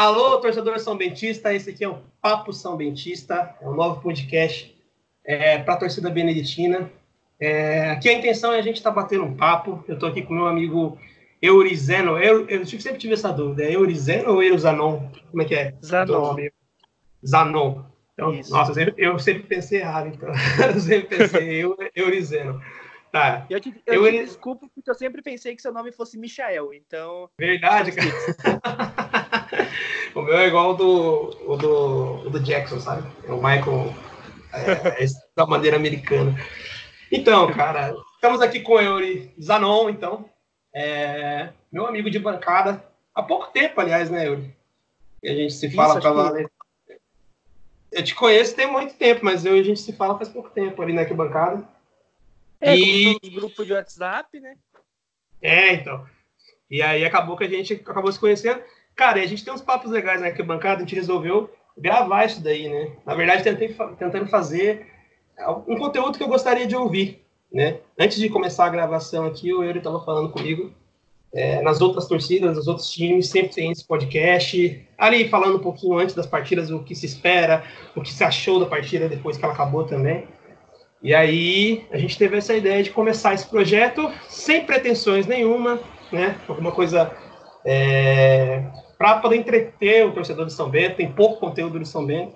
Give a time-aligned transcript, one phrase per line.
[0.00, 4.74] Alô, torcedor São Bentista, esse aqui é o Papo São Bentista, é um novo podcast
[5.22, 6.90] é, para a torcida beneditina.
[7.38, 9.84] É, aqui a intenção é a gente estar tá batendo um papo.
[9.86, 10.98] Eu estou aqui com meu amigo
[11.42, 12.16] Eurizeno.
[12.18, 15.06] Eu, eu sempre tive essa dúvida, é Eurizeno ou Euzanon?
[15.30, 15.74] Como é que é?
[15.84, 16.34] Zanon.
[17.22, 17.82] Zanon.
[18.14, 20.30] Então, nossa, eu, eu, sempre pensei errado, então.
[20.74, 21.62] eu sempre pensei
[21.94, 22.58] Eurizeno.
[23.12, 23.44] Tá.
[23.50, 24.12] Eu te, eu eu...
[24.12, 27.28] te desculpo porque eu sempre pensei que seu nome fosse Michael, então.
[27.38, 29.19] Verdade, cara.
[30.14, 33.08] o meu é igual o do, o do, o do Jackson, sabe?
[33.26, 33.94] É o Michael
[34.52, 36.34] é, é da maneira americana.
[37.10, 40.28] Então, cara, estamos aqui com o Eury Zanon, então.
[40.72, 42.84] É, meu amigo de bancada.
[43.14, 44.54] Há pouco tempo, aliás, né, Eury?
[45.24, 46.48] A gente se fala Isso, pra valer.
[46.86, 46.98] Que...
[47.92, 50.80] Eu te conheço tem muito tempo, mas eu, a gente se fala faz pouco tempo
[50.80, 51.68] ali na né, bancada.
[52.60, 53.18] É, e...
[53.30, 54.56] grupo de WhatsApp, né?
[55.42, 56.06] É, então.
[56.70, 58.62] E aí acabou que a gente acabou se conhecendo.
[58.94, 62.42] Cara, e a gente tem uns papos legais na arquibancada, a gente resolveu gravar isso
[62.42, 62.92] daí, né?
[63.06, 64.86] Na verdade, tentei, tentando fazer
[65.66, 67.78] um conteúdo que eu gostaria de ouvir, né?
[67.98, 70.72] Antes de começar a gravação aqui, o Euro estava falando comigo.
[71.32, 74.84] É, nas outras torcidas, nos outros times, sempre tem esse podcast.
[74.98, 77.62] Ali falando um pouquinho antes das partidas, o que se espera,
[77.94, 80.26] o que se achou da partida depois que ela acabou também.
[81.02, 85.80] E aí a gente teve essa ideia de começar esse projeto sem pretensões nenhuma,
[86.12, 86.36] né?
[86.48, 87.16] Alguma coisa
[87.64, 88.64] é,
[88.98, 90.96] para poder entreter o torcedor de São Bento.
[90.96, 92.34] Tem pouco conteúdo de São Bento.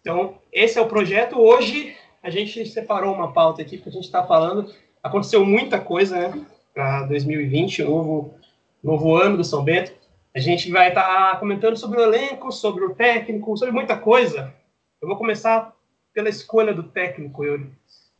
[0.00, 1.38] Então esse é o projeto.
[1.38, 4.72] Hoje a gente separou uma pauta aqui que a gente está falando.
[5.02, 6.46] Aconteceu muita coisa, né?
[6.74, 8.34] Para 2020, o novo
[8.82, 9.92] novo ano do São Bento.
[10.34, 14.52] A gente vai estar tá comentando sobre o elenco, sobre o técnico, sobre muita coisa.
[15.00, 15.74] Eu vou começar
[16.12, 17.70] pela escolha do técnico, Yuri.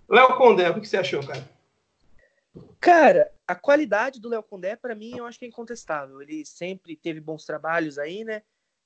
[0.08, 1.48] Léo Condé, o que você achou, cara?
[2.80, 6.22] Cara, a qualidade do Léo Condé, para mim, eu acho que é incontestável.
[6.22, 8.42] Ele sempre teve bons trabalhos aí, né?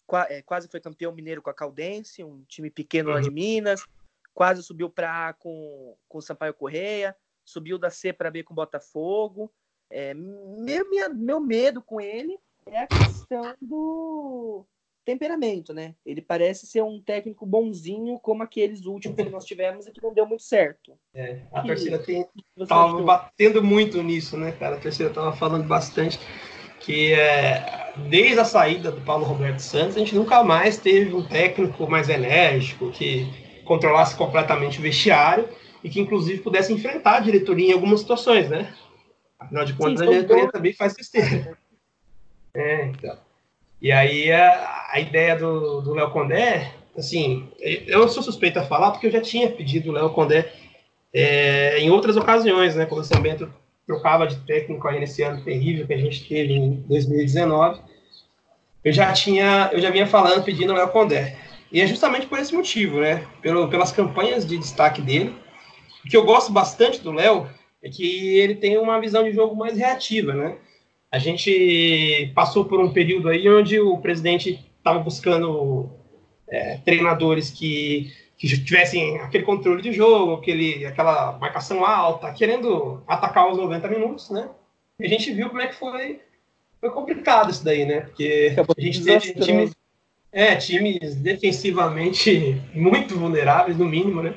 [0.06, 3.34] Qua, é, quase foi campeão mineiro com a Caldense, um time pequeno lá de uhum.
[3.34, 3.86] Minas.
[4.34, 7.16] Quase subiu para A com, com o Sampaio Correia.
[7.44, 9.52] Subiu da C para B com o Botafogo.
[9.88, 12.36] É, meu, minha, meu medo com ele
[12.66, 14.66] é a questão do,
[15.06, 15.94] temperamento, né?
[16.04, 20.12] Ele parece ser um técnico bonzinho, como aqueles últimos que nós tivemos e que não
[20.12, 20.98] deu muito certo.
[21.14, 22.26] É, a e, torcida tem,
[22.68, 24.76] tava batendo muito nisso, né, cara?
[24.76, 26.18] A torcida tava falando bastante
[26.80, 31.26] que é, desde a saída do Paulo Roberto Santos, a gente nunca mais teve um
[31.26, 33.26] técnico mais enérgico, que
[33.64, 35.48] controlasse completamente o vestiário
[35.82, 38.74] e que, inclusive, pudesse enfrentar a diretoria em algumas situações, né?
[39.38, 41.56] Afinal de contas, Sim, a diretoria também faz besteira.
[42.54, 43.25] É, então.
[43.80, 49.06] E aí a, a ideia do Léo Condé, assim, eu sou suspeito a falar porque
[49.06, 50.50] eu já tinha pedido o Léo Condé
[51.12, 52.86] é, em outras ocasiões, né?
[52.86, 53.52] Quando o São Bento
[53.86, 57.80] trocava de técnico aí nesse ano terrível que a gente teve em 2019,
[58.84, 61.36] eu já tinha, eu já vinha falando pedindo o Léo Condé.
[61.72, 63.26] E é justamente por esse motivo, né?
[63.42, 65.34] Pelo, pelas campanhas de destaque dele.
[66.04, 67.48] O que eu gosto bastante do Léo
[67.82, 70.56] é que ele tem uma visão de jogo mais reativa, né?
[71.10, 75.90] A gente passou por um período aí onde o presidente estava buscando
[76.48, 83.50] é, treinadores que, que tivessem aquele controle de jogo, aquele, aquela marcação alta, querendo atacar
[83.50, 84.48] os 90 minutos, né?
[84.98, 86.20] E a gente viu como é que foi,
[86.80, 88.00] foi complicado isso daí, né?
[88.00, 89.72] Porque a gente teve times,
[90.32, 94.34] é, times defensivamente muito vulneráveis, no mínimo, né?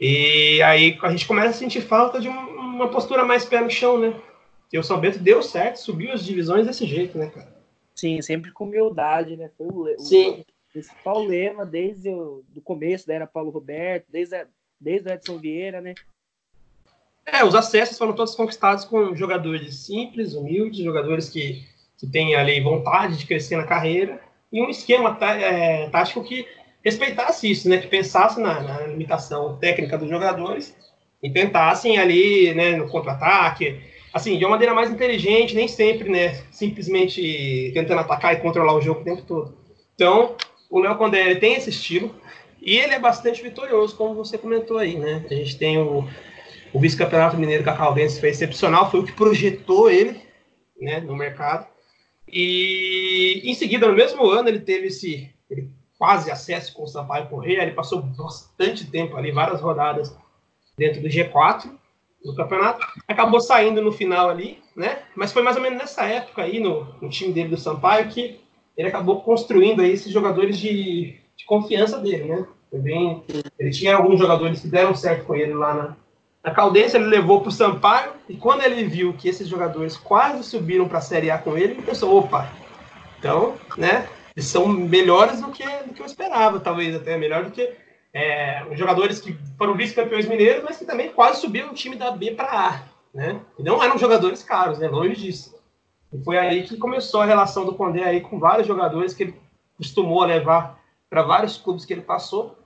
[0.00, 3.98] E aí a gente começa a sentir falta de uma postura mais pé no chão,
[3.98, 4.14] né?
[4.72, 7.56] E o São Bento deu certo, subiu as divisões desse jeito, né, cara?
[7.94, 9.50] Sim, sempre com humildade, né?
[9.56, 10.40] Foi o, Sim.
[10.40, 14.46] o principal lema desde o do começo, da era Paulo Roberto, desde, a,
[14.80, 15.94] desde o Edson Vieira, né?
[17.26, 21.62] É, os acessos foram todos conquistados com jogadores simples, humildes, jogadores que,
[21.98, 24.20] que têm ali vontade de crescer na carreira
[24.50, 26.46] e um esquema tá, é, tático que
[26.84, 27.78] respeitasse isso, né?
[27.78, 30.74] Que pensasse na, na limitação técnica dos jogadores
[31.22, 33.80] e tentassem ali, né, no contra-ataque,
[34.12, 38.80] assim, de uma maneira mais inteligente, nem sempre, né, simplesmente tentando atacar e controlar o
[38.80, 39.54] jogo o tempo todo.
[39.94, 40.36] Então,
[40.70, 42.14] o Léo Condé tem esse estilo
[42.60, 45.24] e ele é bastante vitorioso, como você comentou aí, né?
[45.30, 46.08] A gente tem o,
[46.72, 50.20] o vice-campeonato mineiro a Caldense, foi excepcional, foi o que projetou ele,
[50.80, 51.66] né, no mercado.
[52.26, 57.28] E em seguida, no mesmo ano, ele teve esse ele quase acesso com o Sampaio
[57.28, 60.14] Correia, ele passou bastante tempo ali, várias rodadas
[60.76, 61.70] dentro do G4
[62.24, 62.86] do campeonato.
[63.06, 65.00] Acabou saindo no final ali, né?
[65.14, 68.40] Mas foi mais ou menos nessa época aí, no, no time dele do Sampaio, que
[68.76, 72.46] ele acabou construindo aí esses jogadores de, de confiança dele, né?
[72.72, 73.22] Bem,
[73.58, 75.96] ele tinha alguns jogadores que deram certo com ele lá na,
[76.44, 80.44] na Caldense, ele levou para o Sampaio, e quando ele viu que esses jogadores quase
[80.44, 82.52] subiram para a Série A com ele, ele pensou, opa,
[83.18, 84.06] então, né,
[84.36, 87.72] eles são melhores do que, do que eu esperava, talvez até melhor do que
[88.18, 92.32] é, jogadores que foram vice-campeões mineiros, mas que também quase subiram o time da B
[92.32, 92.82] para A,
[93.14, 93.40] né?
[93.56, 94.88] E não eram jogadores caros, né?
[94.88, 95.56] Longe disso.
[96.12, 99.40] E foi aí que começou a relação do Condé aí com vários jogadores que ele
[99.76, 102.58] costumou levar para vários clubes que ele passou.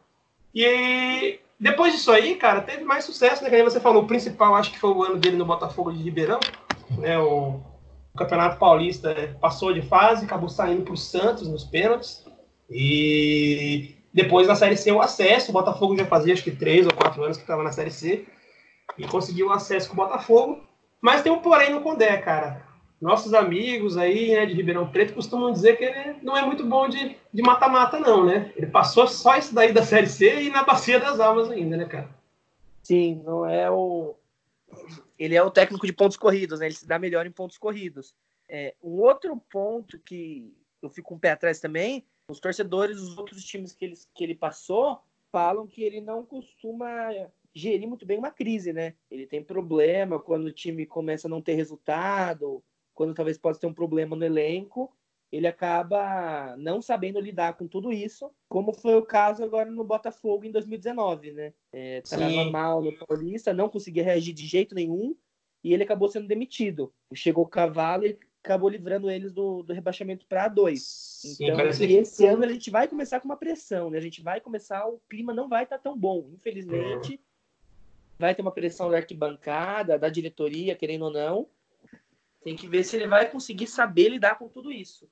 [0.55, 3.51] E depois disso aí, cara, teve mais sucesso, né?
[3.51, 6.41] Como você falou, o principal acho que foi o ano dele no Botafogo de Ribeirão,
[6.97, 7.19] né?
[7.19, 7.61] O,
[8.15, 12.25] o Campeonato Paulista passou de fase, acabou saindo para o Santos nos pênaltis.
[12.71, 16.93] E depois na Série C o acesso, o Botafogo já fazia acho que três ou
[16.93, 18.27] quatro anos que estava na Série C
[18.99, 20.63] e conseguiu o acesso com o Botafogo.
[21.01, 22.63] Mas tem um porém no Condé, cara.
[23.01, 26.89] Nossos amigos aí, né, de Ribeirão Preto costumam dizer que ele não é muito bom
[26.89, 28.53] de mata-mata, não, né?
[28.55, 31.85] Ele passou só isso daí da Série C e na Bacia das Almas ainda, né,
[31.87, 32.09] cara?
[32.83, 34.15] Sim, não é o.
[35.19, 36.67] Ele é o técnico de pontos corridos, né?
[36.67, 38.15] Ele se dá melhor em pontos corridos.
[38.49, 43.45] É, um outro ponto que eu fico um pé atrás também os torcedores dos outros
[43.45, 45.01] times que ele, que ele passou
[45.31, 47.11] falam que ele não costuma
[47.55, 48.95] gerir muito bem uma crise, né?
[49.11, 52.63] Ele tem problema quando o time começa a não ter resultado,
[52.95, 54.95] quando talvez possa ter um problema no elenco,
[55.31, 60.45] ele acaba não sabendo lidar com tudo isso, como foi o caso agora no Botafogo
[60.45, 61.55] em 2019, né?
[61.73, 65.17] É, tava mal no Paulista, não conseguia reagir de jeito nenhum,
[65.65, 66.93] e ele acabou sendo demitido.
[67.15, 71.23] Chegou o cavalo e acabou livrando eles do, do rebaixamento para dois.
[71.41, 73.99] Então, e esse ano a gente vai começar com uma pressão, né?
[73.99, 77.21] A gente vai começar, o clima não vai estar tá tão bom, infelizmente.
[78.19, 81.47] Vai ter uma pressão da arquibancada, da diretoria, querendo ou não.
[82.43, 85.09] Tem que ver se ele vai conseguir saber lidar com tudo isso.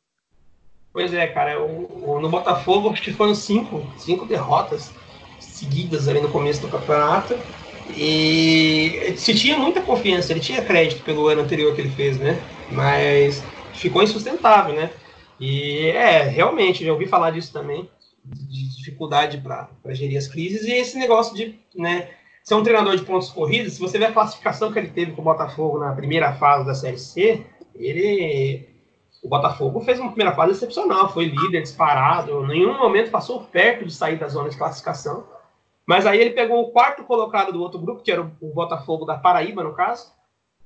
[0.93, 1.63] Pois é, cara.
[1.63, 4.93] O, o, no Botafogo, acho que foram cinco, cinco derrotas
[5.39, 7.35] seguidas ali no começo do campeonato.
[7.97, 12.41] E se tinha muita confiança, ele tinha crédito pelo ano anterior que ele fez, né?
[12.73, 13.43] Mas
[13.75, 14.91] ficou insustentável, né?
[15.39, 17.89] E é, realmente, já ouvi falar disso também,
[18.25, 22.11] de dificuldade para gerir as crises, e esse negócio de né,
[22.45, 25.23] ser um treinador de pontos corridos, se você ver a classificação que ele teve com
[25.23, 27.45] o Botafogo na primeira fase da Série C,
[27.75, 28.69] ele.
[29.23, 33.85] O Botafogo fez uma primeira fase excepcional, foi líder, disparado, em nenhum momento passou perto
[33.85, 35.27] de sair da zona de classificação.
[35.87, 39.19] Mas aí ele pegou o quarto colocado do outro grupo, que era o Botafogo da
[39.19, 40.11] Paraíba, no caso,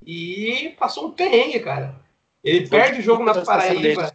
[0.05, 1.95] e passou um perrengue, cara.
[2.43, 4.11] Ele perde o jogo na Paraíba.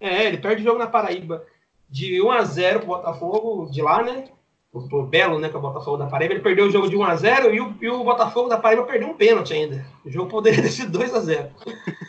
[0.00, 1.44] É, ele perde o jogo na Paraíba
[1.88, 4.28] de 1 a 0 pro Botafogo de lá, né?
[4.70, 5.48] Pro Belo, né?
[5.48, 6.34] Que é o Botafogo da Paraíba.
[6.34, 8.84] Ele perdeu o jogo de 1 a 0 e o, e o Botafogo da Paraíba
[8.84, 9.84] perdeu um pênalti ainda.
[10.04, 11.50] O jogo poderia ter sido 2 a 0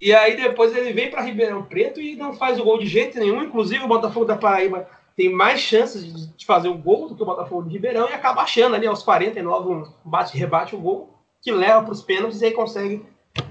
[0.00, 3.18] E aí depois ele vem para Ribeirão Preto e não faz o gol de jeito
[3.18, 3.42] nenhum.
[3.42, 7.26] Inclusive o Botafogo da Paraíba tem mais chances de fazer o gol do que o
[7.26, 11.82] Botafogo de Ribeirão e acaba achando ali aos 49 um bate-rebate o gol que leva
[11.82, 13.04] para os pênaltis e aí consegue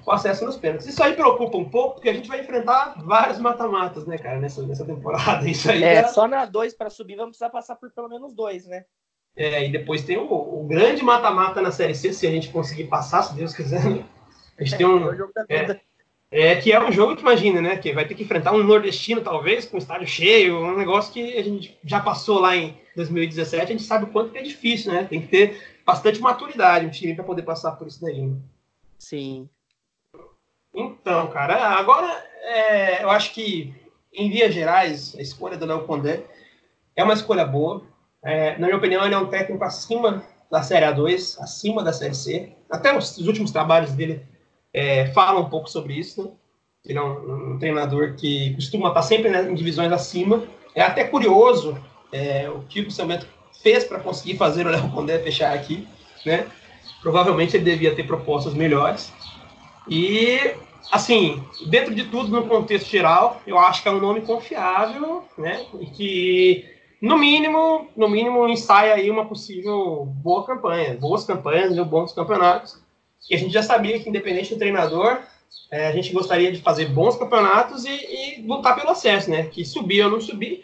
[0.06, 0.88] o acesso nos pênaltis.
[0.88, 4.62] Isso aí preocupa um pouco, porque a gente vai enfrentar vários mata-matas, né, cara, nessa,
[4.63, 5.48] nessa temporada.
[5.50, 8.66] Isso aí é, só na dois para subir vamos precisar passar por pelo menos dois,
[8.66, 8.86] né?
[9.36, 12.86] É, e depois tem o, o grande mata-mata na Série C, se a gente conseguir
[12.86, 13.84] passar, se Deus quiser.
[13.84, 14.04] Né?
[14.57, 15.10] A gente é, tem um.
[15.50, 15.80] É,
[16.31, 17.78] é, que é um jogo que imagina, né?
[17.78, 21.44] Que vai ter que enfrentar um nordestino, talvez, com estádio cheio, um negócio que a
[21.44, 25.06] gente já passou lá em 2017, a gente sabe o quanto que é difícil, né?
[25.07, 28.22] Tem que ter bastante maturidade um time para poder passar por isso daí.
[28.22, 28.36] Né?
[29.00, 29.48] Sim.
[30.75, 32.06] Então, cara, agora
[32.42, 33.74] é, eu acho que,
[34.13, 36.25] em vias gerais, a escolha do Léo Condé
[36.94, 37.84] é uma escolha boa.
[38.22, 42.15] É, na minha opinião, ele é um técnico acima da Série A2, acima da Série
[42.15, 42.51] C.
[42.70, 44.25] Até os, os últimos trabalhos dele
[44.74, 46.25] é, falam um pouco sobre isso.
[46.25, 46.32] Né?
[46.86, 50.44] Ele é um, um, treinador que costuma estar sempre né, em divisões acima.
[50.75, 51.77] É até curioso
[52.12, 53.25] é, o que o Cimento
[53.67, 55.86] fez para conseguir fazer o Léo Condé fechar aqui,
[56.25, 56.47] né?
[57.01, 59.12] Provavelmente ele devia ter propostas melhores.
[59.89, 60.39] E,
[60.89, 65.65] assim, dentro de tudo, no contexto geral, eu acho que é um nome confiável, né?
[65.81, 66.65] E que,
[67.01, 72.81] no mínimo, no mínimo, ensaia aí uma possível boa campanha, boas campanhas e bons campeonatos.
[73.29, 75.19] E a gente já sabia que, independente do treinador,
[75.69, 79.43] é, a gente gostaria de fazer bons campeonatos e, e lutar pelo acesso, né?
[79.43, 80.63] Que subir ou não subir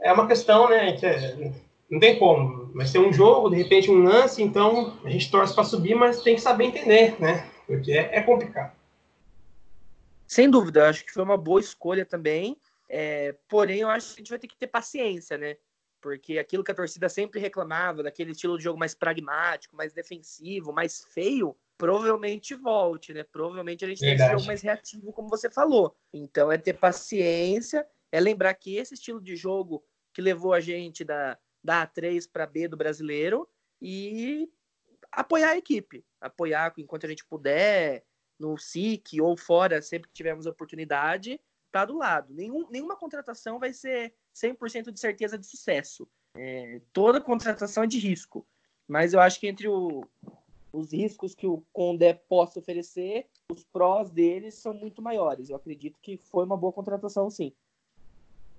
[0.00, 0.92] é uma questão, né?
[0.92, 1.52] Que é,
[1.90, 2.66] não tem como.
[2.72, 6.22] Vai ser um jogo, de repente um lance, então a gente torce para subir, mas
[6.22, 7.50] tem que saber entender, né?
[7.66, 8.78] Porque é, é complicado.
[10.26, 12.56] Sem dúvida, acho que foi uma boa escolha também.
[12.88, 15.56] É, porém, eu acho que a gente vai ter que ter paciência, né?
[16.00, 20.72] Porque aquilo que a torcida sempre reclamava, daquele estilo de jogo mais pragmático, mais defensivo,
[20.72, 23.24] mais feio, provavelmente volte, né?
[23.24, 24.18] Provavelmente a gente Verdade.
[24.18, 25.96] tem esse jogo mais reativo, como você falou.
[26.12, 31.04] Então é ter paciência, é lembrar que esse estilo de jogo que levou a gente
[31.04, 33.48] da, da A3 para B do brasileiro
[33.80, 34.48] e
[35.12, 38.04] apoiar a equipe, apoiar enquanto a gente puder,
[38.38, 41.38] no SIC ou fora, sempre que tivermos oportunidade,
[41.70, 42.32] tá do lado.
[42.32, 46.08] Nenhum, nenhuma contratação vai ser 100% de certeza de sucesso.
[46.36, 48.46] É, toda contratação é de risco.
[48.88, 50.02] Mas eu acho que entre o,
[50.72, 55.50] os riscos que o Condé possa oferecer, os prós deles são muito maiores.
[55.50, 57.52] Eu acredito que foi uma boa contratação, sim.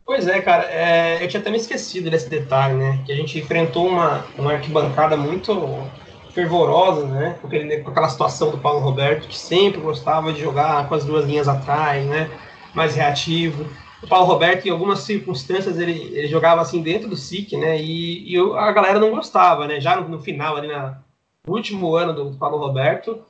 [0.06, 3.02] Pois é, cara, é, eu tinha até me esquecido desse detalhe, né?
[3.06, 5.90] Que a gente enfrentou uma, uma arquibancada muito
[6.32, 7.38] fervorosa, né?
[7.42, 11.06] Com, aquele, com aquela situação do Paulo Roberto, que sempre gostava de jogar com as
[11.06, 12.30] duas linhas atrás, né?
[12.74, 13.66] Mais reativo.
[14.02, 17.80] O Paulo Roberto, em algumas circunstâncias, ele, ele jogava assim dentro do SIC, né?
[17.80, 19.80] E, e a galera não gostava, né?
[19.80, 21.00] Já no, no final, ali na,
[21.46, 23.24] no último ano do Paulo Roberto,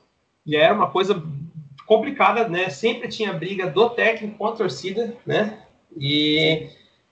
[0.46, 1.22] e era uma coisa
[1.86, 2.70] complicada, né?
[2.70, 5.58] Sempre tinha briga do técnico com a torcida, né?
[5.96, 6.70] E,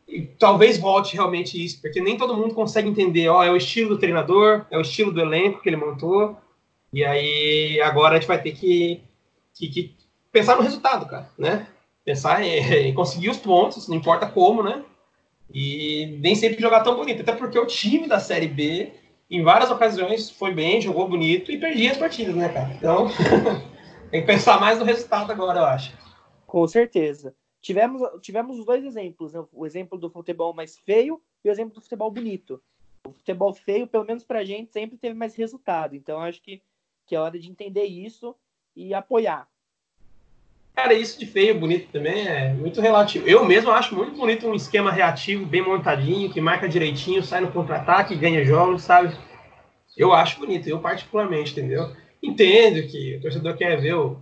[0.09, 3.91] e, talvez volte realmente isso, porque nem todo mundo consegue entender, ó, é o estilo
[3.91, 6.37] do treinador, é o estilo do elenco que ele montou,
[6.93, 9.03] e aí agora a gente vai ter que,
[9.55, 9.95] que, que
[10.33, 11.67] pensar no resultado, cara, né?
[12.05, 14.85] Pensar em, conseguir os pontos, não importa como, né?
[15.53, 18.93] E nem sempre jogar tão bonito, até porque o time da Série B,
[19.31, 22.73] em várias ocasiões, foi bem, jogou bonito e perdia as partidas, né, cara?
[22.77, 23.09] Então,
[24.11, 25.93] tem que pensar mais no resultado agora, eu acho.
[26.47, 29.45] Com certeza tivemos, tivemos os dois exemplos, né?
[29.53, 32.63] o exemplo do futebol mais feio e o exemplo do futebol bonito.
[33.07, 35.95] O futebol feio, pelo menos pra gente, sempre teve mais resultado.
[35.95, 36.63] Então acho que,
[37.07, 38.35] que é hora de entender isso
[38.75, 39.49] e apoiar.
[40.75, 43.29] Cara, isso de feio bonito também é muito relativo.
[43.29, 47.53] Eu mesmo acho muito bonito um esquema reativo, bem montadinho, que marca direitinho, sai no
[47.53, 49.15] contra-ataque, ganha jogos, sabe?
[49.97, 51.95] Eu acho bonito, eu particularmente, entendeu?
[52.23, 54.19] Entendo que o torcedor quer ver o,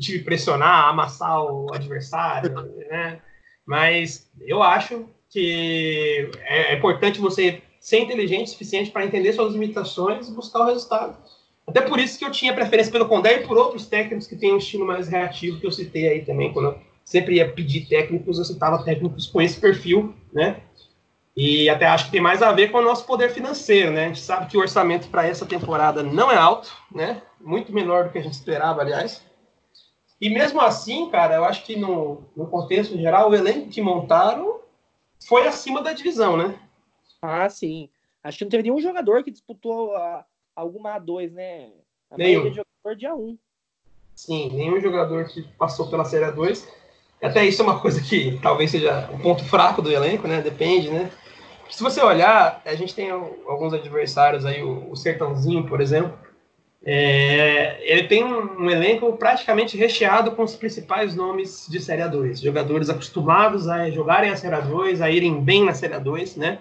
[0.00, 2.52] time pressionar, amassar o adversário,
[2.90, 3.20] né?
[3.66, 10.28] Mas eu acho que é importante você ser inteligente o suficiente para entender suas limitações
[10.28, 11.16] e buscar o resultado.
[11.66, 14.52] Até por isso que eu tinha preferência pelo Condé e por outros técnicos que têm
[14.52, 18.38] um estilo mais reativo, que eu citei aí também, quando eu sempre ia pedir técnicos,
[18.38, 20.60] eu citava técnicos com esse perfil, né?
[21.36, 24.04] E até acho que tem mais a ver com o nosso poder financeiro, né?
[24.04, 27.22] A gente sabe que o orçamento para essa temporada não é alto, né?
[27.40, 29.22] Muito menor do que a gente esperava, aliás.
[30.20, 34.60] E mesmo assim, cara, eu acho que no, no contexto geral, o elenco que montaram
[35.26, 36.58] foi acima da divisão, né?
[37.20, 37.88] Ah, sim.
[38.22, 41.70] Acho que não teve nenhum jogador que disputou a, alguma A2, né?
[42.10, 42.42] A nenhum.
[42.50, 43.38] de jogador de A1.
[44.14, 46.66] Sim, nenhum jogador que passou pela Série A2.
[47.22, 50.40] Até isso é uma coisa que talvez seja um ponto fraco do elenco, né?
[50.40, 51.10] Depende, né?
[51.70, 56.16] Se você olhar, a gente tem alguns adversários aí, o Sertãozinho, por exemplo,
[56.86, 62.42] é, ele tem um, um, elenco praticamente recheado com os principais nomes de Série A2.
[62.42, 66.58] Jogadores acostumados a jogarem a Série A2, a irem bem na Série A2, né?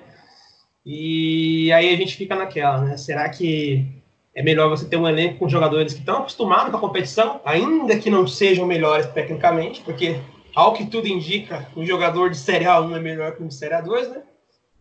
[0.85, 2.95] E aí a gente fica naquela, né?
[2.95, 3.85] Será que
[4.33, 7.97] é melhor você ter um elenco com jogadores que estão acostumados com a competição, ainda
[7.99, 10.21] que não sejam melhores tecnicamente, porque,
[10.55, 13.75] ao que tudo indica, um jogador de Série A1 é melhor que um de Série
[13.75, 14.21] A2, né?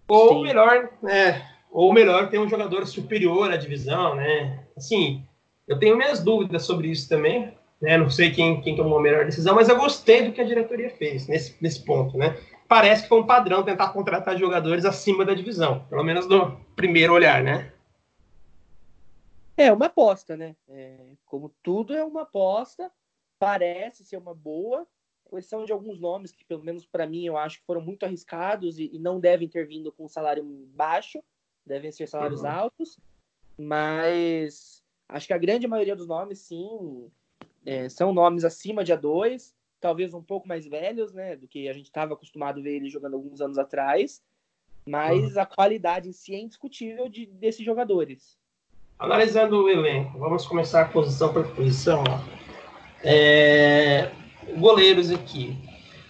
[0.06, 0.42] Ou Sim.
[0.42, 4.60] melhor, é, ou melhor ter um jogador superior à divisão, né?
[4.76, 5.24] Assim,
[5.66, 7.96] eu tenho minhas dúvidas sobre isso também, né?
[7.96, 10.90] Não sei quem, quem tomou a melhor decisão, mas eu gostei do que a diretoria
[10.90, 12.36] fez nesse, nesse ponto, né?
[12.68, 17.12] Parece que foi um padrão tentar contratar jogadores acima da divisão, pelo menos no primeiro
[17.12, 17.72] olhar, né?
[19.56, 20.56] É uma aposta, né?
[20.68, 22.90] É, como tudo é uma aposta,
[23.38, 24.86] parece ser uma boa,
[25.38, 28.78] exceção de alguns nomes que, pelo menos para mim, eu acho que foram muito arriscados
[28.78, 31.22] e, e, não devem ter vindo com salário baixo,
[31.64, 32.50] devem ser salários uhum.
[32.50, 32.98] altos,
[33.58, 34.81] mas
[35.12, 37.06] Acho que a grande maioria dos nomes, sim,
[37.66, 41.72] é, são nomes acima de A2, talvez um pouco mais velhos, né, do que a
[41.74, 44.22] gente estava acostumado a ver ele jogando alguns anos atrás,
[44.86, 48.38] mas a qualidade em si é indiscutível de, desses jogadores.
[48.98, 52.02] Analisando o elenco, vamos começar posição por posição.
[53.04, 54.10] É,
[54.56, 55.58] goleiros aqui.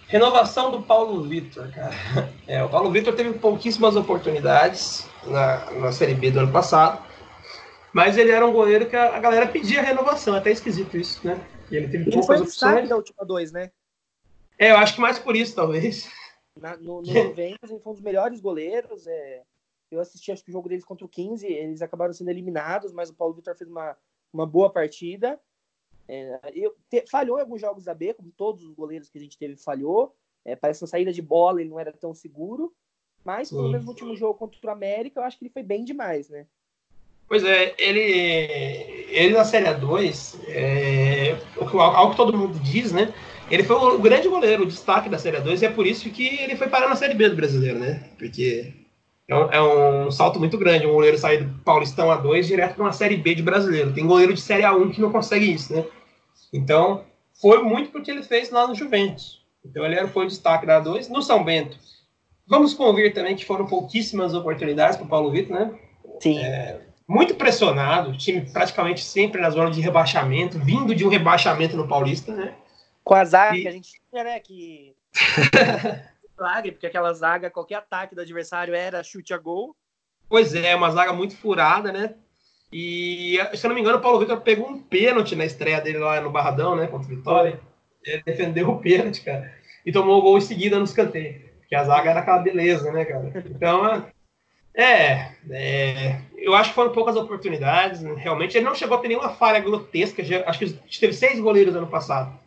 [0.07, 1.93] Renovação do Paulo Vitor, cara.
[2.45, 7.01] É, o Paulo Vitor teve pouquíssimas oportunidades na, na Série B do ano passado.
[7.93, 11.25] Mas ele era um goleiro que a, a galera pedia renovação, é até esquisito isso,
[11.25, 11.39] né?
[11.69, 12.89] E ele teve ele poucas foi opções.
[12.89, 13.71] da última dois, né?
[14.57, 16.09] É, eu acho que mais por isso, talvez.
[16.59, 19.05] Na, no, no Juventus, ele foi um dos melhores goleiros.
[19.05, 19.43] É...
[19.91, 23.11] Eu assisti acho que o jogo deles contra o 15, eles acabaram sendo eliminados, mas
[23.11, 23.95] o Paulo Vitor fez uma,
[24.33, 25.39] uma boa partida.
[26.07, 29.21] É, eu, te, falhou em alguns jogos da B, como todos os goleiros que a
[29.21, 30.15] gente teve falhou.
[30.43, 32.73] É, parece que a saída de bola ele não era tão seguro.
[33.23, 35.85] Mas, pelo menos no último jogo contra o América, eu acho que ele foi bem
[35.85, 36.45] demais, né?
[37.33, 43.11] Pois é, ele, ele na Série 2, é, algo que todo mundo diz, né?
[43.49, 46.27] Ele foi o grande goleiro, o destaque da Série 2, e é por isso que
[46.27, 48.03] ele foi parar na Série B do brasileiro, né?
[48.19, 48.71] Porque
[49.27, 52.83] é um, é um salto muito grande, um goleiro sair do Paulistão A2 direto para
[52.83, 53.91] uma Série B de brasileiro.
[53.91, 55.83] Tem goleiro de Série A1 que não consegue isso, né?
[56.53, 57.03] Então,
[57.41, 59.43] foi muito porque ele fez lá no Juventus.
[59.65, 61.09] Então ele foi o destaque da dois.
[61.09, 61.79] No São Bento,
[62.45, 65.71] vamos convir também que foram pouquíssimas oportunidades para o Paulo Vitor, né?
[66.19, 66.37] Sim.
[66.37, 71.87] É, muito pressionado, time praticamente sempre na zona de rebaixamento, vindo de um rebaixamento no
[71.87, 72.55] Paulista, né?
[73.03, 73.61] Com a zaga e...
[73.61, 74.39] que a gente tinha, né?
[74.39, 74.95] Que.
[76.37, 79.75] milagre, porque aquela zaga, qualquer ataque do adversário era chute a gol.
[80.27, 82.15] Pois é, uma zaga muito furada, né?
[82.71, 85.99] E, se eu não me engano, o Paulo Vitor pegou um pênalti na estreia dele
[85.99, 86.87] lá no Barradão, né?
[86.87, 87.59] Contra o Vitória.
[88.03, 89.53] Ele defendeu o pênalti, cara.
[89.85, 91.41] E tomou o gol em seguida no escanteio.
[91.59, 93.31] Porque a zaga era aquela beleza, né, cara?
[93.45, 94.05] Então,
[94.75, 98.13] é, é, eu acho que foram poucas oportunidades, né?
[98.17, 98.57] realmente.
[98.57, 100.21] Ele não chegou a ter nenhuma falha grotesca.
[100.23, 102.37] Já, acho que teve seis goleiros ano passado.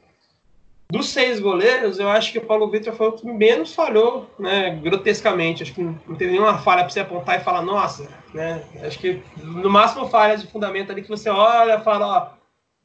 [0.88, 4.79] Dos seis goleiros, eu acho que o Paulo Vitor foi o que menos falhou, né,
[4.83, 5.62] grotescamente.
[5.62, 8.62] Acho que não teve nenhuma falha para você apontar e falar, nossa, né?
[8.83, 12.37] Acho que no máximo falhas de fundamento ali que você olha, fala, ó,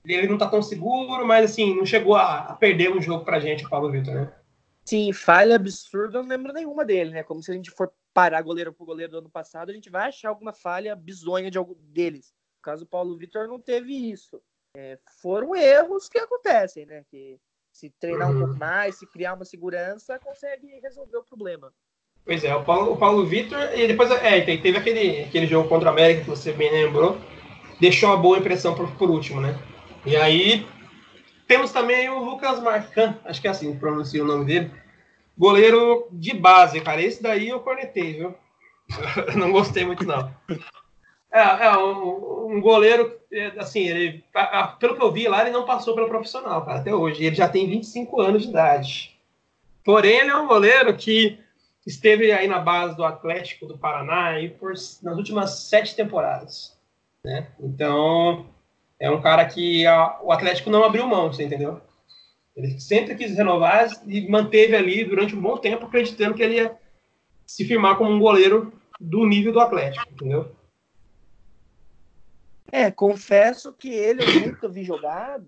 [0.03, 3.39] ele não tá tão seguro, mas assim, não chegou a, a perder um jogo pra
[3.39, 4.31] gente, o Paulo Vitor, né?
[4.83, 7.23] Sim, falha absurda, eu não lembro nenhuma dele, né?
[7.23, 10.09] Como se a gente for parar goleiro por goleiro do ano passado, a gente vai
[10.09, 12.33] achar alguma falha bizonha de algum deles.
[12.57, 14.41] No caso, o Paulo Vitor não teve isso.
[14.75, 17.03] É, foram erros que acontecem, né?
[17.09, 17.39] Que
[17.71, 18.59] se treinar um pouco uhum.
[18.59, 21.73] mais, se criar uma segurança, consegue resolver o problema.
[22.23, 25.89] Pois é, o Paulo, o Paulo Vitor, e depois é, teve aquele, aquele jogo contra
[25.89, 27.17] o América que você bem lembrou,
[27.79, 29.57] deixou uma boa impressão por, por último, né?
[30.05, 30.67] E aí
[31.47, 34.71] temos também o Lucas Marcan, acho que é assim que pronuncia o nome dele,
[35.41, 37.01] Goleiro de base, cara.
[37.01, 38.35] Esse daí eu cornetei, viu?
[39.35, 40.31] não gostei muito, não.
[41.31, 44.23] É, é um, um, goleiro, é, assim, ele,
[44.79, 47.25] pelo que eu vi lá, ele não passou pelo profissional, cara, até hoje.
[47.25, 49.19] Ele já tem 25 anos de idade.
[49.83, 51.39] Porém, ele é um goleiro que
[51.87, 56.77] esteve aí na base do Atlético do Paraná aí por, nas últimas sete temporadas.
[57.25, 57.47] Né?
[57.59, 58.45] Então,
[58.99, 61.81] é um cara que a, o Atlético não abriu mão, você entendeu?
[62.55, 66.77] Ele sempre quis renovar e manteve ali durante um bom tempo, acreditando que ele ia
[67.45, 70.55] se firmar como um goleiro do nível do Atlético, entendeu?
[72.71, 75.41] É, confesso que ele eu nunca vi jogar.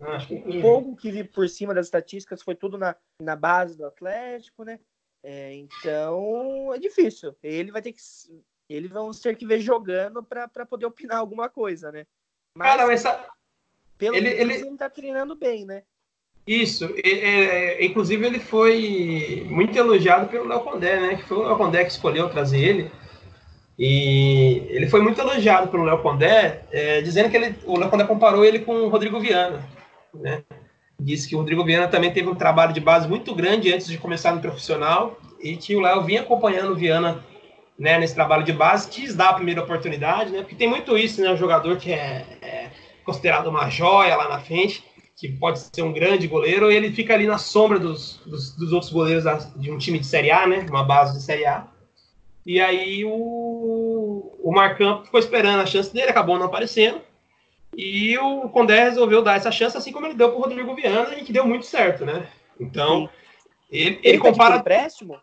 [0.00, 0.34] Acho que...
[0.34, 4.62] O pouco que vi por cima das estatísticas foi tudo na, na base do Atlético,
[4.62, 4.78] né?
[5.22, 7.34] É, então é difícil.
[7.42, 8.00] Ele vai ter que.
[8.68, 12.06] Eles vão ter que ver jogando para poder opinar alguma coisa, né?
[12.54, 13.28] Mas, Cara, essa...
[13.96, 14.68] pelo ele, menos ele...
[14.68, 15.82] ele tá treinando bem, né?
[16.48, 21.16] Isso, é, é, inclusive ele foi muito elogiado pelo Léo Condé, né?
[21.16, 22.90] Que foi o Léo Condé que escolheu trazer ele.
[23.78, 28.04] E ele foi muito elogiado pelo Léo Condé, é, dizendo que ele, o Léo Condé
[28.04, 29.62] comparou ele com o Rodrigo Viana,
[30.14, 30.42] né?
[30.98, 33.98] Disse que o Rodrigo Viana também teve um trabalho de base muito grande antes de
[33.98, 37.22] começar no profissional e que o Léo vinha acompanhando o Viana
[37.78, 40.38] né, nesse trabalho de base, quis dar a primeira oportunidade, né?
[40.38, 41.30] Porque tem muito isso, né?
[41.30, 42.70] O jogador que é, é
[43.04, 44.87] considerado uma joia lá na frente
[45.18, 48.92] que pode ser um grande goleiro, ele fica ali na sombra dos, dos, dos, outros
[48.92, 49.24] goleiros
[49.56, 50.64] de um time de Série A, né?
[50.70, 51.66] Uma base de Série A.
[52.46, 57.00] E aí o, o Marcampo ficou esperando a chance dele, acabou não aparecendo.
[57.76, 61.18] E o Condé resolveu dar essa chance, assim como ele deu para o Rodrigo Viana,
[61.18, 62.28] e que deu muito certo, né?
[62.58, 63.10] Então,
[63.70, 64.56] ele, ele, ele tá compara.
[64.58, 65.20] Empréstimo?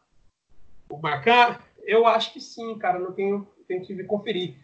[0.89, 4.57] O Marcampo, eu acho que sim, cara, não tenho, tenho que conferir.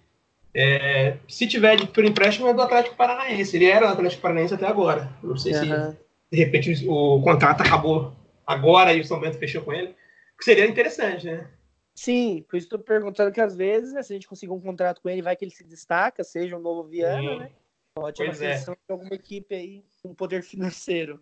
[0.54, 3.56] É, se tiver de, por empréstimo, é do Atlético Paranaense.
[3.56, 5.10] Ele era do Atlético Paranaense até agora.
[5.24, 5.92] Não sei uhum.
[5.92, 5.98] se
[6.32, 8.14] de repente o contrato acabou
[8.46, 9.96] agora e o São Bento fechou com ele.
[10.38, 11.48] Que seria interessante, né?
[11.94, 15.02] Sim, por isso estou perguntando que às vezes, né, se a gente conseguir um contrato
[15.02, 17.40] com ele, vai que ele se destaca, seja um novo Viana, Sim.
[17.40, 17.52] né?
[17.94, 18.58] Pode uma é.
[18.58, 21.22] de alguma equipe aí com poder financeiro.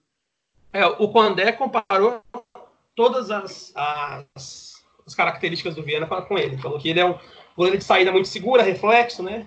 [0.72, 2.22] É, o Condé comparou
[2.96, 6.58] todas as, as, as características do Viana com ele.
[6.60, 7.18] Falou que ele é um
[7.60, 9.46] goleiro de saída muito segura, reflexo, né?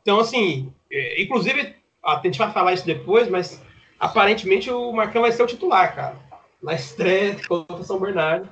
[0.00, 1.74] Então, assim, é, inclusive,
[2.04, 3.60] a gente vai falar isso depois, mas
[3.98, 6.16] aparentemente o Marcão vai ser o titular, cara.
[6.62, 8.48] Na estreia contra o São Bernardo.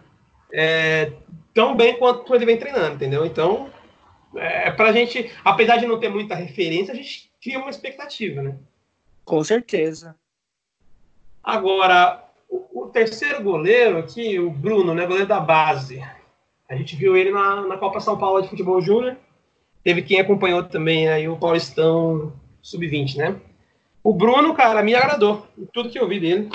[0.53, 1.13] É,
[1.55, 3.25] tão bem quanto ele vem treinando, entendeu?
[3.25, 3.71] Então,
[4.35, 8.57] é, pra gente, apesar de não ter muita referência, a gente cria uma expectativa, né?
[9.25, 10.17] Com certeza.
[11.45, 15.07] Agora, o, o terceiro goleiro aqui, o Bruno, né?
[15.07, 16.03] Goleiro da base.
[16.71, 19.17] A gente viu ele na, na Copa São Paulo de Futebol Júnior.
[19.83, 23.37] Teve quem acompanhou também aí o Paulistão Sub-20, né?
[24.05, 25.45] O Bruno, cara, me agradou.
[25.73, 26.49] Tudo que eu vi dele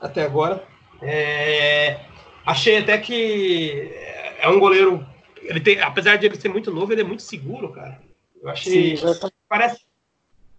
[0.00, 0.62] até agora.
[1.02, 1.98] É...
[2.46, 3.90] Achei até que
[4.38, 5.04] é um goleiro.
[5.42, 8.00] Ele tem, apesar de ele ser muito novo, ele é muito seguro, cara.
[8.40, 8.96] Eu achei.
[8.96, 9.04] Sim,
[9.48, 9.80] parece,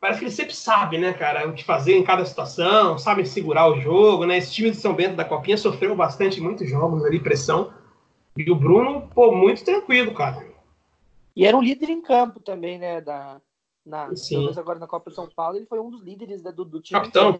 [0.02, 3.68] parece que ele sempre sabe, né, cara, o que fazer em cada situação, sabe segurar
[3.70, 4.38] o jogo, né?
[4.38, 7.72] Esse time de São Bento da Copinha sofreu bastante muitos jogos ali, pressão.
[8.38, 10.46] E o Bruno, pô, muito tranquilo, cara.
[11.36, 13.02] E era um líder em campo também, né?
[13.02, 13.40] Da,
[13.86, 14.52] na, Sim.
[14.58, 17.00] agora na Copa de São Paulo, ele foi um dos líderes né, do, do time.
[17.00, 17.38] Capitão.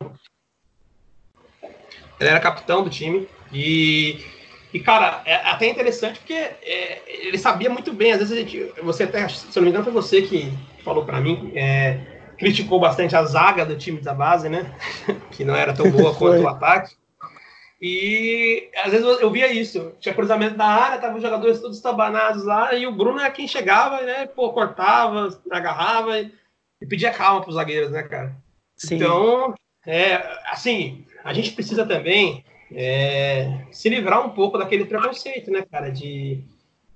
[2.20, 3.28] Ele era capitão do time.
[3.52, 4.24] E,
[4.74, 8.12] e cara, é até interessante porque é, ele sabia muito bem.
[8.12, 10.52] Às vezes, gente, você até, se eu não me engano, foi você que
[10.84, 12.00] falou para mim, é,
[12.38, 14.74] criticou bastante a zaga do time da base, né?
[15.32, 16.96] que não era tão boa quanto o ataque.
[17.82, 19.94] E às vezes eu, via isso.
[20.00, 23.48] Tinha cruzamento da área, tava os jogadores todos estabanados lá, e o Bruno era quem
[23.48, 24.26] chegava, né?
[24.28, 26.32] Pô, cortava, agarrava e,
[26.82, 28.36] e pedia calma para os zagueiros, né, cara?
[28.78, 28.96] Sim.
[28.96, 29.54] Então,
[29.86, 30.16] é,
[30.50, 35.92] assim, a gente precisa também é, se livrar um pouco daquele preconceito, né, cara?
[35.92, 36.42] De,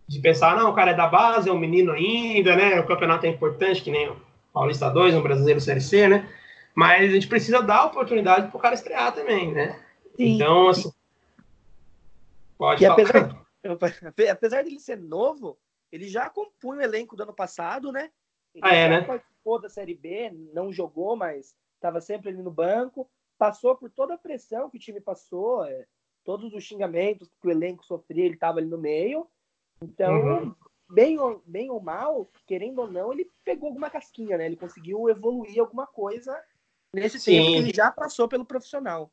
[0.08, 2.80] de pensar, não, o cara é da base, é um menino ainda, né?
[2.80, 4.16] O campeonato é importante, que nem o
[4.54, 6.28] Paulista 2, um brasileiro Série C, né?
[6.74, 9.78] Mas a gente precisa dar oportunidade para o cara estrear também, né?
[10.20, 10.36] Sim.
[10.36, 10.92] Então, assim.
[12.58, 13.46] Pode e falar.
[13.64, 15.58] Apesar, apesar dele ser novo,
[15.90, 18.12] ele já compunha o elenco do ano passado, né?
[18.54, 19.02] Ele ah, é, né?
[19.02, 23.10] participou da Série B, não jogou, mas estava sempre ali no banco.
[23.38, 25.86] Passou por toda a pressão que o time passou, é,
[26.26, 29.26] todos os xingamentos que o elenco sofria, ele estava ali no meio.
[29.82, 30.56] Então, uhum.
[30.90, 34.48] bem, ou, bem ou mal, querendo ou não, ele pegou alguma casquinha, né?
[34.48, 36.38] Ele conseguiu evoluir alguma coisa
[36.94, 37.32] nesse Sim.
[37.32, 39.10] tempo que ele já passou pelo profissional.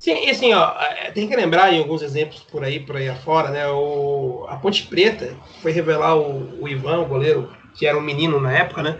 [0.00, 3.06] Sim, e assim, ó, é, tem que lembrar em alguns exemplos por aí, por aí
[3.06, 3.68] afora, né?
[3.68, 8.40] O, a Ponte Preta foi revelar o, o Ivan, o goleiro, que era um menino
[8.40, 8.98] na época, né?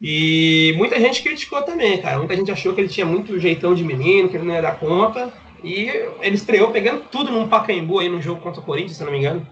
[0.00, 2.16] E muita gente criticou também, cara.
[2.16, 4.80] Muita gente achou que ele tinha muito jeitão de menino, que ele não ia dar
[4.80, 5.30] conta.
[5.62, 5.88] E
[6.22, 9.18] ele estreou pegando tudo num Pacaembu aí no jogo contra o Corinthians, se não me
[9.18, 9.46] engano,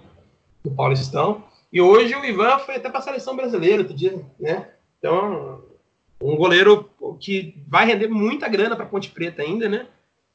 [0.65, 1.45] do Paulistão.
[1.71, 4.67] E hoje o Ivan foi até para seleção brasileira outro dia, né?
[4.99, 5.63] Então,
[6.23, 6.89] um goleiro
[7.21, 9.87] que vai render muita grana para Ponte Preta ainda, né?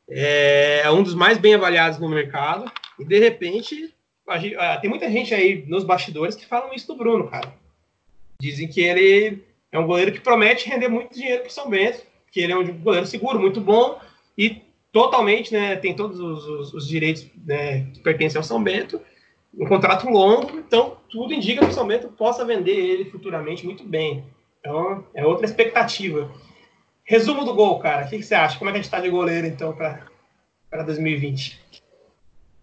[0.10, 2.72] É um dos mais bem avaliados no mercado.
[2.98, 3.94] E de repente,
[4.38, 7.54] gente, ah, tem muita gente aí nos bastidores que falam isso do Bruno, cara.
[8.42, 12.40] Dizem que ele é um goleiro que promete render muito dinheiro para São Bento, que
[12.40, 14.00] ele é um goleiro seguro, muito bom
[14.38, 19.00] e totalmente, né, tem todos os, os, os direitos né, que pertencem ao São Bento,
[19.58, 23.84] um contrato longo, então tudo indica que o São Bento possa vender ele futuramente muito
[23.84, 24.24] bem.
[24.60, 26.32] Então é outra expectativa.
[27.10, 28.06] Resumo do gol, cara.
[28.06, 28.60] O que, que você acha?
[28.60, 31.60] Como é que a gente tá de goleiro, então, para 2020?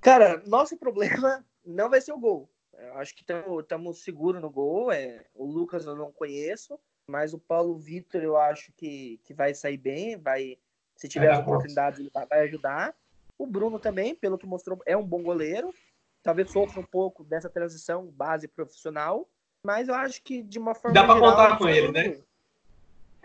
[0.00, 2.48] Cara, nosso problema não vai ser o gol.
[2.78, 3.24] Eu acho que
[3.58, 4.92] estamos seguros no gol.
[4.92, 6.78] É, o Lucas eu não conheço,
[7.08, 10.16] mas o Paulo Vitor eu acho que, que vai sair bem.
[10.16, 10.56] Vai,
[10.94, 12.94] se tiver as oportunidades, ele vai ajudar.
[13.36, 15.74] O Bruno também, pelo que mostrou, é um bom goleiro.
[16.22, 19.28] Talvez sofra um pouco dessa transição base profissional,
[19.60, 20.94] mas eu acho que de uma forma.
[20.94, 22.22] Dá para contar com ele, né?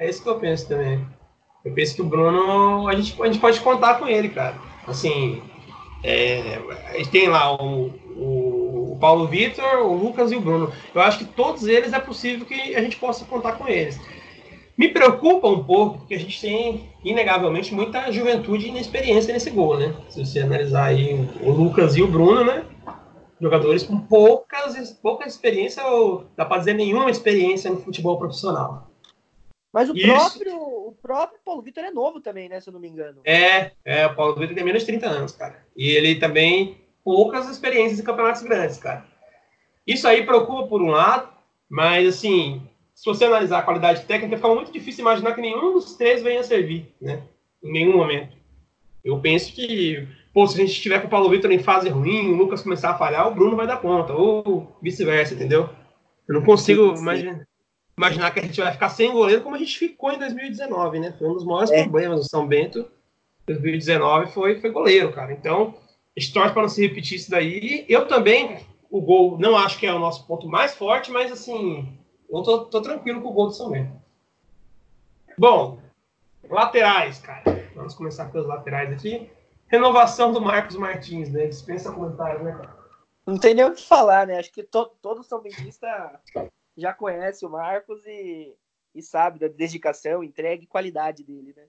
[0.02, 1.06] É isso que eu penso também.
[1.64, 4.56] Eu penso que o Bruno, a gente, a gente pode contar com ele, cara.
[4.88, 5.44] Assim,
[6.04, 6.60] é,
[7.12, 10.74] tem lá o, o, o, Paulo Vitor, o Lucas e o Bruno.
[10.96, 14.02] Eu acho que todos eles é possível que a gente possa contar com eles.
[14.76, 19.78] Me preocupa um pouco, porque a gente tem, inegavelmente, muita juventude e inexperiência nesse gol,
[19.78, 19.94] né?
[20.10, 22.66] Se você analisar aí o Lucas e o Bruno, né?
[23.40, 28.91] Jogadores com poucas, pouca experiência, ou dá para dizer nenhuma experiência no futebol profissional.
[29.74, 32.60] Mas o próprio, o próprio Paulo Vitor é novo também, né?
[32.60, 33.22] Se eu não me engano.
[33.24, 35.66] É, é, o Paulo Vitor tem menos de 30 anos, cara.
[35.76, 39.06] E ele também poucas experiências em campeonatos grandes, cara.
[39.88, 41.30] Isso aí preocupa por um lado,
[41.70, 42.62] mas assim,
[42.94, 46.42] se você analisar a qualidade técnica, fica muito difícil imaginar que nenhum dos três venha
[46.42, 47.24] a servir, né?
[47.64, 48.36] Em nenhum momento.
[49.04, 52.30] Eu penso que, pô, se a gente estiver com o Paulo Vitor em fase ruim,
[52.30, 55.70] o Lucas começar a falhar, o Bruno vai dar conta, ou vice-versa, entendeu?
[56.28, 57.48] Eu não consigo imaginar
[57.98, 61.14] imaginar que a gente vai ficar sem goleiro como a gente ficou em 2019, né?
[61.18, 61.84] Foi um dos maiores é.
[61.84, 62.90] problemas do São Bento.
[63.46, 65.34] 2019 foi, foi goleiro, cara.
[65.34, 65.76] Então,
[66.16, 67.86] a gente torce para não se repetir isso daí.
[67.88, 71.98] Eu também, o gol, não acho que é o nosso ponto mais forte, mas assim,
[72.30, 73.94] eu tô, tô tranquilo com o gol do São Bento.
[75.38, 75.80] Bom,
[76.50, 77.70] laterais, cara.
[77.76, 79.30] Vamos começar pelos laterais aqui.
[79.68, 81.48] Renovação do Marcos Martins, né?
[81.48, 82.82] Dispensa comentários, né, cara?
[83.26, 84.38] Não tem nem o que falar, né?
[84.38, 86.20] Acho que to, todo São Bentista
[86.78, 88.54] já conhece o Marcos e,
[88.96, 91.64] e sabe da dedicação, entrega e qualidade dele, né?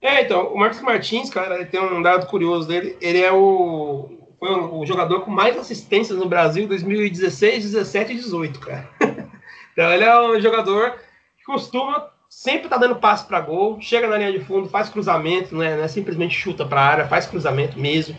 [0.00, 4.16] É, então, o Marcos Martins, cara, ele tem um dado curioso dele, ele é o
[4.38, 8.88] foi o jogador com mais assistências no Brasil em 2016, 17 e 18, cara.
[9.70, 10.98] então ele é um jogador
[11.36, 15.54] que costuma sempre tá dando passe para gol, chega na linha de fundo, faz cruzamento,
[15.54, 18.16] não é, não é simplesmente chuta para a área, faz cruzamento mesmo.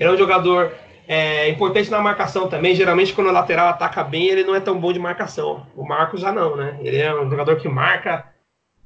[0.00, 0.72] Ele é um jogador
[1.08, 2.74] é importante na marcação também.
[2.74, 5.66] Geralmente, quando o lateral ataca bem, ele não é tão bom de marcação.
[5.74, 6.78] O Marcos já não, né?
[6.82, 8.26] Ele é um jogador que marca,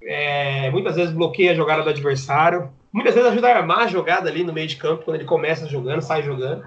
[0.00, 4.30] é, muitas vezes bloqueia a jogada do adversário, muitas vezes ajuda a armar a jogada
[4.30, 6.64] ali no meio de campo, quando ele começa jogando, sai jogando.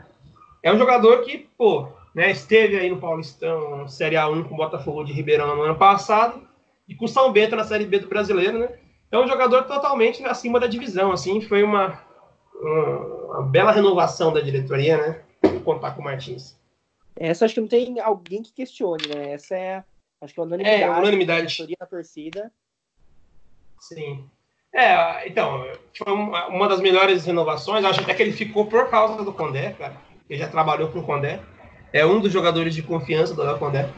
[0.61, 5.05] É um jogador que, pô, né, esteve aí no Paulistão, Série A1 com o Botafogo
[5.05, 6.41] de Ribeirão no ano passado,
[6.87, 8.69] e com o São Bento na Série B do Brasileiro, né?
[9.11, 11.99] É um jogador totalmente acima da divisão, assim, foi uma,
[12.61, 15.19] uma uma bela renovação da diretoria, né?
[15.63, 16.57] Contar com o Martins.
[17.15, 19.33] Essa acho que não tem alguém que questione, né?
[19.33, 19.83] Essa é,
[20.21, 20.83] acho que é a unanimidade.
[20.83, 21.75] É, unanimidade.
[21.79, 22.51] Da torcida.
[23.79, 24.29] Sim.
[24.73, 25.65] É, então,
[25.97, 27.85] foi uma das melhores renovações.
[27.85, 29.95] Acho até que ele ficou por causa do Condé, cara.
[30.29, 31.39] Ele já trabalhou com o Condé.
[31.93, 33.89] É um dos jogadores de confiança do Léo Condé.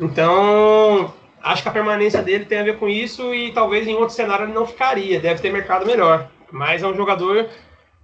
[0.00, 4.16] Então, acho que a permanência dele tem a ver com isso e talvez em outro
[4.16, 5.20] cenário ele não ficaria.
[5.20, 6.28] Deve ter mercado melhor.
[6.50, 7.48] Mas é um jogador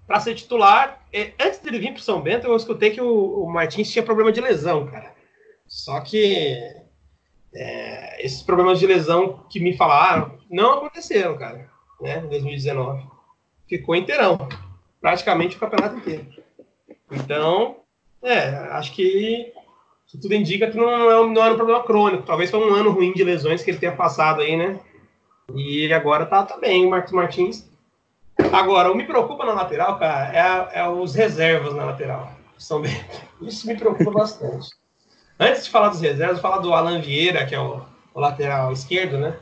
[0.09, 1.01] para ser titular.
[1.13, 4.33] É, antes dele vir para São Bento, eu escutei que o, o Martins tinha problema
[4.33, 5.15] de lesão, cara.
[5.69, 6.59] Só que
[7.55, 13.05] é, esses problemas de lesão que me falaram não aconteceram, cara né, em 2019.
[13.69, 14.39] Ficou inteirão,
[15.01, 16.27] praticamente o campeonato inteiro.
[17.11, 17.77] Então,
[18.23, 19.53] é, acho que
[20.21, 22.25] tudo indica que não, é, não era um problema crônico.
[22.25, 24.81] Talvez foi um ano ruim de lesões que ele tenha passado aí, né?
[25.55, 27.68] E agora tá, tá bem o Marcos Martins.
[28.53, 32.33] Agora, o que me preocupa na lateral, cara, é, a, é os reservas na lateral.
[32.57, 32.93] São bem...
[33.43, 34.71] Isso me preocupa bastante.
[35.39, 39.19] Antes de falar dos reservas, falar do Alan Vieira, que é o, o lateral esquerdo,
[39.19, 39.39] né?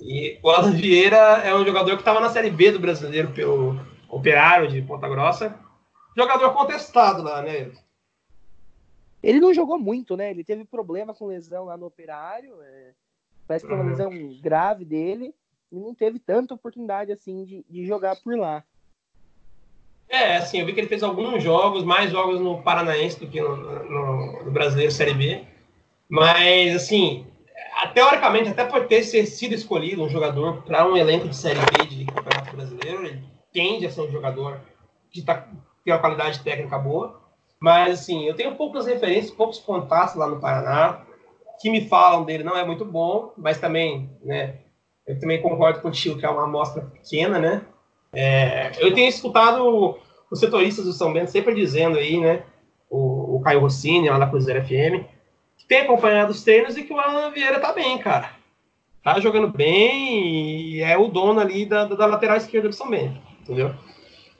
[0.00, 3.78] E o Alan Vieira é um jogador que estava na Série B do brasileiro pelo
[4.08, 5.54] Operário de Ponta Grossa.
[6.16, 7.70] Jogador contestado lá, né?
[9.22, 10.30] Ele não jogou muito, né?
[10.30, 12.54] Ele teve problema com lesão lá no Operário.
[12.62, 12.92] É...
[13.46, 13.90] Parece que foi uma uhum.
[13.90, 15.34] lesão grave dele.
[15.70, 18.64] E não teve tanta oportunidade assim de, de jogar por lá.
[20.08, 23.40] É, assim, eu vi que ele fez alguns jogos, mais jogos no Paranaense do que
[23.40, 25.44] no, no, no Brasileiro Série B.
[26.08, 27.26] Mas, assim,
[27.92, 32.06] teoricamente, até por ter sido escolhido um jogador para um elenco de Série B de
[32.06, 34.58] Campeonato Brasileiro, ele tende a ser um jogador
[35.10, 35.46] que tá,
[35.84, 37.20] tem uma qualidade técnica boa.
[37.60, 41.04] Mas, assim, eu tenho poucas referências, poucos contatos lá no Paraná
[41.60, 42.44] que me falam dele.
[42.44, 44.60] Não é muito bom, mas também, né,
[45.08, 47.62] eu também concordo contigo que é uma amostra pequena, né?
[48.12, 49.98] É, eu tenho escutado
[50.30, 52.42] os setoristas do São Bento sempre dizendo aí, né,
[52.90, 55.04] o, o Caio Rossini, lá da Cruzeiro FM,
[55.66, 58.30] tem acompanhado os treinos e que o Alan Vieira tá bem, cara.
[59.02, 63.18] Tá jogando bem e é o dono ali da, da lateral esquerda do São Bento,
[63.40, 63.74] entendeu?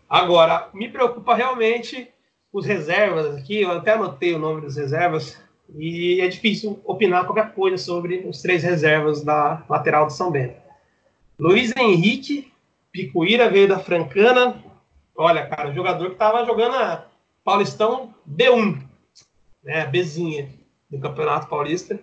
[0.08, 2.08] Agora, me preocupa realmente
[2.52, 5.38] os reservas aqui, eu até anotei o nome das reservas,
[5.76, 10.56] e é difícil opinar qualquer coisa sobre os três reservas da lateral do São Bento.
[11.38, 12.52] Luiz Henrique,
[12.90, 14.62] Picuíra veio da Francana.
[15.14, 17.04] Olha, cara, jogador que tava jogando a
[17.44, 18.82] Paulistão B1,
[19.62, 20.48] né, Bzinha
[20.90, 22.00] do Campeonato Paulista.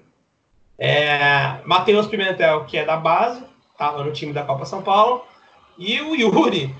[0.78, 5.26] É, Matheus Pimentel, que é da base, estava no time da Copa São Paulo.
[5.78, 6.74] E o Yuri,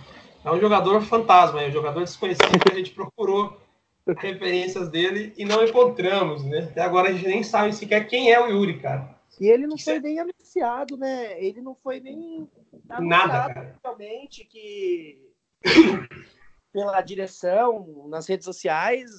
[0.44, 3.60] é um jogador fantasma, é um jogador desconhecido que a gente procurou
[4.08, 6.68] referências dele e não encontramos, né?
[6.72, 9.16] Até agora a gente nem sabe sequer quem é o Yuri, cara.
[9.40, 11.44] E ele não foi nem anunciado, né?
[11.44, 12.50] Ele não foi nem
[13.00, 13.76] nada.
[13.84, 15.20] Realmente que
[16.72, 19.10] pela direção nas redes sociais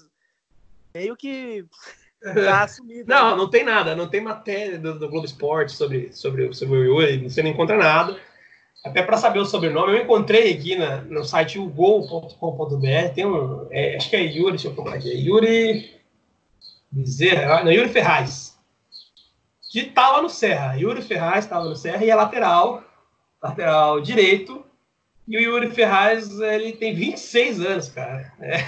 [0.95, 1.67] meio que
[2.35, 3.09] Tá assumido.
[3.09, 3.37] Não, né?
[3.37, 7.29] não tem nada, não tem matéria do, do Globo Esporte sobre, sobre, sobre o Yuri,
[7.29, 8.19] você não encontra nada.
[8.87, 13.97] Até para saber o sobrenome, eu encontrei aqui na, no site ugol.com.br, tem um, é,
[13.97, 15.91] acho que é Yuri, deixa eu procurar aqui, é Yuri
[16.89, 18.57] Bezerra, não, Yuri Ferraz,
[19.73, 20.77] que estava no Serra.
[20.77, 22.85] Yuri Ferraz estava no Serra e é lateral,
[23.43, 24.65] lateral direito,
[25.27, 28.33] e o Yuri Ferraz, ele tem 26 anos, cara.
[28.41, 28.65] É.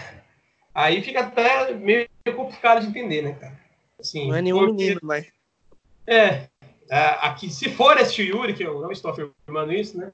[0.74, 3.56] Aí fica até meio complicado de entender, né, cara?
[4.00, 4.72] Assim, não é nenhum porque...
[4.72, 5.26] menino, mas.
[6.04, 6.48] É, é,
[6.90, 10.10] aqui, se for esse Yuri, que eu não estou afirmando isso, né?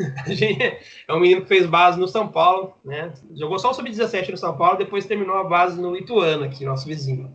[1.06, 3.12] é um menino que fez base no São Paulo, né?
[3.34, 6.86] Jogou só o sub-17 no São Paulo, depois terminou a base no Ituano, aqui, nosso
[6.86, 7.34] vizinho.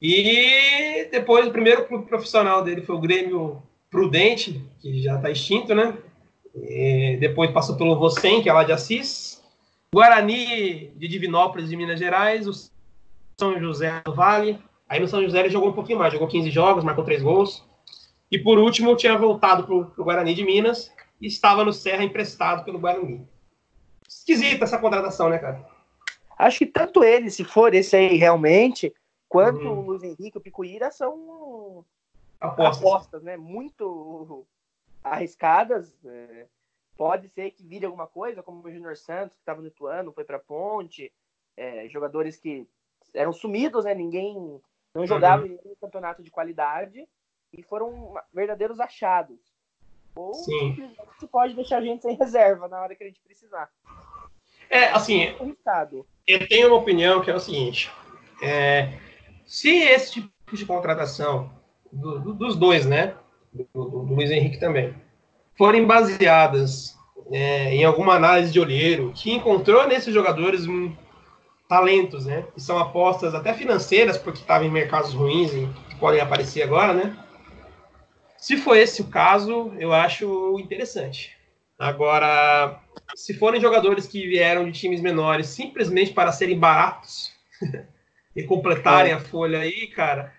[0.00, 5.74] E depois o primeiro clube profissional dele foi o Grêmio Prudente, que já está extinto,
[5.74, 5.96] né?
[6.54, 9.42] E depois passou pelo Vocem, que é lá de Assis,
[9.94, 12.52] Guarani de Divinópolis, de Minas Gerais, o
[13.38, 14.58] São José do Vale.
[14.88, 17.64] Aí no São José ele jogou um pouquinho mais, jogou 15 jogos, marcou 3 gols.
[18.30, 22.64] E por último, tinha voltado para o Guarani de Minas e estava no Serra emprestado
[22.64, 23.26] pelo Guarani.
[24.08, 25.68] Esquisita essa contratação, né, cara?
[26.38, 28.94] Acho que tanto ele, se for esse aí realmente,
[29.28, 29.78] quanto uhum.
[29.78, 31.84] o Luiz Henrique, o Picuíra são
[32.40, 33.36] apostas, apostas né?
[33.36, 34.46] Muito
[35.02, 35.94] arriscadas.
[36.04, 36.46] É
[37.00, 40.22] Pode ser que vire alguma coisa, como o Júnior Santos, que estava no Ituano, foi
[40.22, 41.10] para Ponte,
[41.56, 42.68] é, jogadores que
[43.14, 43.94] eram sumidos, né?
[43.94, 44.60] Ninguém
[44.94, 45.58] não jogava uhum.
[45.64, 47.08] em campeonato de qualidade
[47.52, 49.38] e foram verdadeiros achados.
[50.14, 50.74] Ou Sim.
[50.74, 53.70] simplesmente pode deixar a gente sem reserva na hora que a gente precisar.
[54.68, 55.34] É, assim,
[56.26, 57.90] eu tenho uma opinião que é o seguinte:
[58.40, 58.92] é,
[59.44, 61.50] se esse tipo de contratação
[61.92, 63.14] do, do, dos dois, né,
[63.52, 64.94] do, do, Luiz Henrique também,
[65.56, 66.96] forem baseadas
[67.32, 70.94] é, em alguma análise de olheiro, que encontrou nesses jogadores um,
[71.68, 72.44] talentos, né?
[72.54, 77.16] Que são apostas até financeiras, porque estavam em mercados ruins e podem aparecer agora, né?
[78.40, 81.36] Se for esse o caso, eu acho interessante.
[81.78, 82.80] Agora,
[83.14, 87.32] se forem jogadores que vieram de times menores simplesmente para serem baratos
[88.34, 89.14] e completarem é.
[89.14, 90.32] a folha aí, cara,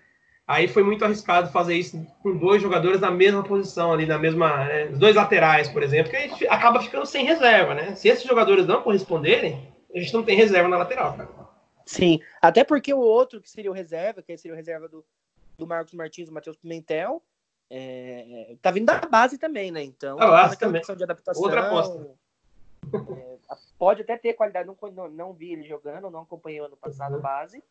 [0.46, 4.64] aí foi muito arriscado fazer isso com dois jogadores na mesma posição ali, na mesma,
[4.64, 7.94] né, dois laterais, por exemplo, que a gente acaba ficando sem reserva, né?
[7.94, 11.28] Se esses jogadores não corresponderem, a gente não tem reserva na lateral, cara.
[11.86, 15.04] Sim, até porque o outro que seria o reserva, que seria o reserva do,
[15.56, 17.22] do Marcos Martins, o Matheus Pimentel,
[17.74, 19.82] é, tá vindo da base também, né?
[19.82, 20.80] Então, a base também.
[20.80, 21.42] questão de adaptação.
[21.42, 22.06] Outra aposta.
[22.92, 23.38] É,
[23.78, 27.14] pode até ter qualidade, não, não, não, vi ele jogando, não acompanhei o ano passado
[27.14, 27.22] a uhum.
[27.22, 27.64] base.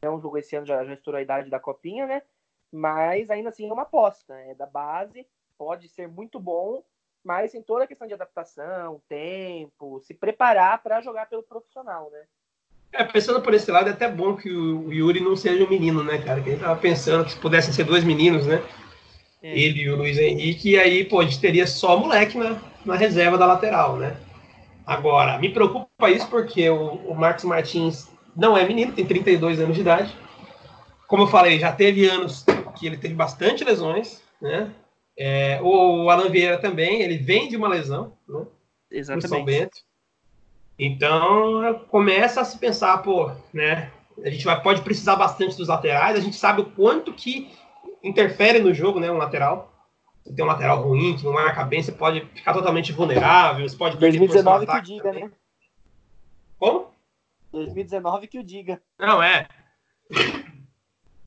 [0.00, 2.22] Não jogou esse ano, já, já estourou a idade da copinha, né?
[2.70, 4.34] Mas ainda assim é uma aposta.
[4.34, 5.26] É da base,
[5.58, 6.84] pode ser muito bom,
[7.24, 12.22] mas em toda a questão de adaptação, tempo, se preparar para jogar pelo profissional, né?
[12.92, 16.04] É, pensando por esse lado, é até bom que o Yuri não seja um menino,
[16.04, 16.40] né, cara?
[16.40, 18.62] Que a gente tava pensando que pudessem ser dois meninos, né?
[19.42, 19.58] É.
[19.58, 22.94] Ele e o Luiz Henrique, e aí, pô, a gente teria só moleque na, na
[22.94, 24.16] reserva da lateral, né?
[24.86, 29.74] Agora, me preocupa isso porque o, o Marcos Martins não é menino, tem 32 anos
[29.74, 30.14] de idade.
[31.06, 32.44] Como eu falei, já teve anos
[32.76, 34.70] que ele teve bastante lesões, né?
[35.16, 38.46] É, o Alan Vieira também, ele vem de uma lesão, né?
[38.90, 39.28] Exatamente.
[39.28, 39.78] São Bento.
[40.78, 43.90] Então, começa a se pensar, pô, né?
[44.24, 47.50] A gente vai, pode precisar bastante dos laterais, a gente sabe o quanto que
[48.02, 49.10] interfere no jogo, né?
[49.10, 49.70] Um lateral.
[50.24, 53.76] Se tem um lateral ruim, que não marca bem, você pode ficar totalmente vulnerável, você
[53.76, 55.24] pode 2019 que o diga, também.
[55.24, 55.30] né?
[56.58, 56.90] Como?
[57.52, 58.82] 2019 que o diga.
[58.98, 59.48] Não, é.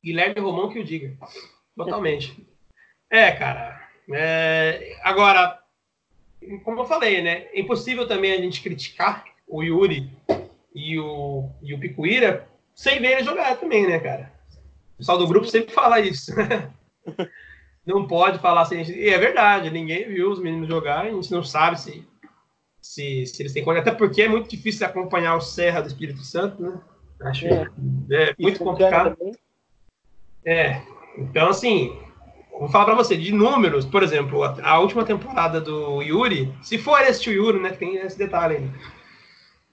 [0.02, 1.16] Guilherme Romão que o diga.
[1.76, 2.46] Totalmente.
[3.10, 3.82] É, cara.
[4.12, 5.58] É, agora,
[6.62, 7.46] como eu falei, né?
[7.52, 10.10] É impossível também a gente criticar o Yuri
[10.74, 14.32] e o, e o Picuíra sem ver ele jogar também, né, cara?
[14.94, 16.32] O pessoal do grupo sempre fala isso.
[17.86, 18.82] não pode falar assim.
[18.82, 22.06] E é verdade, ninguém viu os meninos jogar, a gente não sabe se,
[22.80, 23.88] se, se eles têm condição.
[23.88, 26.80] Até porque é muito difícil acompanhar o Serra do Espírito Santo, né?
[27.20, 27.70] Acho é,
[28.10, 29.16] é muito complicado.
[30.44, 30.82] É,
[31.16, 31.96] então assim,
[32.58, 36.78] Vou falar para você, de números, por exemplo, a, a, última temporada do Yuri, se
[36.78, 38.72] for esse o Yuri, né, tem esse detalhe ainda.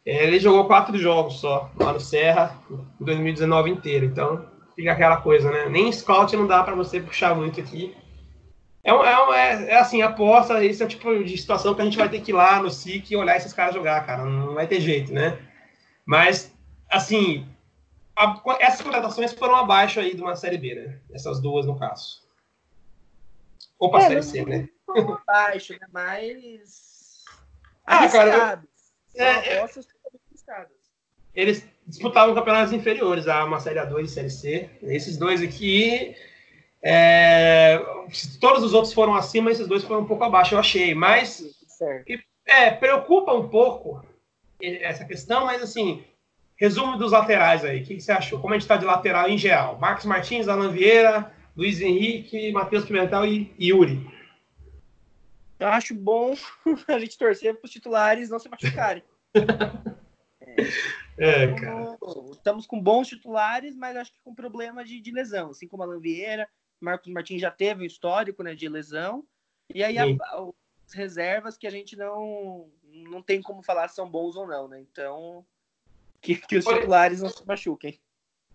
[0.03, 2.60] É, ele jogou quatro jogos só lá no Serra,
[2.99, 4.05] em 2019 inteiro.
[4.07, 5.69] Então, fica aquela coisa, né?
[5.69, 7.95] Nem scout não dá para você puxar muito aqui.
[8.84, 11.97] É, é, é, é, assim, aposta, esse é o tipo de situação que a gente
[11.97, 14.25] vai ter que ir lá no SIC e olhar esses caras jogar, cara.
[14.25, 15.39] Não vai ter jeito, né?
[16.05, 16.51] Mas,
[16.89, 17.47] assim,
[18.15, 20.99] a, essas contratações foram abaixo aí de uma Série B, né?
[21.12, 22.21] Essas duas, no caso.
[23.77, 24.69] Ou é, Série C, né?
[25.25, 25.88] Baixo, né?
[25.91, 26.89] Mas.
[27.84, 28.63] Ah, cara.
[29.15, 29.25] Eu...
[29.25, 29.67] É, é...
[31.35, 34.69] Eles disputavam campeonatos inferiores, a uma Série A2 e Série C.
[34.83, 36.15] Esses dois aqui.
[36.81, 37.79] É...
[38.39, 40.93] Todos os outros foram acima, esses dois foram um pouco abaixo, eu achei.
[40.93, 41.43] Mas.
[42.45, 44.03] É, preocupa um pouco
[44.61, 46.03] essa questão, mas assim.
[46.55, 47.81] Resumo dos laterais aí.
[47.81, 48.39] O que, que você achou?
[48.39, 49.79] Como a gente está de lateral em geral?
[49.79, 54.07] Marcos Martins, Alan Vieira, Luiz Henrique, Matheus Pimentel e Yuri.
[55.59, 56.35] Eu acho bom
[56.87, 59.03] a gente torcer para os titulares não se machucarem.
[59.35, 60.55] é,
[61.21, 61.97] é, cara.
[62.31, 65.51] Estamos com bons titulares, mas acho que com problema de, de lesão.
[65.51, 69.23] Assim como a Vieira, Marcos Martins já teve o histórico né, de lesão.
[69.73, 70.17] E aí as
[70.93, 74.81] reservas que a gente não, não tem como falar se são bons ou não, né?
[74.81, 75.45] Então,
[76.19, 77.99] que, que os titulares não se machuquem.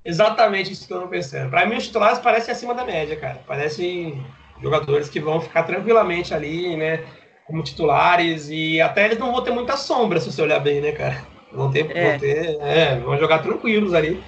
[0.04, 1.50] Exatamente isso que eu não pensando.
[1.50, 3.38] Para mim, os titulares parecem acima da média, cara.
[3.46, 4.24] Parecem
[4.60, 7.06] jogadores que vão ficar tranquilamente ali, né?
[7.46, 10.90] Como titulares, e até eles não vão ter muita sombra, se você olhar bem, né,
[10.90, 11.35] cara?
[11.52, 12.10] Vão ter, é.
[12.10, 14.22] vão, ter é, vão jogar tranquilos ali.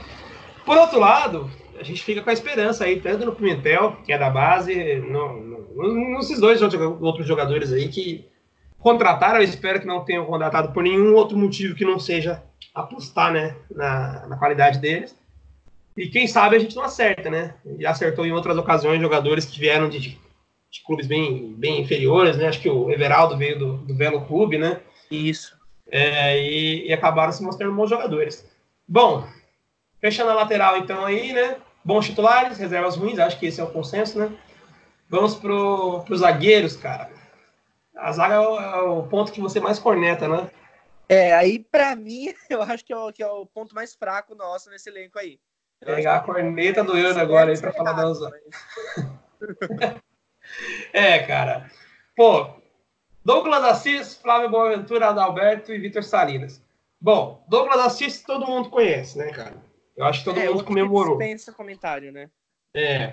[0.65, 4.19] Por outro lado, a gente fica com a esperança aí, tanto no Pimentel, que é
[4.19, 8.27] da base, no, no, nesses dois outros jogadores aí que
[8.79, 12.43] contrataram, eu espero que não tenham contratado por nenhum outro motivo que não seja
[12.75, 15.17] apostar, né, na, na qualidade deles.
[15.97, 17.55] E quem sabe a gente não acerta, né?
[17.77, 22.47] E acertou em outras ocasiões jogadores que vieram de, de clubes bem, bem inferiores, né?
[22.47, 24.81] Acho que o Everaldo veio do, do Velo Clube, né?
[25.11, 25.58] Isso.
[25.91, 28.47] É, e, e, acabaram se mostrando bons jogadores.
[28.87, 29.27] Bom,
[30.01, 31.57] fechando a lateral então aí, né?
[31.85, 34.31] Bons titulares, reservas ruins, acho que esse é o consenso, né?
[35.09, 37.11] Vamos pro, os zagueiros, cara.
[37.97, 40.51] A zaga é o, é o, ponto que você mais corneta, né?
[41.09, 44.35] É, aí para mim, eu acho que é, o, que é o ponto mais fraco
[44.35, 45.41] nosso nesse elenco aí.
[45.81, 48.37] Pegar a corneta do Ana agora aí para falar da Osasco.
[50.93, 51.71] é, cara.
[52.17, 52.61] Pô,
[53.25, 56.63] Douglas Assis, Flávio Boaventura, Adalberto e Vitor Salinas.
[57.01, 59.57] Bom, Douglas Assis todo mundo conhece, né, cara?
[59.97, 61.19] Eu acho que todo é, mundo comemorou.
[61.19, 62.31] Dispensa comentário, né?
[62.75, 63.13] É.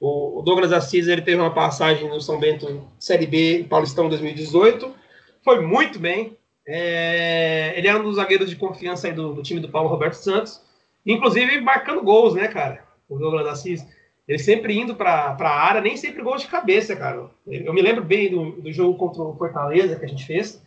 [0.00, 4.94] O Douglas Assis ele teve uma passagem no São Bento Série B Paulistão 2018.
[5.42, 6.36] Foi muito bem.
[6.66, 10.62] É, ele é um dos zagueiros de confiança do, do, time do Paulo Roberto Santos.
[11.04, 12.84] Inclusive marcando gols, né, cara?
[13.08, 13.86] O Douglas Assis.
[14.28, 17.30] Ele sempre indo para a área, nem sempre gol de cabeça, cara.
[17.46, 20.62] Eu me lembro bem do, do jogo contra o Fortaleza que a gente fez.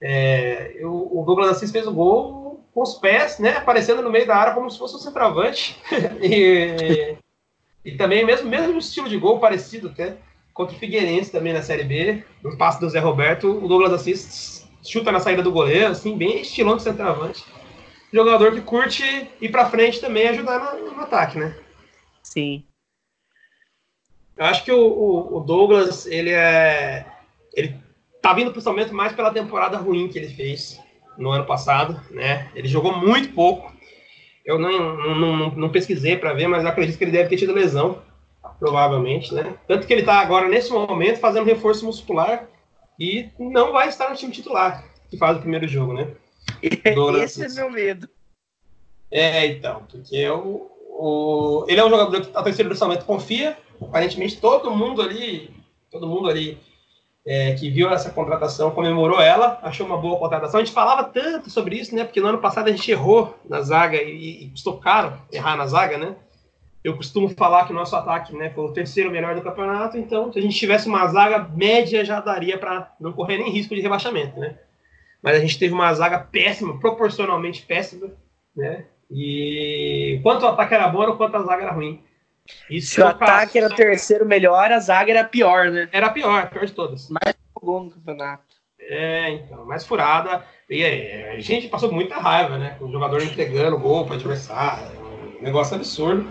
[0.00, 3.56] É, eu, o Douglas Assis fez o gol com os pés, né?
[3.56, 5.78] Aparecendo no meio da área como se fosse um centroavante.
[6.22, 7.16] e,
[7.84, 10.16] e também, mesmo, mesmo estilo de gol parecido até,
[10.54, 14.66] contra o Figueirense também na Série B, no passe do Zé Roberto, o Douglas Assis
[14.82, 17.44] chuta na saída do goleiro, assim, bem estilão de centroavante.
[18.12, 21.54] Jogador que curte ir para frente também ajudar no, no, ataque, né?
[22.22, 22.64] Sim.
[24.36, 27.06] Eu acho que o, o, Douglas, ele é.
[27.54, 27.74] Ele
[28.20, 30.80] tá vindo principalmente mais pela temporada ruim que ele fez
[31.16, 32.50] no ano passado, né?
[32.54, 33.74] Ele jogou muito pouco.
[34.44, 37.54] Eu não, não, não, não pesquisei para ver, mas acredito que ele deve ter tido
[37.54, 38.02] lesão,
[38.58, 39.54] provavelmente, né?
[39.66, 42.46] Tanto que ele está agora, nesse momento, fazendo reforço muscular
[43.00, 46.10] e não vai estar no time titular, que faz o primeiro jogo, né?
[47.22, 48.08] Esse é meu medo.
[49.10, 54.40] É, então, porque o, o, ele é um jogador que a terceira do confia, aparentemente
[54.40, 55.50] todo mundo ali,
[55.90, 56.58] todo mundo ali
[57.26, 60.60] é, que viu essa contratação, comemorou ela, achou uma boa contratação.
[60.60, 62.04] A gente falava tanto sobre isso, né?
[62.04, 65.66] Porque no ano passado a gente errou na zaga e, e custou caro errar na
[65.66, 66.14] zaga, né?
[66.84, 70.32] Eu costumo falar que o nosso ataque né, foi o terceiro melhor do campeonato, então
[70.32, 73.80] se a gente tivesse uma zaga média já daria para não correr nem risco de
[73.80, 74.56] rebaixamento, né?
[75.20, 78.12] Mas a gente teve uma zaga péssima, proporcionalmente péssima,
[78.54, 78.84] né?
[79.10, 82.00] E quanto o ataque era bom, quanto a zaga era ruim.
[82.70, 85.88] Isso Se o ataque era o terceiro melhor, a zaga era pior, né?
[85.92, 87.08] Era pior, a pior de todas.
[87.10, 88.44] Mais gol no campeonato.
[88.78, 90.44] É, então, mais furada.
[90.68, 92.76] E a gente passou muita raiva, né?
[92.78, 94.98] Com o jogador entregando gol para adversário.
[95.40, 96.28] Um negócio absurdo.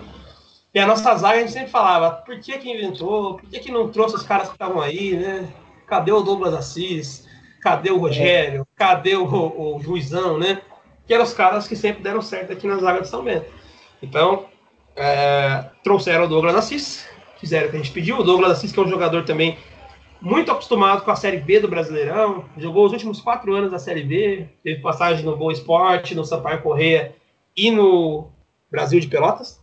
[0.74, 3.36] E a nossa zaga a gente sempre falava, por que que inventou?
[3.36, 5.48] Por que que não trouxe os caras que estavam aí, né?
[5.86, 7.26] Cadê o Douglas Assis?
[7.62, 8.62] Cadê o Rogério?
[8.62, 8.64] É.
[8.76, 10.60] Cadê o, o Juizão, né?
[11.06, 13.46] Que eram os caras que sempre deram certo aqui na zaga de São Bento.
[14.02, 14.46] Então,
[14.96, 17.06] é, trouxeram o Douglas Assis,
[17.38, 18.18] fizeram o que a gente pediu.
[18.18, 19.58] O Douglas Assis, que é um jogador também
[20.20, 24.02] muito acostumado com a Série B do Brasileirão, jogou os últimos quatro anos da Série
[24.02, 27.14] B, teve passagem no Boa Esporte, no Sampaio Correia
[27.54, 28.28] e no
[28.70, 29.60] Brasil de Pelotas.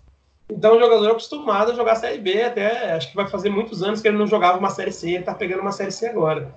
[0.50, 3.82] Então, um jogador acostumado a jogar a Série B, até acho que vai fazer muitos
[3.82, 6.54] anos que ele não jogava uma Série C, ele está pegando uma Série C agora.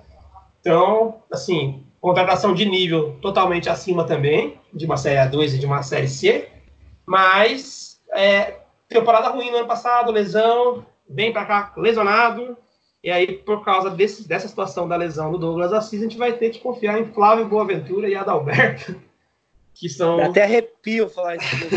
[0.59, 5.81] Então, assim, contratação de nível totalmente acima também, de uma Série A2 e de uma
[5.81, 6.49] Série C,
[7.05, 8.57] mas é,
[8.87, 12.57] temporada ruim no ano passado, lesão, vem para cá lesionado.
[13.03, 16.33] E aí, por causa desse, dessa situação da lesão do Douglas Assis, a gente vai
[16.33, 18.99] ter que confiar em Flávio Boaventura e Adalberto,
[19.73, 20.19] que são.
[20.19, 21.47] Até arrepio falar isso.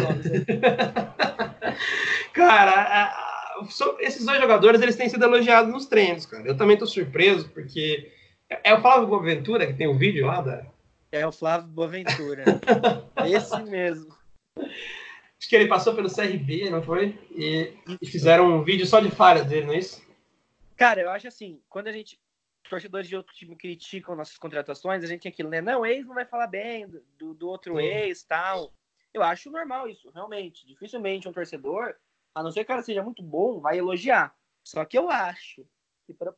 [2.33, 3.67] cara, a, a,
[4.01, 6.47] esses dois jogadores eles têm sido elogiados nos treinos, cara.
[6.47, 8.11] Eu também tô surpreso, porque
[8.49, 10.65] é, é o Flávio Boaventura que tem o um vídeo lá da.
[11.13, 12.45] É o Flávio Boaventura.
[13.27, 14.15] Esse mesmo.
[15.41, 17.19] Acho que ele passou pelo CRB, não foi?
[17.31, 20.07] E, e, fizeram um vídeo só de falhas dele, não é isso?
[20.77, 22.21] Cara, eu acho assim, quando a gente.
[22.69, 25.61] Torcedores de outro time criticam nossas contratações, a gente tem aquilo, né?
[25.61, 26.87] Não, o ex não vai falar bem
[27.19, 27.83] do, do outro Sim.
[27.83, 28.73] ex tal.
[29.13, 30.65] Eu acho normal isso, realmente.
[30.67, 31.97] Dificilmente um torcedor,
[32.33, 34.33] a não ser que o cara seja muito bom, vai elogiar.
[34.63, 35.67] Só que eu acho
[36.07, 36.35] que para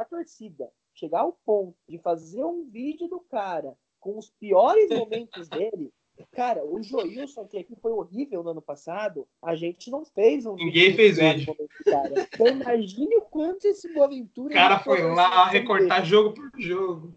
[0.00, 5.48] a torcida chegar ao ponto de fazer um vídeo do cara com os piores momentos
[5.48, 5.92] dele,
[6.32, 10.54] Cara, o Joilson, que aqui foi horrível no ano passado, a gente não fez um
[10.54, 11.54] Ninguém fez vídeo.
[11.84, 12.28] cara.
[12.32, 14.50] Então imagine o quanto esse Boaventura.
[14.50, 16.10] O cara foi lá recortar dele.
[16.10, 17.14] jogo por jogo.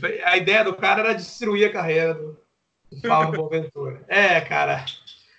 [0.00, 0.22] Foi...
[0.22, 2.38] a ideia do cara era destruir a carreira do,
[2.90, 4.04] do Paulo Boaventura.
[4.08, 4.84] É, cara.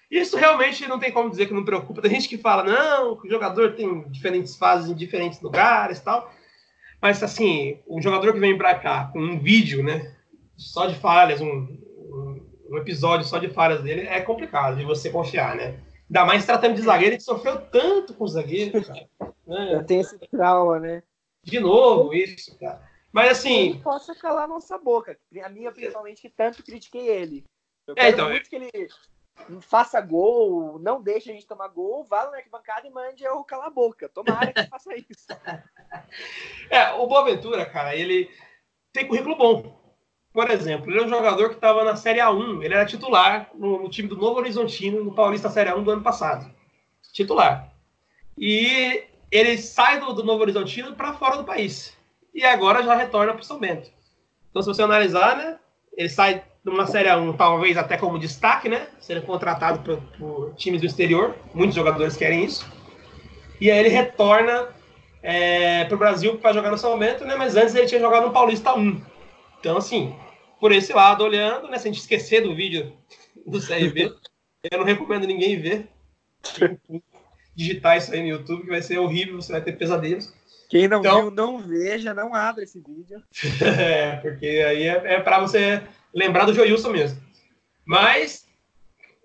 [0.10, 2.01] Isso realmente não tem como dizer que não preocupa.
[2.01, 6.32] Tem gente que fala, não, o jogador tem diferentes fases em diferentes lugares e tal.
[7.01, 10.16] Mas, assim, um jogador que vem pra cá com um vídeo, né?
[10.55, 11.78] Só de falhas, um,
[12.70, 15.80] um episódio só de falhas dele é complicado de você confiar, né?
[16.09, 19.09] Ainda mais tratando de zagueiro, ele sofreu tanto com o zagueiro, cara.
[19.45, 19.72] Né?
[19.72, 21.03] Já tem esse trauma, né?
[21.43, 22.82] De novo, isso, cara.
[23.11, 23.70] Mas assim.
[23.70, 25.18] Ele possa calar nossa boca.
[25.43, 27.45] A minha, principalmente, que tanto critiquei ele.
[27.88, 28.89] Eu é, quero então, muito que ele
[29.61, 33.68] faça gol, não deixe a gente tomar gol, vá na arquibancada e mande eu calar
[33.68, 34.09] a boca.
[34.09, 35.28] Tomara que faça isso.
[36.70, 38.30] É, o Boaventura, cara, ele
[38.91, 39.87] tem currículo bom.
[40.38, 43.82] Por exemplo, ele é um jogador que estava na Série A1, ele era titular no,
[43.82, 46.48] no, time do Novo Horizontino, no Paulista Série A1 do ano passado.
[47.12, 47.74] Titular.
[48.38, 51.98] E ele sai do, do Novo Horizontino para fora do país.
[52.36, 53.90] e agora já retorna para o São Bento.
[54.52, 55.58] Então, se você analisar, né,
[55.98, 60.54] ele sai de uma Série 1, talvez até como destaque, né, sendo contratado por, por
[60.54, 62.64] times do exterior, muitos jogadores querem isso,
[63.60, 64.68] e aí ele retorna
[65.24, 68.28] é, para o Brasil para jogar no São Bento, né, mas antes ele tinha jogado
[68.28, 69.02] no Paulista 1.
[69.60, 70.16] Então, assim,
[70.60, 72.93] por esse lado, olhando, né, se a gente esquecer do vídeo
[73.45, 74.14] do CRB,
[74.72, 75.88] eu não recomendo ninguém ver.
[77.55, 80.34] Digitar isso aí no YouTube, que vai ser horrível, você vai ter pesadelos.
[80.70, 83.24] Quem não então, viu, não veja, não abra esse vídeo.
[83.64, 85.82] é, porque aí é, é para você
[86.14, 87.22] lembrar do Joilson mesmo.
[87.86, 88.45] Mas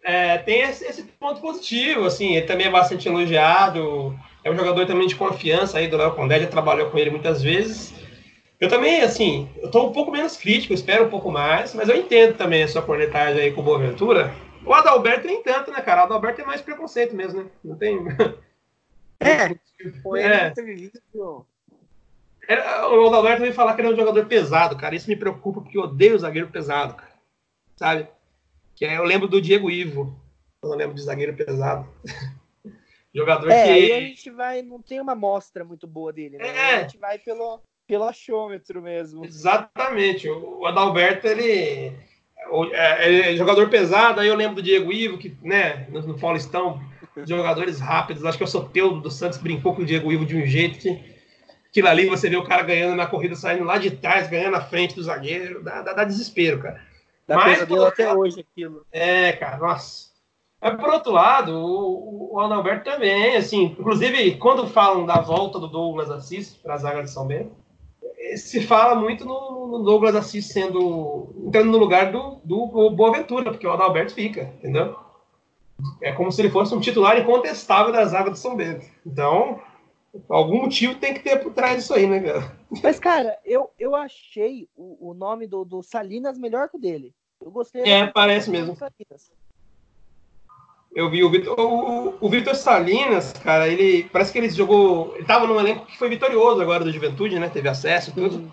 [0.04, 4.86] é, tem esse, esse, ponto positivo, assim, ele também é bastante elogiado, é um jogador
[4.86, 7.92] também de confiança aí do Léo Condé, já trabalhou com ele muitas vezes.
[8.62, 11.96] Eu também, assim, eu tô um pouco menos crítico, espero um pouco mais, mas eu
[11.96, 14.32] entendo também a sua cornetagem aí com o Boaventura.
[14.64, 16.02] O Adalberto nem tanto, né, cara?
[16.02, 17.50] O Adalberto tem mais preconceito mesmo, né?
[17.64, 17.98] Não tem...
[19.18, 19.52] É,
[20.00, 20.54] foi é.
[22.46, 24.94] Era, o Adalberto veio falar que ele é um jogador pesado, cara.
[24.94, 27.12] Isso me preocupa porque eu odeio zagueiro pesado, cara.
[27.74, 28.06] Sabe?
[28.76, 30.16] Que é, eu lembro do Diego Ivo.
[30.62, 31.92] Eu lembro de zagueiro pesado.
[33.12, 33.70] jogador é, que.
[33.70, 34.62] Aí a gente vai.
[34.62, 36.46] Não tem uma amostra muito boa dele, né?
[36.46, 36.74] É.
[36.76, 39.24] A gente vai pelo, pelo achômetro mesmo.
[39.24, 40.28] Exatamente.
[40.28, 41.92] O Adalberto, ele.
[42.72, 46.82] É, é jogador pesado, aí eu lembro do Diego Ivo, que, né, no, no Paulistão,
[47.24, 48.24] jogadores rápidos.
[48.24, 51.12] Acho que o Soteudo do Santos brincou com o Diego Ivo de um jeito que
[51.72, 54.60] aquilo ali você vê o cara ganhando na corrida, saindo lá de trás, ganhando na
[54.60, 56.80] frente do zagueiro, dá, dá, dá desespero, cara.
[57.26, 58.86] Dá Mas, pesadelo até lado, hoje aquilo.
[58.92, 60.12] É, cara, nossa.
[60.60, 65.66] Mas por outro lado, o, o Adalberto também, assim, inclusive quando falam da volta do
[65.66, 67.56] Douglas Assis para a zaga de São Bento,
[68.36, 73.66] se fala muito no, no, Douglas Assis sendo entrando no lugar do, do Boaventura, porque
[73.66, 74.96] o Adalberto fica, entendeu?
[76.00, 78.86] É como se ele fosse um titular incontestável da zaga do São Bento.
[79.04, 79.60] Então,
[80.28, 82.56] algum motivo tem que ter por trás disso aí, né, cara?
[82.82, 87.14] Mas, cara, eu, eu achei o, o nome do, do Salinas melhor que o dele.
[87.40, 87.82] Eu gostei.
[87.82, 88.76] É, parece mesmo.
[90.94, 91.58] Eu vi o Vitor.
[91.58, 94.04] O, o Vitor Salinas, cara, ele.
[94.12, 95.14] Parece que ele jogou.
[95.16, 97.48] Ele tava num elenco que foi vitorioso agora do Juventude, né?
[97.48, 98.36] Teve acesso e tudo.
[98.36, 98.52] Uhum.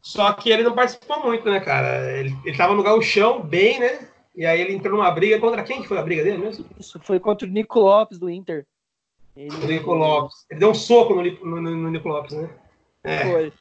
[0.00, 2.18] Só que ele não participou muito, né, cara?
[2.18, 4.08] Ele, ele tava no gauchão bem, né?
[4.34, 6.64] E aí ele entrou numa briga contra quem que foi a briga dele mesmo?
[6.78, 8.66] Isso foi contra o Nico Lopes do Inter.
[9.36, 9.54] Ele...
[9.54, 10.46] O Nico Lopes.
[10.50, 12.48] Ele deu um soco no, no, no Nico Lopes, né?
[13.04, 13.30] É.
[13.30, 13.52] Foi.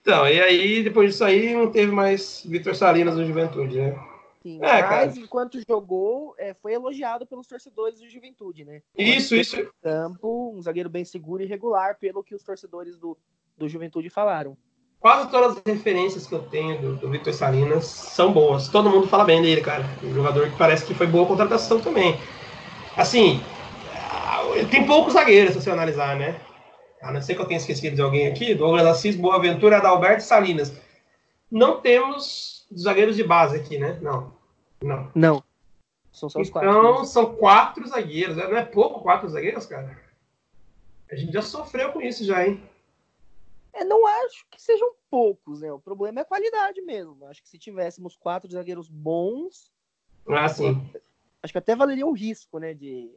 [0.00, 4.11] Então, e aí depois disso aí não teve mais Vitor Salinas no Juventude, né?
[4.42, 5.18] Sim, é, mas cara.
[5.18, 8.82] enquanto jogou, é, foi elogiado pelos torcedores do Juventude, né?
[8.96, 9.56] Isso, isso.
[9.82, 13.16] Campo, um zagueiro bem seguro e regular, pelo que os torcedores do,
[13.56, 14.56] do Juventude falaram
[15.02, 18.68] quase todas as referências que eu tenho do, do Victor Salinas são boas.
[18.68, 19.84] Todo mundo fala bem dele, cara.
[20.00, 22.16] Um jogador que parece que foi boa contratação também.
[22.96, 23.42] Assim,
[24.70, 26.40] tem poucos zagueiros, se você analisar, né?
[27.02, 30.26] A não ser que eu tenha esquecido de alguém aqui, Douglas Assis, Boaventura, Adalberto e
[30.26, 30.72] Salinas.
[31.50, 33.98] Não temos zagueiros de base aqui, né?
[34.00, 34.32] Não.
[34.82, 35.10] Não.
[35.14, 35.44] Não.
[36.12, 36.68] São só os quatro.
[36.68, 38.36] Então, são quatro zagueiros.
[38.36, 39.98] Não é pouco quatro zagueiros, cara?
[41.10, 42.62] A gente já sofreu com isso já, hein?
[43.72, 45.72] É, não acho que sejam poucos, né?
[45.72, 47.24] O problema é a qualidade mesmo.
[47.26, 49.72] Acho que se tivéssemos quatro zagueiros bons.
[50.28, 50.80] Ah, sim.
[51.42, 52.74] Acho que até valeria o risco, né?
[52.74, 53.10] De,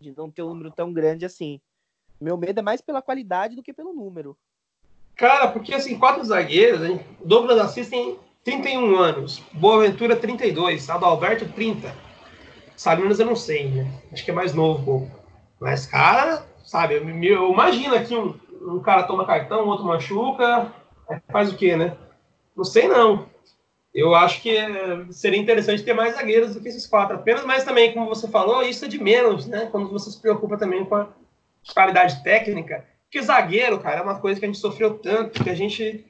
[0.00, 1.60] de não ter um número tão grande assim.
[2.20, 4.36] Meu medo é mais pela qualidade do que pelo número.
[5.14, 7.00] Cara, porque assim, quatro zagueiros, hein?
[7.24, 11.94] Douglas Assis tem 31 anos, Boaventura 32, Adalberto 30.
[12.74, 13.92] Salinas eu não sei, né?
[14.10, 15.10] Acho que é mais novo um.
[15.60, 20.72] Mas, cara, sabe, eu, eu imagino aqui um, um cara toma cartão, outro machuca,
[21.30, 21.96] faz o quê, né?
[22.56, 23.26] Não sei não.
[23.92, 24.56] Eu acho que
[25.10, 28.62] seria interessante ter mais zagueiros do que esses quatro apenas, mas também, como você falou,
[28.62, 29.68] isso é de menos, né?
[29.70, 31.08] Quando você se preocupa também com a
[31.74, 32.86] qualidade técnica.
[33.10, 36.09] Que zagueiro, cara, é uma coisa que a gente sofreu tanto, que a gente é,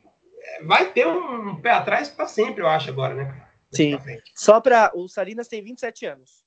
[0.65, 3.43] vai ter um pé atrás para sempre, eu acho, agora, né?
[3.71, 3.99] Sim.
[4.35, 4.91] Só para.
[4.95, 6.45] O Salinas tem 27 anos.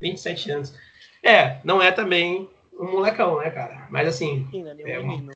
[0.00, 0.74] 27 anos.
[1.22, 3.86] É, não é também um molecão, né, cara?
[3.90, 4.46] Mas assim.
[4.50, 5.28] Sim, é, é um,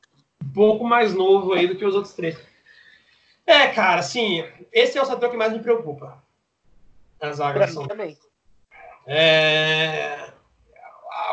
[0.53, 2.37] pouco mais novo aí do que os outros três.
[3.47, 6.23] É, cara, assim, esse é o setor que mais me preocupa.
[7.21, 7.87] As zagas são.
[7.87, 8.17] Também.
[9.07, 10.33] É...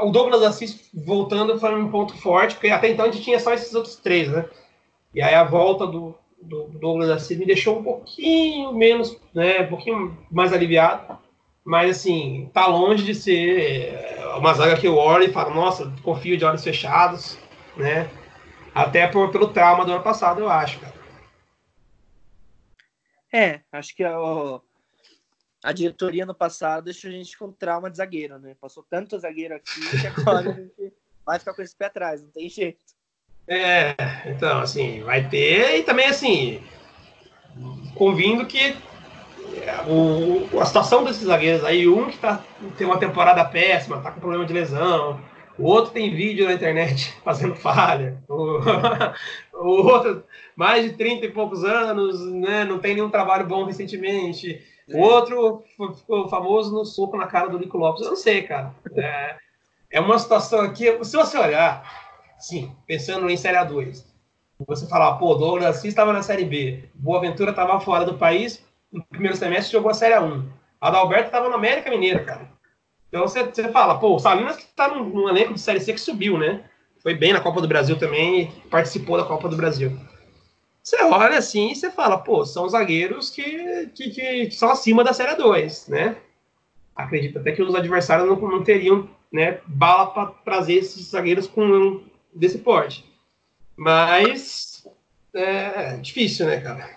[0.01, 3.53] O Douglas Assis voltando foi um ponto forte, porque até então a gente tinha só
[3.53, 4.47] esses outros três, né?
[5.13, 9.61] E aí a volta do, do Douglas Assis me deixou um pouquinho menos, né?
[9.61, 11.17] Um pouquinho mais aliviado.
[11.63, 13.97] Mas assim, tá longe de ser
[14.37, 17.39] uma zaga que eu olho e falo, nossa, confio de olhos fechados,
[17.75, 18.09] né?
[18.73, 20.93] Até por, pelo trauma do ano passado, eu acho, cara.
[23.33, 24.15] É, acho que a,
[25.63, 28.55] a diretoria no passado deixou a gente com trauma de zagueiro, né?
[28.61, 30.93] Passou tanto zagueiro aqui que agora a gente
[31.25, 32.94] vai ficar com esse pé atrás, não tem jeito.
[33.47, 36.59] É, então, assim, vai ter, e também, assim,
[37.93, 38.75] convindo que
[39.87, 42.43] o, a situação desses zagueiros aí, um que tá,
[42.77, 45.21] tem uma temporada péssima, tá com problema de lesão,
[45.57, 48.59] o outro tem vídeo na internet fazendo falha, o,
[49.53, 50.23] o outro,
[50.55, 55.63] mais de 30 e poucos anos, né, não tem nenhum trabalho bom recentemente, o outro
[55.95, 58.71] ficou famoso no soco na cara do Nico Lopes, eu não sei, cara.
[58.95, 59.35] É,
[59.89, 62.04] é uma situação aqui, se você olhar,
[62.39, 64.03] sim, pensando em Série A2,
[64.65, 69.03] você falar, pô, Douglas estava na Série B, Boa Ventura estava fora do país, no
[69.03, 70.45] primeiro semestre jogou a Série A1.
[70.79, 72.49] Adalberto estava na América Mineira, cara.
[73.09, 75.93] Então você, você fala, pô, o Salinas que está num, num, elenco de Série C
[75.93, 76.63] que subiu, né?
[77.01, 79.97] Foi bem na Copa do Brasil também participou da Copa do Brasil.
[80.81, 85.13] Você olha assim e você fala, pô, são zagueiros que, que, que são acima da
[85.13, 86.15] Série 2, né?
[86.95, 92.01] Acredito até que os adversários não, não teriam né, bala para trazer esses zagueiros com
[92.35, 93.05] desse porte.
[93.75, 94.87] Mas
[95.33, 96.89] é difícil, né, cara?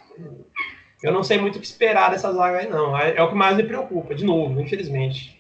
[1.03, 2.97] Eu não sei muito o que esperar dessa zaga aí, não.
[2.97, 5.39] É, é o que mais me preocupa, de novo, infelizmente.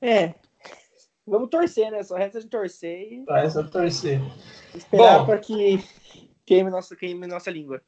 [0.00, 0.34] É.
[1.26, 2.02] Vamos torcer, né?
[2.02, 3.24] Só resta de torcer e.
[3.24, 4.20] Só resta de torcer.
[4.74, 5.82] Esperar para que
[6.44, 7.82] queime nossa, queime nossa língua.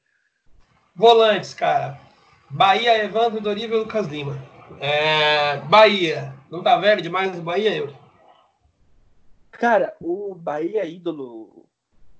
[0.96, 2.00] Volantes, cara.
[2.50, 4.42] Bahia, Evandro, Dorival e Lucas Lima.
[4.80, 5.58] É...
[5.68, 6.34] Bahia.
[6.50, 7.94] Não tá velho demais o Bahia, eu?
[9.58, 11.66] Cara, o Bahia é ídolo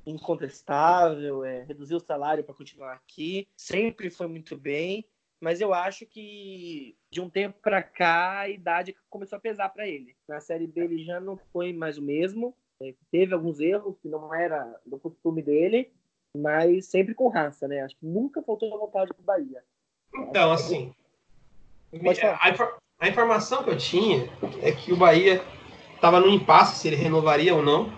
[0.05, 5.05] incontestável, é, reduziu o salário para continuar aqui, sempre foi muito bem,
[5.41, 9.87] mas eu acho que de um tempo para cá a idade começou a pesar para
[9.87, 10.17] ele.
[10.27, 14.09] Na Série B ele já não foi mais o mesmo, é, teve alguns erros que
[14.09, 15.93] não era do costume dele,
[16.37, 17.83] mas sempre com raça, né?
[17.83, 19.63] Acho que nunca faltou vontade pro Bahia.
[20.13, 20.93] Então, assim,
[22.21, 22.49] a,
[22.99, 24.29] a informação que eu tinha
[24.61, 25.41] é que o Bahia
[25.99, 27.93] estava no impasse se ele renovaria ou não.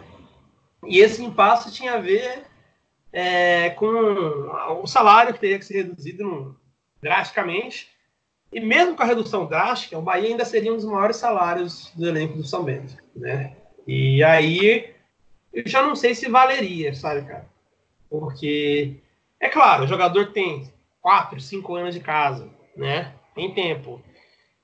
[0.87, 2.45] E esse impasse tinha a ver
[3.13, 3.87] é, com
[4.83, 6.59] o salário que teria que ser reduzido
[7.01, 7.89] drasticamente.
[8.53, 12.09] E mesmo com a redução drástica, o Bahia ainda seria um dos maiores salários do
[12.09, 13.57] elenco do São Bento, né?
[13.87, 14.93] E aí
[15.53, 17.49] eu já não sei se valeria, sabe, cara?
[18.09, 18.97] Porque
[19.39, 23.13] é claro, o jogador tem quatro, cinco anos de casa, né?
[23.35, 24.03] Tem tempo.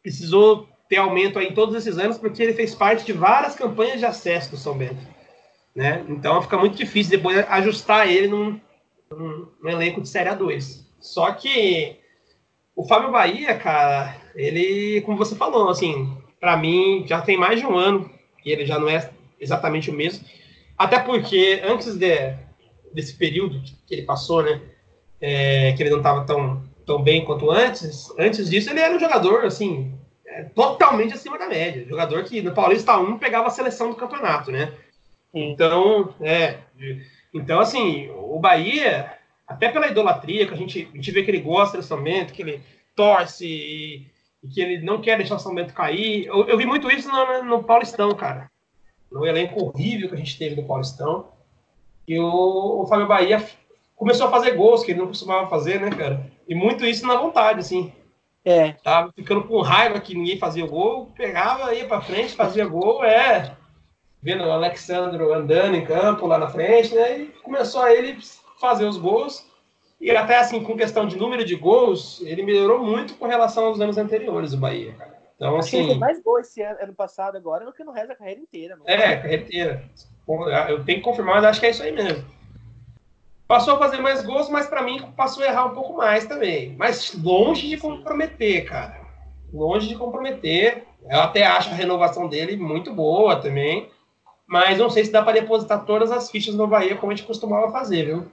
[0.02, 4.06] Precisou ter aumento aí todos esses anos porque ele fez parte de várias campanhas de
[4.06, 5.06] acesso do São Bento.
[5.74, 6.04] Né?
[6.08, 8.60] Então fica muito difícil depois ajustar ele num,
[9.10, 10.84] num, num elenco de Série A2.
[10.98, 11.96] Só que
[12.74, 17.66] o Fábio Bahia, cara, ele, como você falou, assim, para mim já tem mais de
[17.66, 18.10] um ano
[18.42, 19.10] que ele já não é
[19.40, 20.24] exatamente o mesmo.
[20.78, 22.34] Até porque antes de,
[22.92, 24.60] desse período que ele passou, né,
[25.20, 29.00] é, que ele não estava tão, tão bem quanto antes, antes disso ele era um
[29.00, 29.94] jogador, assim,
[30.36, 31.86] é, totalmente acima da média.
[31.88, 34.70] Jogador que no Paulista 1 pegava a seleção do campeonato, né?
[35.32, 36.58] Então, é.
[37.32, 39.14] Então, assim, o Bahia,
[39.48, 42.34] até pela idolatria, que a gente, a gente vê que ele gosta do São Bento,
[42.34, 42.60] que ele
[42.94, 44.06] torce e,
[44.44, 46.26] e que ele não quer deixar o São Bento cair.
[46.26, 48.50] Eu, eu vi muito isso no, no, Paulistão, cara.
[49.10, 51.30] No elenco horrível que a gente teve no Paulistão.
[52.06, 53.42] E o, o Fábio Bahia
[53.94, 56.30] começou a fazer gols que ele não costumava fazer, né, cara?
[56.46, 57.90] E muito isso na vontade, assim.
[58.46, 58.72] É.
[58.74, 63.56] Tava ficando com raiva que ninguém fazia gol, pegava, ia pra frente, fazia gol, é
[64.22, 67.18] vendo o Alexandro andando em campo lá na frente, né?
[67.18, 68.18] E começou a ele
[68.60, 69.46] fazer os gols.
[70.00, 73.80] E até assim, com questão de número de gols, ele melhorou muito com relação aos
[73.80, 75.16] anos anteriores do Bahia, cara.
[75.36, 75.90] Então, assim.
[75.90, 78.76] Ele mais gols esse ano, ano, passado agora do que no resto da carreira inteira.
[78.76, 78.88] Mano.
[78.88, 79.84] É, carreira inteira.
[80.68, 82.24] Eu tenho que confirmar, mas acho que é isso aí mesmo.
[83.48, 86.74] Passou a fazer mais gols, mas para mim passou a errar um pouco mais também.
[86.76, 89.00] Mas longe de comprometer, cara.
[89.52, 90.84] Longe de comprometer.
[91.08, 93.90] Eu até acho a renovação dele muito boa também
[94.46, 97.26] mas não sei se dá para depositar todas as fichas no Bahia como a gente
[97.26, 98.30] costumava fazer, viu?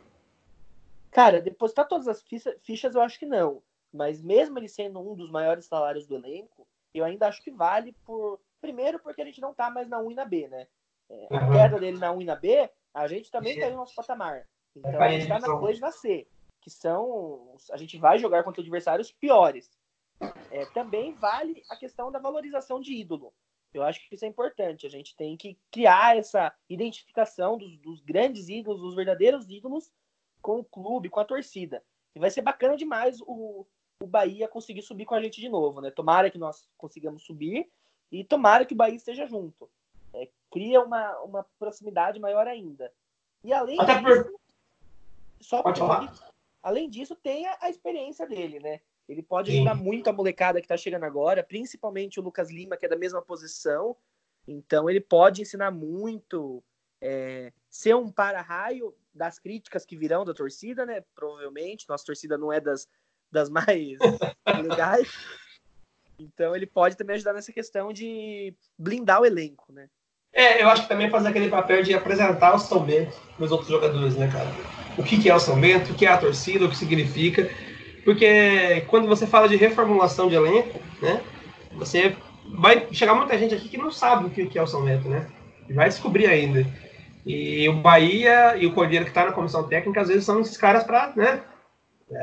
[1.12, 2.24] Cara, depositar todas as
[2.62, 3.62] fichas eu acho que não.
[3.92, 7.96] Mas mesmo ele sendo um dos maiores salários do elenco, eu ainda acho que vale
[8.06, 8.40] por.
[8.62, 10.68] Primeiro, porque a gente não tá mais na 1 e na B, né?
[11.10, 11.52] É, a uhum.
[11.52, 14.48] queda dele na 1 e na B, a gente também caiu no nosso patamar.
[14.76, 16.28] Então a gente tá na 2 e na C,
[16.62, 17.56] que são.
[17.72, 19.70] A gente vai jogar contra adversários piores.
[20.52, 23.34] É, também vale a questão da valorização de ídolo.
[23.74, 24.86] Eu acho que isso é importante.
[24.86, 29.92] A gente tem que criar essa identificação dos, dos grandes ídolos, dos verdadeiros ídolos,
[30.42, 31.84] com o clube, com a torcida.
[32.16, 33.66] E vai ser bacana demais o,
[34.02, 35.90] o Bahia conseguir subir com a gente de novo, né?
[35.90, 37.70] Tomara que nós consigamos subir
[38.12, 39.70] e tomara que o Bahia esteja junto.
[40.14, 42.94] É, cria uma, uma proximidade maior ainda.
[43.44, 44.40] E além Até disso, por...
[45.44, 46.14] só Pode falar.
[46.62, 48.80] além disso, tem a, a experiência dele, né?
[49.08, 49.58] Ele pode Sim.
[49.58, 52.96] ajudar muito a molecada que está chegando agora, principalmente o Lucas Lima, que é da
[52.96, 53.96] mesma posição.
[54.48, 56.64] Então ele pode ensinar muito
[57.02, 61.04] é, ser um para-raio das críticas que virão da torcida, né?
[61.14, 61.88] Provavelmente.
[61.88, 62.88] Nossa torcida não é das,
[63.30, 63.68] das mais
[64.64, 65.12] legais.
[66.18, 69.90] Então ele pode também ajudar nessa questão de blindar o elenco, né?
[70.32, 73.52] É, eu acho que também fazer aquele papel de apresentar o São Bento para os
[73.52, 74.50] outros jogadores, né, cara?
[74.98, 77.50] O que, que é o São Bento, o que é a torcida, o que significa.
[78.04, 81.22] Porque quando você fala de reformulação de elenco, né,
[81.72, 82.16] você
[82.46, 85.08] vai chegar muita gente aqui que não sabe o que, que é o São Bento,
[85.08, 85.28] né?
[85.68, 86.66] E vai descobrir ainda.
[87.26, 90.58] E o Bahia e o Cordeiro que está na comissão técnica, às vezes são esses
[90.58, 91.42] caras para né,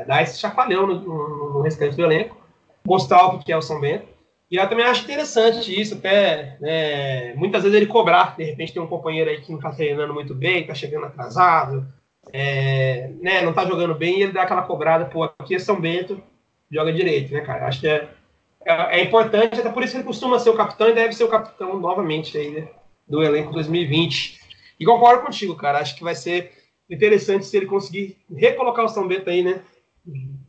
[0.05, 2.37] dar esse chacoalhão no, no, no restante do elenco,
[2.85, 4.05] mostrar o que é o São Bento.
[4.49, 8.81] E eu também acho interessante isso, até né, muitas vezes ele cobrar, de repente tem
[8.81, 11.87] um companheiro aí que não está treinando muito bem, está chegando atrasado,
[12.31, 15.79] é, né, não está jogando bem, e ele dá aquela cobrada, pô, aqui é São
[15.79, 16.21] Bento,
[16.71, 17.67] joga direito, né, cara?
[17.67, 18.09] Acho que é,
[18.65, 21.29] é, é, importante, até por isso ele costuma ser o capitão e deve ser o
[21.29, 22.67] capitão novamente aí, né,
[23.07, 24.39] do elenco 2020.
[24.79, 26.51] E concordo contigo, cara, acho que vai ser
[26.89, 29.61] interessante se ele conseguir recolocar o São Bento aí, né,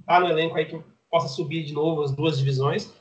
[0.06, 2.92] tá no elenco aí que possa subir de novo as duas divisões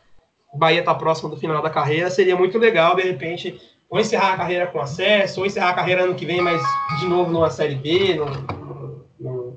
[0.52, 3.60] o Bahia está próximo do final da carreira, seria muito legal, de repente,
[3.90, 6.62] ou encerrar a carreira com acesso, ou encerrar a carreira ano que vem, mas
[7.00, 8.61] de novo numa Série B, no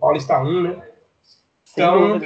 [0.04, 0.82] Paulista 1, né?
[1.72, 2.20] Então,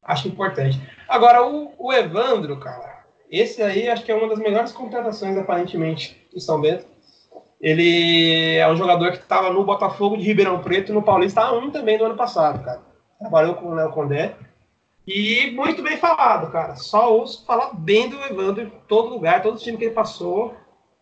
[0.00, 0.80] acho importante.
[1.08, 6.24] Agora, o, o, Evandro, cara, esse aí acho que é uma das melhores contratações, aparentemente,
[6.32, 6.86] do São Bento.
[7.60, 11.98] Ele é um jogador que estava no Botafogo de Ribeirão Preto no Paulista 1 também
[11.98, 12.80] do ano passado, cara.
[13.18, 14.36] Trabalhou com o Léo Condé.
[15.04, 16.76] E muito bem falado, cara.
[16.76, 20.54] Só ouço falar bem do Evandro em todo lugar, todo time que ele passou.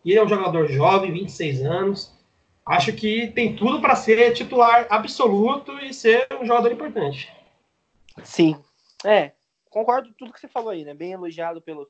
[0.03, 2.11] E ele é um jogador jovem, 26 anos.
[2.65, 7.31] Acho que tem tudo para ser titular absoluto e ser um jogador importante.
[8.23, 8.55] Sim.
[9.03, 9.31] É,
[9.69, 10.93] concordo com tudo que você falou aí, né?
[10.93, 11.89] Bem elogiado pelo,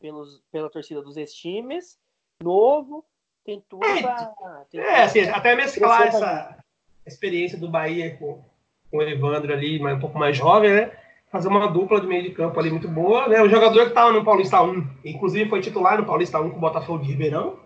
[0.00, 1.98] pelos, pela torcida dos ex-times.
[2.42, 3.04] Novo,
[3.44, 4.34] tem tudo é, pra.
[4.70, 6.64] Tem é, assim, até mesclar essa
[7.06, 8.42] experiência do Bahia com,
[8.90, 10.92] com o Evandro ali, mas um pouco mais jovem, né?
[11.30, 13.28] fazer uma dupla de meio de campo ali muito boa.
[13.28, 13.40] Né?
[13.42, 16.60] O jogador que estava no Paulista 1, inclusive foi titular no Paulista 1 com o
[16.60, 17.58] Botafogo de Ribeirão,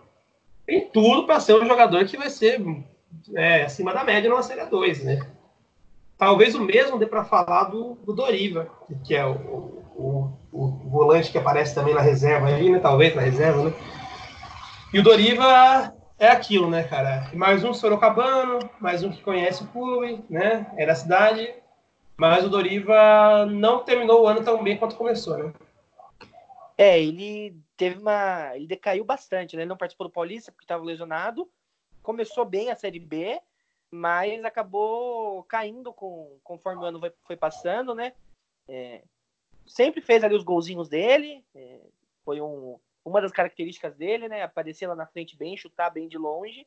[0.67, 2.63] tem tudo para ser um jogador que vai ser
[3.35, 5.21] é, acima da média numa Série 2, né?
[6.17, 8.69] Talvez o mesmo dê para falar do, do, Doriva,
[9.05, 9.33] que é o,
[9.97, 12.79] o, o, volante que aparece também na reserva aí, né?
[12.79, 13.73] Talvez na reserva, né?
[14.93, 17.29] E o Doriva é aquilo, né, cara?
[17.35, 20.67] Mais um sorocabano, mais um que conhece o clube, né?
[20.87, 21.53] Da cidade,
[22.17, 25.53] mas o Doriva não terminou o ano tão bem quanto começou, né?
[26.77, 28.57] É, ele teve uma.
[28.57, 29.63] Ele decaiu bastante, né?
[29.63, 31.51] Ele não participou do Paulista porque estava lesionado.
[32.03, 33.41] Começou bem a Série B,
[33.91, 38.13] mas acabou caindo com, conforme o ano foi, passando, né?
[38.67, 39.03] É,
[39.67, 41.45] sempre fez ali os golzinhos dele.
[41.55, 41.81] É,
[42.25, 44.43] foi um, uma das características dele, né?
[44.43, 46.67] Aparecer lá na frente bem, chutar bem de longe.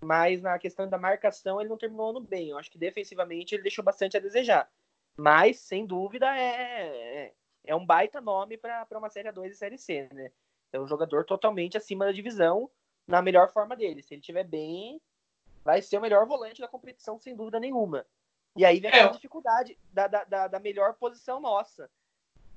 [0.00, 2.50] Mas na questão da marcação, ele não terminou o ano bem.
[2.50, 4.70] Eu acho que defensivamente ele deixou bastante a desejar.
[5.16, 7.32] Mas, sem dúvida, é,
[7.64, 10.30] é, é um baita nome para uma Série 2 e Série C, né?
[10.72, 12.70] É um jogador totalmente acima da divisão,
[13.06, 14.02] na melhor forma dele.
[14.02, 15.00] Se ele estiver bem,
[15.64, 18.04] vai ser o melhor volante da competição, sem dúvida nenhuma.
[18.56, 21.88] E aí vem a dificuldade da, da, da, melhor posição nossa.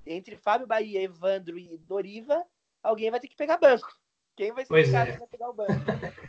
[0.05, 2.43] Entre Fábio Bahia, Evandro e Doriva,
[2.81, 3.87] alguém vai ter que pegar banco.
[4.35, 5.13] Quem vai ser pois o cara é.
[5.13, 5.73] que vai pegar o banco?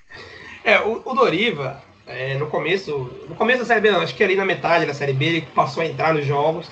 [0.62, 2.98] é, o, o Doriva, é, no começo,
[3.28, 5.46] no começo da Série B, não, acho que ali na metade da Série B, ele
[5.54, 6.68] passou a entrar nos jogos,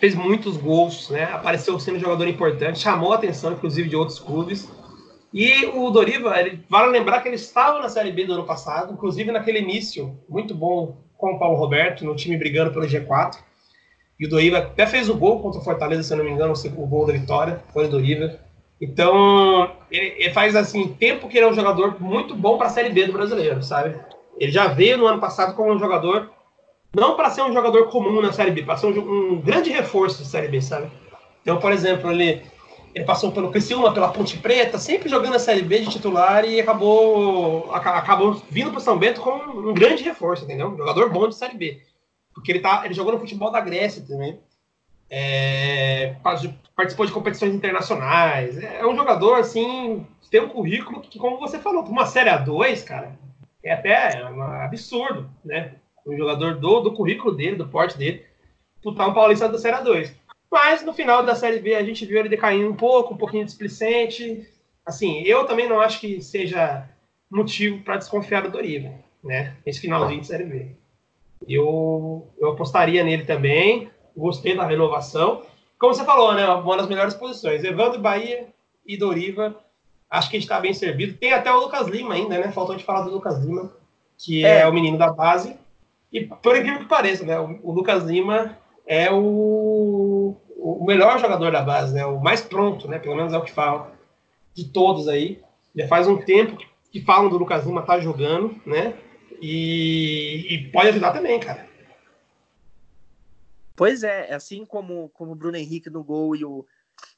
[0.00, 1.24] fez muitos gols, né?
[1.24, 4.68] Apareceu sendo jogador importante, chamou a atenção, inclusive, de outros clubes.
[5.32, 8.94] E o Doriva, ele, vale lembrar que ele estava na Série B do ano passado,
[8.94, 13.36] inclusive naquele início muito bom com o Paulo Roberto, no time brigando pelo G4.
[14.18, 16.54] E o Doriva até fez o gol contra o Fortaleza, se eu não me engano,
[16.54, 18.40] o gol da vitória, foi o Doriva.
[18.80, 22.70] Então, ele, ele, faz assim, tempo que ele é um jogador muito bom para a
[22.70, 23.94] Série B do brasileiro, sabe?
[24.38, 26.30] Ele já veio no ano passado como um jogador,
[26.94, 30.18] não para ser um jogador comum na Série B, para ser um, um, grande reforço
[30.20, 30.90] da Série B, sabe?
[31.42, 32.42] Então, por exemplo, ele,
[32.94, 36.60] ele passou pelo Criciúma, pela Ponte Preta, sempre jogando a Série B de titular e
[36.60, 40.68] acabou, acabou vindo para o São Bento como um grande reforço, entendeu?
[40.68, 41.80] Um jogador bom de Série B.
[42.34, 44.38] Porque ele, tá, ele jogou no futebol da Grécia também.
[45.08, 46.14] É,
[46.76, 48.58] participou de competições internacionais.
[48.58, 52.84] É um jogador, assim, tem um currículo que, como você falou, para uma Série A2,
[52.84, 53.18] cara,
[53.62, 55.74] é até um absurdo, né?
[56.12, 58.24] Um jogador do, do currículo dele, do porte dele,
[58.82, 60.14] putar um paulista da Série 2.
[60.50, 63.44] Mas no final da Série B a gente viu ele decaindo um pouco, um pouquinho
[63.44, 64.48] displicente.
[64.84, 66.88] Assim, eu também não acho que seja
[67.30, 68.92] motivo para desconfiar do Doriva,
[69.22, 69.54] né?
[69.64, 70.66] Esse finalzinho de Série B.
[71.48, 75.42] Eu, eu apostaria nele também, gostei da renovação.
[75.78, 76.46] Como você falou, né?
[76.46, 77.62] Uma das melhores posições.
[77.62, 78.48] Evandro Bahia
[78.84, 79.56] e Doriva
[80.10, 81.16] Acho que a gente está bem servido.
[81.16, 82.50] Tem até o Lucas Lima ainda, né?
[82.50, 83.72] Faltou de falar do Lucas Lima.
[84.18, 84.62] que é.
[84.62, 84.66] é.
[84.66, 85.56] o menino da base.
[86.12, 91.62] E por incrível que pareça, né, o, Lucas Lima é o, o melhor jogador da
[91.62, 93.92] base, né, o mais pronto, né, pelo menos é o que fala,
[94.52, 95.40] de todos aí.
[95.74, 96.58] Já faz um tempo
[96.90, 98.94] que falam do Lucas Lima tá jogando, né,
[99.40, 101.68] e, e pode ajudar também, cara.
[103.76, 106.66] Pois é, assim como, como o Bruno Henrique no gol e o,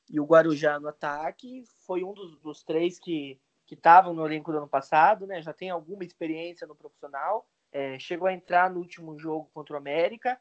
[0.08, 4.58] e o Guarujá no ataque, foi um dos, dos três que estavam no elenco do
[4.58, 5.40] ano passado, né?
[5.40, 7.46] Já tem alguma experiência no profissional.
[7.72, 10.38] É, chegou a entrar no último jogo contra o América,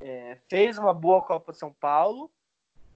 [0.00, 2.30] é, fez uma boa Copa São Paulo.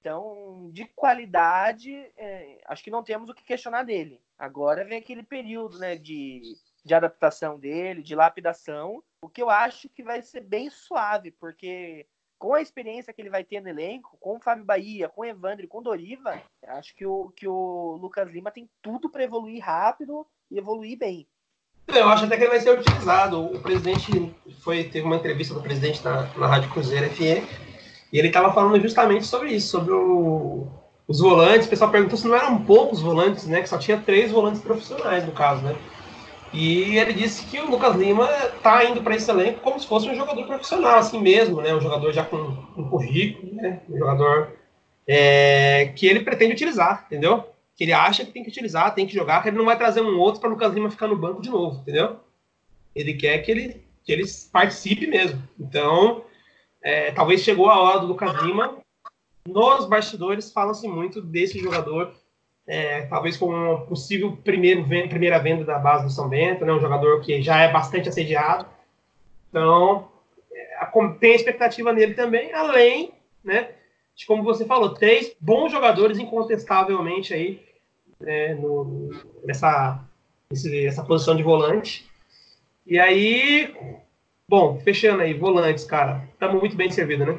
[0.01, 4.21] Então, de qualidade, é, acho que não temos o que questionar dele.
[4.39, 9.89] Agora vem aquele período né, de, de adaptação dele, de lapidação, o que eu acho
[9.91, 12.07] que vai ser bem suave, porque
[12.39, 15.25] com a experiência que ele vai ter no elenco, com o Fábio Bahia, com o
[15.27, 19.62] Evandro com o Doriva, acho que o, que o Lucas Lima tem tudo para evoluir
[19.62, 21.29] rápido e evoluir bem.
[21.95, 23.45] Eu acho até que ele vai ser utilizado.
[23.45, 24.32] O presidente
[24.62, 27.45] foi teve uma entrevista do presidente na, na Rádio Cruzeiro FM
[28.12, 30.66] e ele estava falando justamente sobre isso, sobre o,
[31.07, 31.66] os volantes.
[31.66, 33.62] O pessoal perguntou se não eram poucos volantes, né?
[33.62, 35.76] Que só tinha três volantes profissionais no caso, né?
[36.53, 40.09] E ele disse que o Lucas Lima está indo para esse elenco como se fosse
[40.09, 41.72] um jogador profissional, assim mesmo, né?
[41.72, 43.80] Um jogador já com um currículo, né?
[43.88, 44.49] Um jogador
[45.07, 47.45] é, que ele pretende utilizar, entendeu?
[47.81, 50.03] Que ele acha que tem que utilizar, tem que jogar, que ele não vai trazer
[50.03, 52.20] um outro para o Lucas Lima ficar no banco de novo, entendeu?
[52.95, 55.43] Ele quer que ele, que ele participe mesmo.
[55.59, 56.22] Então,
[56.83, 58.76] é, talvez chegou a hora do Lucas Lima.
[59.49, 62.12] Nos bastidores falam-se muito desse jogador
[62.66, 67.22] é, talvez como possível primeiro, primeira venda da base do São Bento, né, um jogador
[67.22, 68.66] que já é bastante assediado.
[69.49, 70.07] Então,
[70.53, 70.87] é,
[71.18, 73.70] tem expectativa nele também, além né,
[74.14, 77.70] de, como você falou, três bons jogadores incontestavelmente aí
[78.21, 79.11] né, no,
[79.45, 80.05] nessa,
[80.53, 82.09] essa posição de volante.
[82.87, 83.75] E aí,
[84.49, 87.39] bom, fechando aí, volantes, cara, estamos muito bem servidos, né?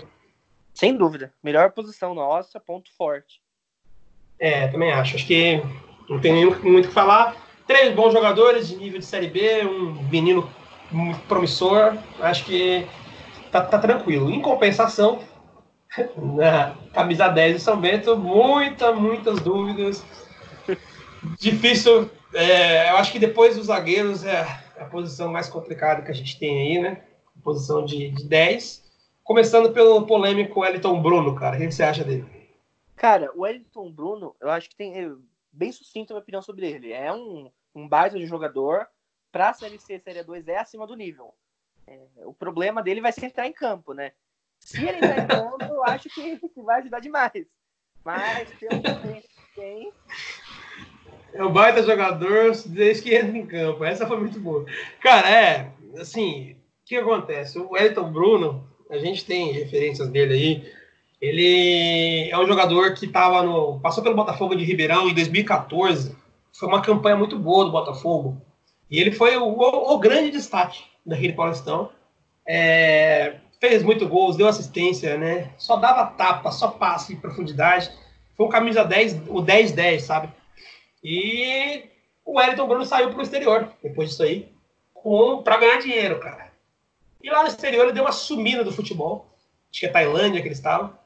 [0.73, 1.33] Sem dúvida.
[1.43, 3.41] Melhor posição nossa, ponto forte.
[4.39, 5.15] É, também acho.
[5.15, 5.61] Acho que
[6.09, 7.35] não tem muito o que falar.
[7.67, 10.49] Três bons jogadores de nível de Série B, um menino
[10.91, 11.97] muito promissor.
[12.19, 12.87] Acho que
[13.51, 14.31] tá, tá tranquilo.
[14.31, 15.19] Em compensação,
[16.17, 20.03] na camisa 10 de São Bento, muitas, muitas dúvidas.
[21.39, 22.09] Difícil.
[22.33, 24.41] É, eu acho que depois dos zagueiros é
[24.77, 27.03] a posição mais complicada que a gente tem aí, né?
[27.43, 28.83] Posição de, de 10.
[29.23, 31.55] Começando pelo polêmico Wellington Bruno, cara.
[31.55, 32.25] O que você acha dele?
[32.95, 35.17] Cara, o Wellington Bruno, eu acho que tem
[35.51, 36.91] bem sucinto a minha opinião sobre ele.
[36.91, 38.87] É um, um baita de jogador.
[39.31, 41.33] Para a Série C, Série 2 é acima do nível.
[41.87, 44.11] É, o problema dele vai ser entrar em campo, né?
[44.59, 47.47] Se ele entrar em campo, eu acho que, vai ajudar demais.
[48.03, 48.81] Mas, pelo
[49.55, 49.91] tem.
[51.33, 53.83] É um baita jogador desde que entra em campo.
[53.83, 54.65] Essa foi muito boa.
[55.01, 55.71] Cara, é.
[55.99, 56.55] Assim, o
[56.85, 57.59] que acontece?
[57.59, 60.81] O Wellington Bruno, a gente tem referências dele aí
[61.21, 66.17] ele é um jogador que tava no, passou pelo Botafogo de Ribeirão em 2014.
[66.51, 68.41] Foi uma campanha muito boa do Botafogo.
[68.89, 71.91] E ele foi o, o, o grande destaque daquele Paulistão.
[72.45, 75.51] É, fez muito gols, deu assistência, né?
[75.59, 77.91] Só dava tapa, só passe em profundidade.
[78.35, 80.29] Foi um camisa 10, o 10-10, sabe?
[81.03, 81.85] E
[82.25, 84.51] o Wellington Bruno saiu para o exterior depois disso aí,
[85.43, 86.51] para ganhar dinheiro, cara.
[87.21, 89.27] E lá no exterior ele deu uma sumida do futebol.
[89.69, 91.01] Acho que é Tailândia que ele estava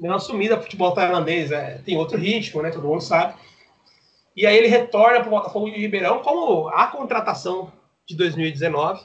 [0.00, 2.70] deu uma sumida futebol tailandês, é, tem outro ritmo, né?
[2.70, 3.34] Todo mundo sabe.
[4.34, 7.70] E aí ele retorna para o Botafogo de Ribeirão como a contratação
[8.06, 9.02] de 2019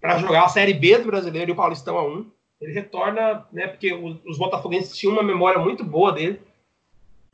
[0.00, 2.26] para jogar a Série B do Brasileiro e o Paulistão A1.
[2.60, 3.66] Ele retorna, né?
[3.68, 6.40] Porque os botafoguenses tinham uma memória muito boa dele.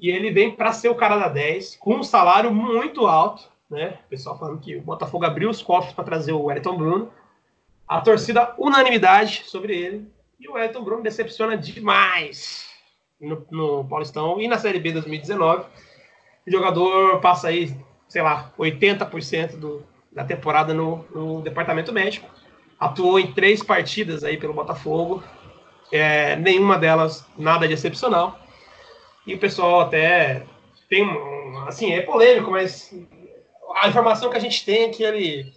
[0.01, 3.99] E ele vem para ser o cara da 10, com um salário muito alto, né?
[4.07, 7.13] O pessoal falando que o Botafogo abriu os cofres para trazer o Wellington Bruno.
[7.87, 10.11] A torcida, unanimidade sobre ele.
[10.39, 12.71] E o Wellington Bruno decepciona demais
[13.21, 15.67] no, no Paulistão e na Série B 2019.
[16.47, 17.77] O jogador passa aí,
[18.09, 22.29] sei lá, 80% do, da temporada no, no, departamento médico.
[22.79, 25.23] Atuou em três partidas aí pelo Botafogo,
[25.93, 28.41] é, nenhuma delas nada de excepcional.
[29.31, 30.43] E o pessoal até
[30.89, 31.07] tem,
[31.68, 32.93] assim, é polêmico, mas
[33.81, 35.53] a informação que a gente tem é que ele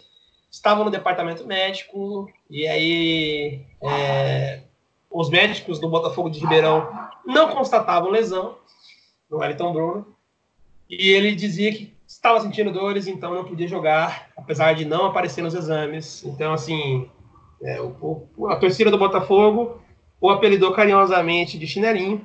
[0.48, 4.60] estava no departamento médico e aí é,
[5.10, 6.88] os médicos do Botafogo de Ribeirão
[7.26, 8.58] não constatavam lesão
[9.28, 10.16] no Wellington Bruno.
[10.88, 15.42] E ele dizia que estava sentindo dores, então não podia jogar, apesar de não aparecer
[15.42, 16.22] nos exames.
[16.24, 17.10] Então, assim,
[17.60, 19.82] é, o, a torcida do Botafogo
[20.20, 22.24] o apelidou carinhosamente de chinelinho.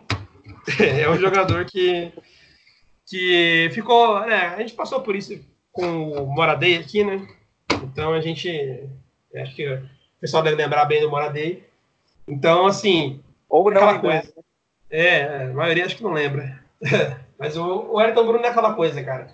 [0.80, 2.12] é um jogador que,
[3.06, 4.20] que ficou.
[4.22, 5.40] Né, a gente passou por isso
[5.72, 7.28] com o Moradei aqui, né?
[7.84, 8.84] Então a gente.
[9.36, 9.82] Acho que o
[10.20, 11.64] pessoal deve lembrar bem do Moradei.
[12.28, 13.22] Então, assim.
[13.48, 14.34] Ou não, aquela coisa.
[14.90, 16.64] É, a maioria acho que não lembra.
[17.38, 19.28] Mas o, o Ayrton Bruno é aquela coisa, cara.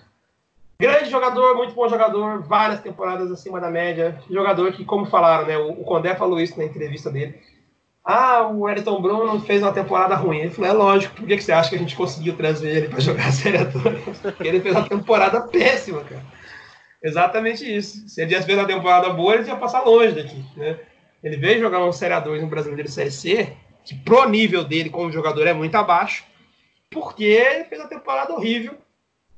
[0.79, 4.19] Grande jogador, muito bom jogador, várias temporadas acima da média.
[4.29, 5.57] Jogador que, como falaram, né?
[5.57, 7.41] O, o Condé falou isso na entrevista dele.
[8.05, 10.37] Ah, o Ayrton Bruno fez uma temporada ruim.
[10.37, 12.99] Ele falou: é lógico, por que, você acha que a gente conseguiu trazer ele para
[12.99, 16.23] jogar a Série A Porque ele fez uma temporada péssima, cara.
[17.03, 18.07] Exatamente isso.
[18.07, 20.79] Se ele tivesse feito uma temporada boa, ele ia passar longe daqui, né?
[21.23, 23.53] Ele veio jogar um Série A2 no Brasileiro Série C,
[23.83, 26.23] que pro nível dele como jogador é muito abaixo,
[26.91, 28.77] porque ele fez uma temporada horrível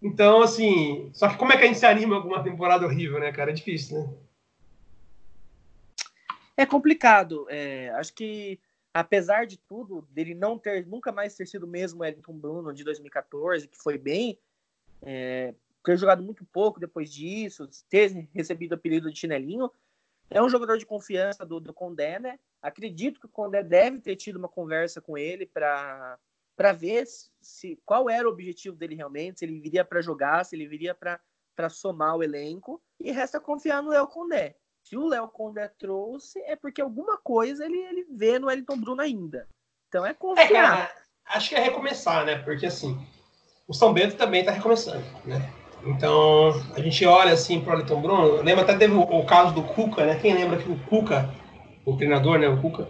[0.02, 3.20] então, assim, só que como é que a gente se anima com uma temporada horrível,
[3.20, 3.52] né, cara?
[3.52, 4.10] É difícil, né?
[6.58, 7.46] É complicado.
[7.50, 8.60] É, acho que,
[8.94, 12.84] apesar de tudo, dele não ter nunca mais ter sido mesmo o Wellington Bruno de
[12.84, 14.40] 2014, que foi bem,
[15.04, 15.54] é,
[15.84, 19.72] ter jogado muito pouco depois disso, ter recebido o apelido de chinelinho,
[20.30, 22.40] é um jogador de confiança do, do Condé, né?
[22.62, 26.20] Acredito que o Condé deve ter tido uma conversa com ele para
[26.58, 27.06] para ver
[27.40, 30.96] se qual era o objetivo dele realmente, se ele viria para jogar, se ele viria
[30.96, 32.82] para somar o elenco.
[33.00, 34.56] E resta confiar no Léo Condé.
[34.88, 39.02] Se o Léo Condé trouxe, é porque alguma coisa ele, ele vê no Wellington Bruno
[39.02, 39.46] ainda.
[39.90, 40.46] Então é confiar.
[40.46, 40.92] É, cara,
[41.26, 42.38] acho que é recomeçar, né?
[42.38, 42.98] Porque assim,
[43.68, 45.52] o São Bento também está recomeçando, né?
[45.84, 48.42] Então, a gente olha assim para o Wellington Bruno.
[48.42, 50.20] Lembra até teve o, o, caso do Cuca, né?
[50.20, 51.30] Quem lembra que o Cuca,
[51.86, 52.48] o treinador, né?
[52.48, 52.88] O Cuca,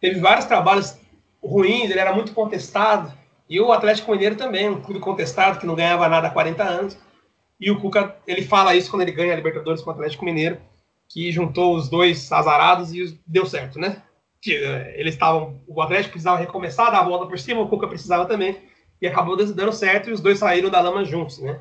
[0.00, 0.96] teve vários trabalhos
[1.42, 3.12] ruins, ele era muito contestado.
[3.50, 6.96] E o Atlético Mineiro também, um clube contestado, que não ganhava nada há 40 anos.
[7.58, 10.60] E o Cuca, ele fala isso quando ele ganha a Libertadores com o Atlético Mineiro,
[11.08, 14.02] que juntou os dois azarados e deu certo, né?
[14.46, 18.26] Eh, eles estavam, o Atlético precisava recomeçar, dar a volta por cima, o Cuca precisava
[18.26, 18.56] também,
[19.00, 21.58] e acabou dando certo e os dois saíram da lama juntos, né?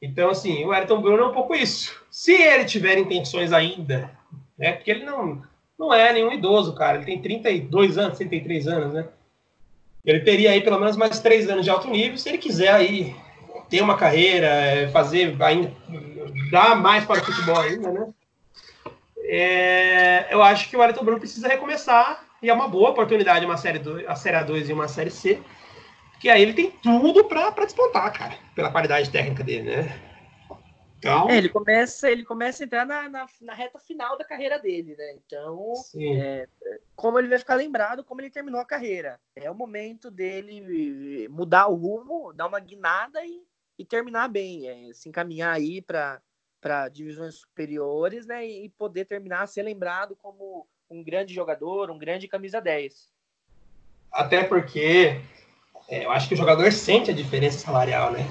[0.00, 1.94] Então, assim, o Ayrton Bruno é um pouco isso.
[2.10, 4.10] Se ele tiver intenções ainda,
[4.58, 4.72] né?
[4.72, 5.42] Porque ele não,
[5.78, 6.98] não é nenhum idoso, cara.
[6.98, 9.08] Ele tem 32 anos, 33 anos, né?
[10.04, 13.14] Ele teria aí pelo menos mais três anos de alto nível, se ele quiser aí
[13.68, 15.72] ter uma carreira, é, fazer ainda,
[16.50, 18.08] dar mais para o futebol ainda, né?
[19.28, 23.56] É, eu acho que o Wellington Bruno precisa recomeçar e é uma boa oportunidade uma
[23.56, 25.42] série do, a série A2 e uma série C,
[26.20, 30.02] que aí ele tem tudo para despontar, cara, pela qualidade técnica dele, né?
[30.98, 31.28] Então...
[31.28, 34.96] É, ele começa, ele começa a entrar na, na, na, reta final da carreira dele,
[34.96, 35.14] né?
[35.24, 36.48] Então, é,
[36.94, 39.20] como ele vai ficar lembrado, como ele terminou a carreira.
[39.34, 43.42] É o momento dele mudar o rumo, dar uma guinada e,
[43.78, 46.20] e terminar bem, é, se encaminhar aí para
[46.66, 48.44] para divisões superiores, né?
[48.44, 53.08] E poder terminar ser lembrado como um grande jogador, um grande camisa 10.
[54.10, 55.20] Até porque
[55.88, 58.26] é, eu acho que o jogador sente a diferença salarial, né?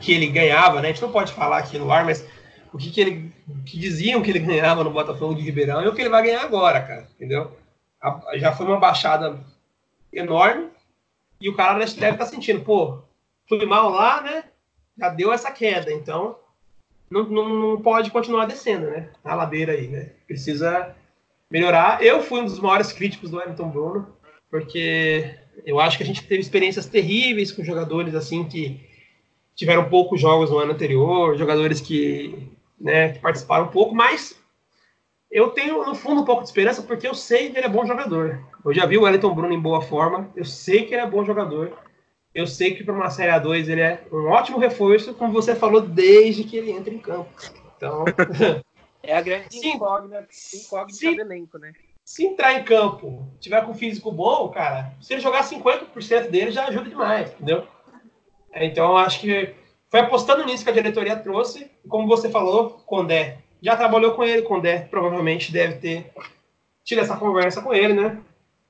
[0.00, 0.88] que ele ganhava, né?
[0.88, 2.26] A gente não pode falar aqui no ar, mas
[2.72, 3.32] o que, que ele
[3.64, 6.42] que diziam que ele ganhava no Botafogo de Ribeirão e o que ele vai ganhar
[6.42, 7.56] agora, cara, entendeu?
[8.02, 9.38] A, já foi uma baixada
[10.12, 10.70] enorme
[11.40, 13.00] e o cara deve estar tá sentindo, pô,
[13.48, 14.44] fui mal lá, né?
[14.98, 16.36] Já deu essa queda, então
[17.10, 19.10] não, não, não pode continuar descendo, né?
[19.24, 20.10] A ladeira aí, né?
[20.26, 20.94] Precisa
[21.50, 22.02] melhorar.
[22.02, 24.08] Eu fui um dos maiores críticos do Everton Bruno,
[24.50, 25.34] porque
[25.64, 28.80] eu acho que a gente teve experiências terríveis com jogadores assim que
[29.54, 34.38] tiveram poucos jogos no ano anterior, jogadores que, né, que participaram pouco, mas
[35.30, 37.86] eu tenho, no fundo, um pouco de esperança, porque eu sei que ele é bom
[37.86, 38.38] jogador.
[38.64, 41.24] Eu já vi o Wellington Bruno em boa forma, eu sei que ele é bom
[41.24, 41.72] jogador,
[42.36, 45.80] eu sei que para uma Série A2 ele é um ótimo reforço, como você falou,
[45.80, 47.30] desde que ele entra em campo.
[47.74, 48.04] Então.
[49.02, 51.72] é a grande sim, incógnita, incógnita do elenco, né?
[52.04, 56.66] Se entrar em campo, tiver com físico bom, cara, se ele jogar 50% dele já
[56.66, 57.66] ajuda demais, entendeu?
[58.54, 59.54] Então, eu acho que
[59.88, 61.70] foi apostando nisso que a diretoria trouxe.
[61.88, 64.42] Como você falou, Condé já trabalhou com ele.
[64.42, 66.12] Condé provavelmente deve ter
[66.84, 68.20] tido essa conversa com ele, né?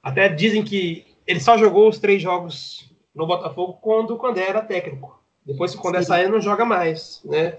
[0.01, 4.61] Até dizem que ele só jogou os três jogos no Botafogo quando o Condé era
[4.61, 5.19] técnico.
[5.45, 7.57] Depois, se o Condé sair, não joga mais, né?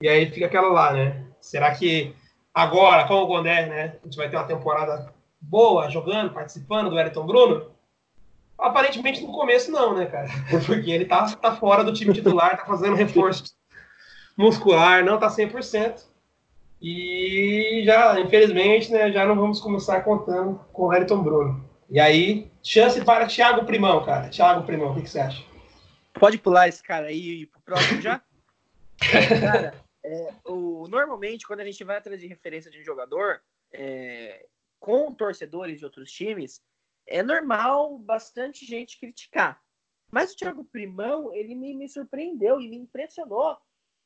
[0.00, 1.24] E aí fica aquela lá, né?
[1.40, 2.14] Será que
[2.54, 3.96] agora, com o Condé, né?
[4.00, 7.70] A gente vai ter uma temporada boa, jogando, participando do Elton Bruno?
[8.56, 10.28] Aparentemente no começo não, né, cara?
[10.64, 13.44] Porque ele tá, tá fora do time titular, tá fazendo reforço
[14.36, 16.04] muscular, não tá 100%.
[16.80, 21.67] E já, infelizmente, né, já não vamos começar contando com o Wellington Bruno.
[21.90, 24.28] E aí, chance para Thiago Primão, cara.
[24.28, 25.42] Thiago Primão, o que, que você acha?
[26.12, 28.22] Pode pular esse cara aí e ir pro próximo já?
[29.40, 29.74] cara,
[30.04, 33.40] é, o, normalmente, quando a gente vai atrás de referência de um jogador,
[33.72, 34.46] é,
[34.78, 36.62] com torcedores de outros times,
[37.06, 39.58] é normal bastante gente criticar.
[40.10, 43.56] Mas o Thiago Primão, ele me, me surpreendeu e me impressionou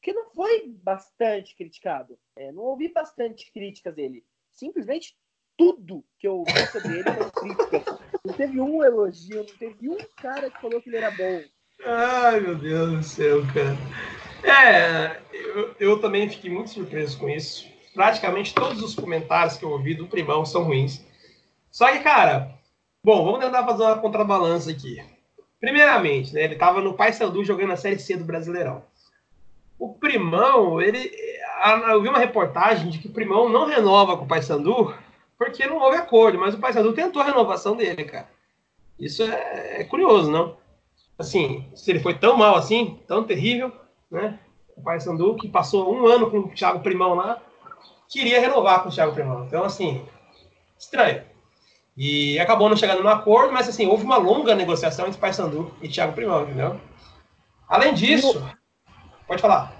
[0.01, 2.19] que não foi bastante criticado.
[2.37, 4.25] É, não ouvi bastante críticas dele.
[4.53, 5.17] Simplesmente
[5.63, 7.99] tudo que eu ouvi sobre ele foi crítica.
[8.25, 11.43] Não teve um elogio, não teve um cara que falou que ele era bom.
[11.85, 13.77] Ai, meu Deus do céu, cara.
[14.43, 17.69] É, eu, eu também fiquei muito surpreso com isso.
[17.95, 21.05] Praticamente todos os comentários que eu ouvi do Primão são ruins.
[21.71, 22.55] Só que, cara,
[23.05, 25.01] bom, vamos tentar fazer uma contrabalança aqui.
[25.61, 28.83] Primeiramente, né, ele estava no Paysandu jogando a Série C do Brasileirão.
[29.79, 31.13] O Primão, ele,
[31.89, 34.93] eu vi uma reportagem de que o Primão não renova com o Paysandu
[35.45, 38.29] porque não houve acordo, mas o Paysandu tentou a renovação dele, cara.
[38.99, 40.57] Isso é, é curioso, não?
[41.19, 43.73] Assim, se ele foi tão mal assim, tão terrível,
[44.11, 44.39] né?
[44.77, 47.41] O Paysandu, que passou um ano com o Thiago Primão lá,
[48.09, 49.45] queria renovar com o Thiago Primão.
[49.45, 50.05] Então, assim,
[50.79, 51.25] estranho.
[51.97, 55.89] E acabou não chegando no acordo, mas assim, houve uma longa negociação entre Paysandu e
[55.89, 56.81] Thiago Primão, entendeu?
[57.69, 58.43] Além disso,
[59.27, 59.75] pode falar.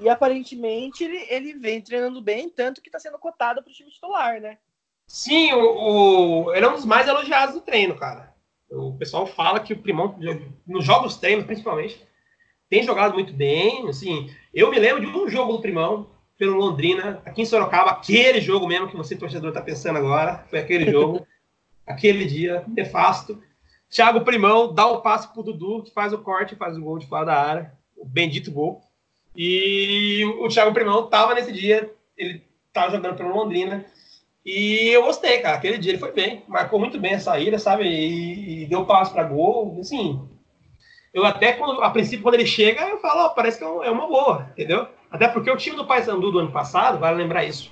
[0.00, 3.90] E aparentemente ele, ele vem treinando bem, tanto que está sendo cotado para o time
[3.90, 4.58] titular, né?
[5.14, 5.60] Sim, o,
[6.48, 8.34] o, ele é um dos mais elogiados do treino, cara.
[8.68, 10.18] O pessoal fala que o Primão,
[10.66, 12.04] nos jogos treinos principalmente,
[12.68, 13.88] tem jogado muito bem.
[13.88, 18.40] Assim, eu me lembro de um jogo do Primão pelo Londrina, aqui em Sorocaba, aquele
[18.40, 20.44] jogo mesmo que você, torcedor, está pensando agora.
[20.50, 21.24] Foi aquele jogo,
[21.86, 23.40] aquele dia, nefasto.
[23.88, 27.06] Thiago Primão dá o passe pro Dudu, que faz o corte, faz o gol de
[27.06, 27.72] fora da área.
[27.96, 28.82] O bendito gol.
[29.36, 32.42] E o Thiago Primão tava nesse dia, ele
[32.72, 33.86] tava jogando pelo Londrina.
[34.44, 35.56] E eu gostei, cara.
[35.56, 37.84] Aquele dia ele foi bem, marcou muito bem a saída, sabe?
[37.84, 39.78] E, e deu passo para gol.
[39.80, 40.20] Assim,
[41.14, 43.90] eu até, quando, a princípio, quando ele chega, eu falo, oh, parece que é, é
[43.90, 44.88] uma boa, entendeu?
[45.08, 47.70] Até porque o time do Paysandu do ano passado, vale lembrar isso,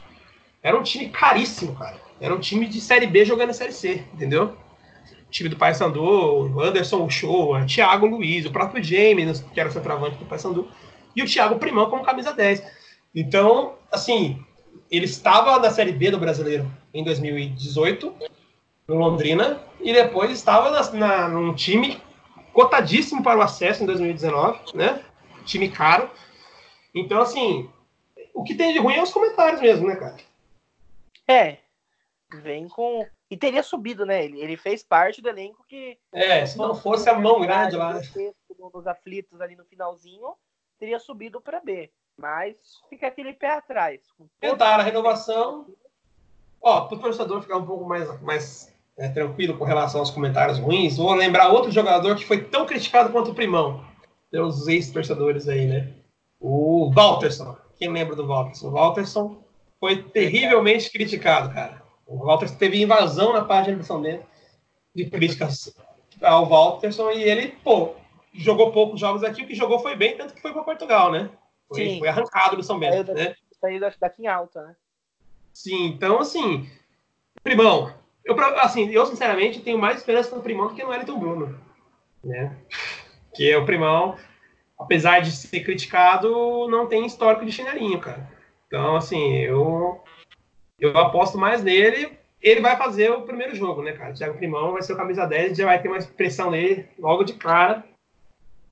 [0.63, 1.97] era um time caríssimo, cara.
[2.21, 4.57] Era um time de Série B jogando Série C, entendeu?
[5.27, 10.19] O time do Paysandu, Anderson Uchoa, Thiago Luiz, o próprio James, que era o centroavante
[10.19, 10.69] do Paysandu,
[11.17, 12.63] e o Thiago Primão como camisa 10.
[13.13, 14.41] Então, assim,
[14.91, 18.15] ele estava na Série B do Brasileiro em 2018,
[18.87, 22.01] no Londrina, e depois estava na, na, num time
[22.53, 25.03] cotadíssimo para o acesso em 2019, né?
[25.45, 26.11] Time caro.
[26.95, 27.71] Então, assim,
[28.35, 30.17] o que tem de ruim é os comentários mesmo, né, cara?
[31.27, 31.59] É,
[32.41, 33.07] vem com.
[33.31, 34.25] E teria subido, né?
[34.25, 35.99] Ele, ele fez parte do elenco que.
[36.13, 37.99] É, se não fosse a mão grande lá.
[38.75, 40.35] Nos aflitos ali no finalzinho,
[40.79, 41.91] teria subido para B.
[42.19, 42.57] Mas
[42.89, 44.01] fica aquele pé atrás.
[44.41, 45.67] Tentaram a renovação.
[46.61, 50.59] Ó, para o torcedor ficar um pouco mais, mais é, tranquilo com relação aos comentários
[50.59, 53.85] ruins, vou lembrar outro jogador que foi tão criticado quanto o Primão.
[54.33, 55.93] Os ex-torcedores aí, né?
[56.41, 57.57] O Walterson.
[57.77, 58.69] Quem lembra do Walterson?
[58.69, 59.43] O Walterson
[59.81, 61.83] foi terrivelmente criticado, cara.
[62.07, 64.25] O Walterson teve invasão na página do São Bento
[64.95, 65.75] de críticas
[66.23, 67.95] ao Walterson e ele, pô,
[68.33, 71.31] jogou poucos jogos aqui, o que jogou foi bem, tanto que foi para Portugal, né?
[71.75, 73.35] Foi, foi arrancado do São Bento, saiu né?
[73.61, 74.77] Saiu daqui em alta, né?
[75.53, 76.69] Sim, então, assim,
[77.43, 77.93] Primão,
[78.25, 81.61] eu, assim, eu sinceramente tenho mais esperança no Primão do que no Wellington Bruno,
[82.25, 82.57] né?
[83.35, 84.17] Que é o Primão,
[84.79, 88.31] apesar de ser criticado, não tem histórico de chinelinho, cara.
[88.67, 90.03] Então, assim, eu,
[90.79, 92.19] eu aposto mais nele.
[92.41, 94.13] Ele vai fazer o primeiro jogo, né, cara?
[94.13, 97.23] O Thiago Primão vai ser o camisa 10, já vai ter uma pressão nele logo
[97.23, 97.85] de cara.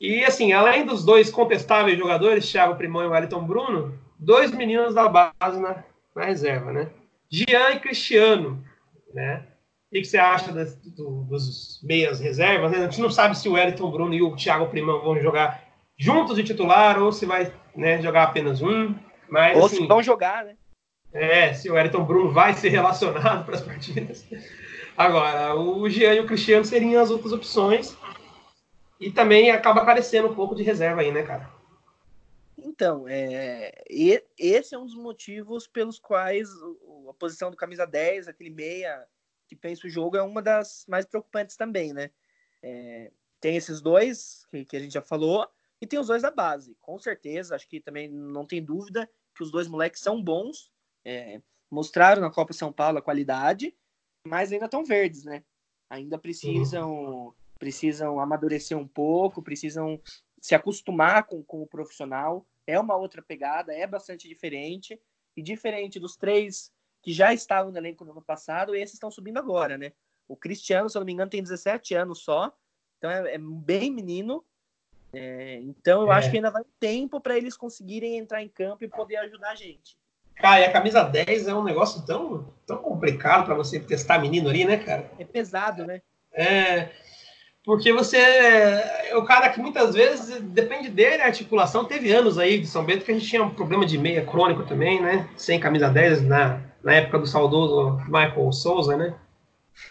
[0.01, 5.07] E, assim, além dos dois contestáveis jogadores, Thiago Primão e Wellington Bruno, dois meninos da
[5.09, 5.85] base na,
[6.17, 6.89] na reserva, né?
[7.31, 8.65] Jean e Cristiano,
[9.13, 9.45] né?
[9.93, 12.71] O que você acha das, do, dos meias reservas?
[12.71, 12.79] Né?
[12.79, 15.65] A gente não sabe se o Wellington Bruno e o Thiago Primão vão jogar
[15.99, 18.95] juntos de titular ou se vai né, jogar apenas um.
[19.29, 20.55] Mas, ou assim, se vão jogar, né?
[21.13, 24.27] É, se o Wellington Bruno vai ser relacionado para as partidas.
[24.97, 27.97] Agora, o Jean e o Cristiano seriam as outras opções.
[29.01, 31.51] E também acaba carecendo um pouco de reserva aí, né, cara?
[32.59, 33.83] Então, é,
[34.39, 36.51] esse é um dos motivos pelos quais
[37.09, 39.07] a posição do camisa 10, aquele meia
[39.49, 42.11] que pensa o jogo, é uma das mais preocupantes também, né?
[42.63, 43.11] É,
[43.41, 45.49] tem esses dois que, que, a gente já falou,
[45.81, 46.77] e tem os dois da base.
[46.79, 50.71] Com certeza, acho que também não tem dúvida que os dois moleques são bons,
[51.05, 51.41] é,
[51.71, 53.75] mostraram na Copa São Paulo a qualidade,
[54.27, 55.43] mas ainda estão verdes, né?
[55.89, 56.93] Ainda precisam.
[56.93, 60.01] Uhum precisam amadurecer um pouco, precisam
[60.41, 62.47] se acostumar com, com o profissional.
[62.67, 64.99] É uma outra pegada, é bastante diferente.
[65.37, 66.73] E diferente dos três
[67.03, 69.93] que já estavam no elenco no ano passado, esses estão subindo agora, né?
[70.27, 72.53] O Cristiano, se eu não me engano, tem 17 anos só,
[72.99, 74.45] então é, é bem menino.
[75.13, 76.17] É, então eu é.
[76.17, 79.55] acho que ainda vai tempo para eles conseguirem entrar em campo e poder ajudar a
[79.55, 79.99] gente.
[80.37, 84.49] Cara, e a camisa 10 é um negócio tão, tão complicado para você testar menino
[84.49, 85.11] ali, né, cara?
[85.19, 86.01] É pesado, né?
[86.33, 86.91] É.
[87.65, 91.85] porque você é o cara que muitas vezes depende dele, a articulação.
[91.85, 94.65] Teve anos aí de São Bento que a gente tinha um problema de meia crônico
[94.65, 95.29] também, né?
[95.37, 99.15] Sem camisa 10 na, na época do saudoso Michael Souza, né?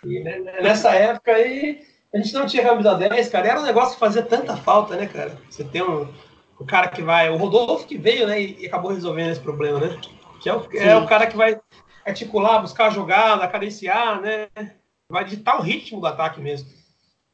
[0.04, 1.82] E né, nessa época aí
[2.14, 3.48] a gente não tinha camisa 10, cara.
[3.48, 5.38] Era um negócio que fazia tanta falta, né, cara?
[5.50, 6.12] Você tem um,
[6.60, 7.30] o cara que vai.
[7.30, 8.42] O Rodolfo que veio, né?
[8.42, 10.00] E, acabou resolvendo esse problema, né?
[10.42, 11.60] Que é o, é o cara que vai
[12.06, 14.48] articular, buscar a jogada, acariciar, né?
[15.12, 16.79] Vai digitar o ritmo do ataque mesmo.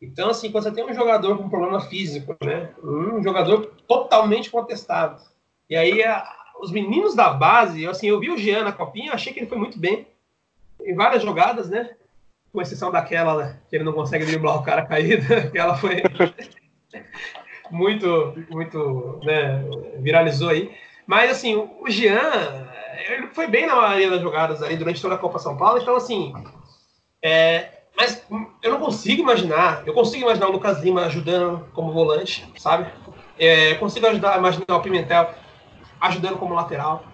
[0.02, 2.72] Então, assim, quando você tem um jogador com problema físico, né?
[2.84, 5.22] Um jogador totalmente contestado.
[5.70, 6.28] E aí, a,
[6.60, 9.58] os meninos da base, assim, eu vi o Jean na copinha, achei que ele foi
[9.58, 10.08] muito bem.
[10.82, 11.96] Em várias jogadas, né?
[12.52, 16.04] Com exceção daquela né, que ele não consegue driblar o cara caído, que ela foi
[17.72, 19.64] muito, muito, né?
[20.00, 20.76] Viralizou aí.
[21.08, 22.68] Mas, assim, o Jean,
[23.10, 25.80] ele foi bem na maioria das jogadas aí durante toda a Copa São Paulo.
[25.82, 26.34] Então, assim,
[27.22, 28.26] é, mas
[28.62, 29.84] eu não consigo imaginar.
[29.86, 32.92] Eu consigo imaginar o Lucas Lima ajudando como volante, sabe?
[33.38, 35.34] É, consigo ajudar, imaginar o Pimentel
[36.00, 37.06] ajudando como lateral.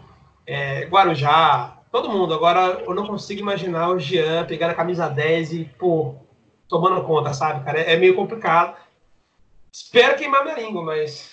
[0.46, 2.34] É, Guarujá, todo mundo.
[2.34, 6.16] Agora eu não consigo imaginar o Jean pegando a camisa 10 e, pô,
[6.68, 7.80] tomando conta, sabe, cara?
[7.80, 8.76] É, é meio complicado.
[9.72, 11.32] Espero queimar minha língua, mas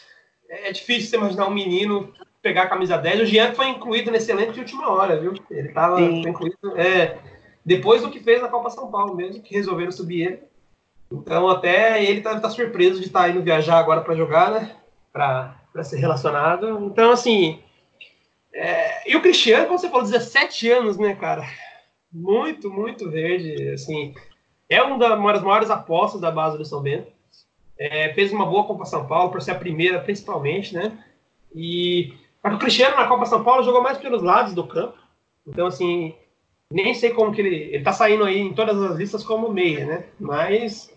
[0.48, 2.12] é, é difícil você imaginar um menino
[2.42, 3.20] pegar a camisa 10.
[3.20, 5.34] O Jean foi incluído nesse elenco de última hora, viu?
[5.50, 6.76] Ele estava incluído.
[6.76, 7.18] É,
[7.68, 10.42] depois do que fez na Copa São Paulo mesmo, que resolveram subir ele.
[11.12, 14.74] Então até ele tá, tá surpreso de estar tá indo viajar agora para jogar, né?
[15.12, 16.86] Para ser relacionado.
[16.86, 17.60] Então, assim.
[18.54, 19.10] É...
[19.10, 21.46] E o Cristiano, como você falou, 17 anos, né, cara?
[22.10, 23.70] Muito, muito verde.
[23.72, 24.14] Assim,
[24.66, 27.12] é uma das maiores apostas da base do São Bento.
[27.78, 30.98] É, fez uma boa Copa São Paulo, por ser a primeira, principalmente, né?
[31.54, 34.96] E o Cristiano na Copa São Paulo jogou mais pelos lados do campo.
[35.46, 36.14] Então, assim,
[36.70, 37.56] nem sei como que ele.
[37.74, 40.04] Ele tá saindo aí em todas as listas como meia, né?
[40.20, 40.92] Mas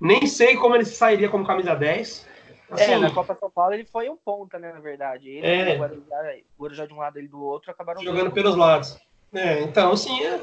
[0.00, 2.26] nem sei como ele sairia como camisa 10.
[2.70, 4.72] É, assim, é, na Copa São Paulo ele foi um ponta, né?
[4.72, 5.28] Na verdade.
[5.28, 8.96] Ele é, o Guarujá de um lado e do outro acabaram jogando pelos lados.
[9.32, 10.40] É, então, assim, é...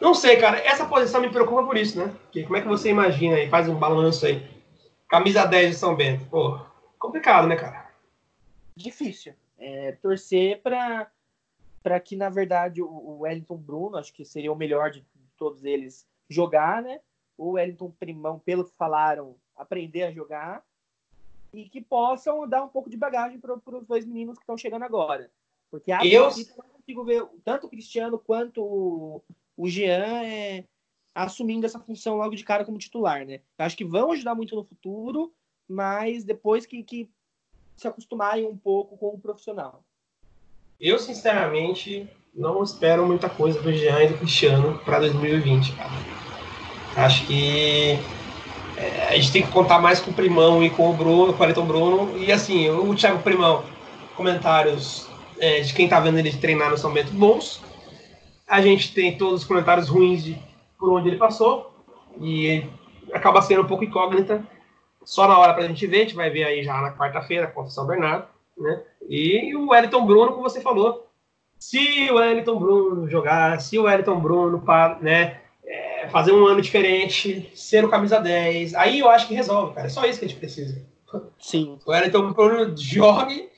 [0.00, 0.58] não sei, cara.
[0.58, 2.12] Essa posição me preocupa por isso, né?
[2.24, 4.46] Porque como é que você imagina aí, faz um balanço aí?
[5.08, 6.26] Camisa 10 de São Bento.
[6.26, 6.60] Pô,
[6.98, 7.90] complicado, né, cara?
[8.76, 9.32] Difícil.
[9.58, 11.10] É, torcer para
[11.82, 15.04] para que, na verdade, o Wellington Bruno, acho que seria o melhor de
[15.36, 17.00] todos eles, jogar, né?
[17.36, 20.64] O Wellington Primão, pelo que falaram, aprender a jogar
[21.52, 24.84] e que possam dar um pouco de bagagem para os dois meninos que estão chegando
[24.84, 25.30] agora.
[25.70, 29.22] Porque a eu não consigo ver tanto o Cristiano quanto o,
[29.56, 30.64] o Jean é,
[31.14, 33.40] assumindo essa função logo de cara como titular, né?
[33.58, 35.32] Eu acho que vão ajudar muito no futuro,
[35.68, 37.10] mas depois que, que
[37.76, 39.84] se acostumarem um pouco com o profissional.
[40.80, 45.90] Eu, sinceramente, não espero muita coisa do Jean e do Cristiano para 2020, cara.
[46.96, 47.98] Acho que
[48.78, 51.42] é, a gente tem que contar mais com o Primão e com o Bruno, com
[51.42, 52.16] o Ayrton Bruno.
[52.16, 53.62] E assim, o Thiago Primão,
[54.16, 55.06] comentários
[55.38, 57.62] é, de quem tá vendo ele treinar no São Bento bons.
[58.48, 60.38] A gente tem todos os comentários ruins de
[60.78, 61.74] por onde ele passou.
[62.20, 62.64] E
[63.12, 64.42] acaba sendo um pouco incógnita.
[65.04, 67.68] Só na hora pra gente ver, a gente vai ver aí já na quarta-feira contra
[67.68, 68.24] o São Bernardo.
[68.60, 68.82] Né?
[69.08, 71.10] E o Wellington Bruno, como você falou,
[71.58, 74.62] se o Wellington Bruno jogar, se o Wellington Bruno
[75.00, 79.74] né, é, fazer um ano diferente, ser o camisa 10, aí eu acho que resolve,
[79.74, 79.86] cara.
[79.86, 80.86] É só isso que a gente precisa.
[81.38, 81.78] Sim.
[81.84, 83.48] O Wellington Bruno jogue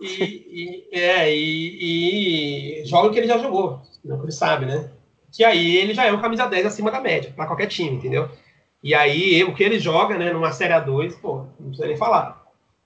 [0.00, 4.66] e, e, é, e, e joga o que ele já jogou, não que ele sabe,
[4.66, 4.90] né?
[5.32, 8.28] Que aí ele já é um camisa 10 acima da média, para qualquer time, entendeu?
[8.82, 12.39] E aí, o que ele joga, né, numa Série A2, pô, não precisa nem falar.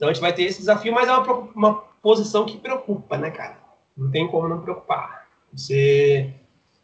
[0.04, 3.30] Então a gente vai ter esse desafio, mas é uma, uma posição que preocupa, né,
[3.30, 3.56] cara?
[3.96, 5.26] Não tem como não preocupar.
[5.50, 6.30] Você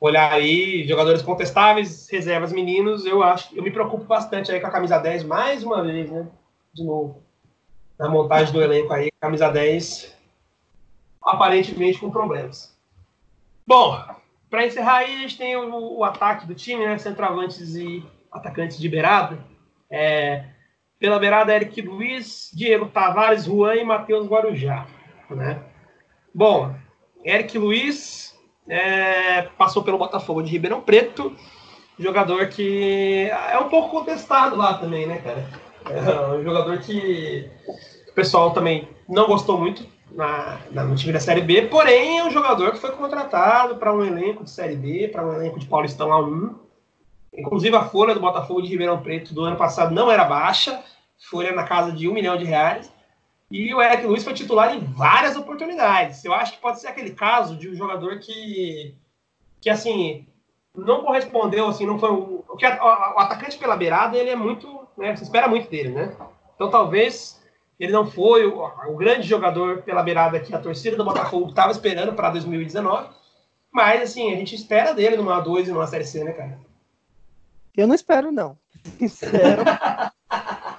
[0.00, 4.70] olhar aí, jogadores contestáveis, reservas meninos, eu acho, eu me preocupo bastante aí com a
[4.70, 6.26] camisa 10 mais uma vez, né?
[6.72, 7.22] De novo.
[7.98, 10.16] Na montagem do elenco aí, camisa 10
[11.22, 12.74] aparentemente com problemas.
[13.66, 14.02] Bom,
[14.48, 16.96] para encerrar aí, a gente tem o, o, ataque do time, né?
[16.96, 18.02] Centroavantes e
[18.32, 19.38] atacantes de beirada.
[19.90, 20.46] É,
[21.00, 24.86] pela beirada, Eric Luiz, Diego Tavares, Juan e Matheus Guarujá.
[25.30, 25.58] Né?
[26.32, 26.74] Bom,
[27.24, 31.34] Eric Luiz é, passou pelo Botafogo de Ribeirão Preto,
[31.98, 35.48] jogador que é um pouco contestado lá também, né, cara?
[35.86, 37.50] É um jogador que
[38.08, 42.24] o pessoal também não gostou muito na, na, no time da Série B, porém é
[42.24, 45.66] um jogador que foi contratado para um elenco de Série B, para um elenco de
[45.66, 46.54] Paulistão A1,
[47.32, 50.82] Inclusive, a folha do Botafogo de Ribeirão Preto do ano passado não era baixa,
[51.30, 52.92] folha na casa de um milhão de reais.
[53.50, 56.24] E o Eric Luiz foi titular em várias oportunidades.
[56.24, 58.94] Eu acho que pode ser aquele caso de um jogador que,
[59.60, 60.26] que assim,
[60.74, 62.66] não correspondeu, assim, não foi o, o,
[63.18, 65.16] atacante pela beirada, ele é muito, né?
[65.16, 66.16] Você espera muito dele, né?
[66.54, 67.40] Então talvez
[67.78, 71.72] ele não foi o, o grande jogador pela beirada que a torcida do Botafogo estava
[71.72, 73.08] esperando para 2019.
[73.72, 76.58] Mas, assim, a gente espera dele numa 2 e numa Série C, né, cara?
[77.80, 78.58] Eu não espero, não.
[78.98, 79.62] Sincero.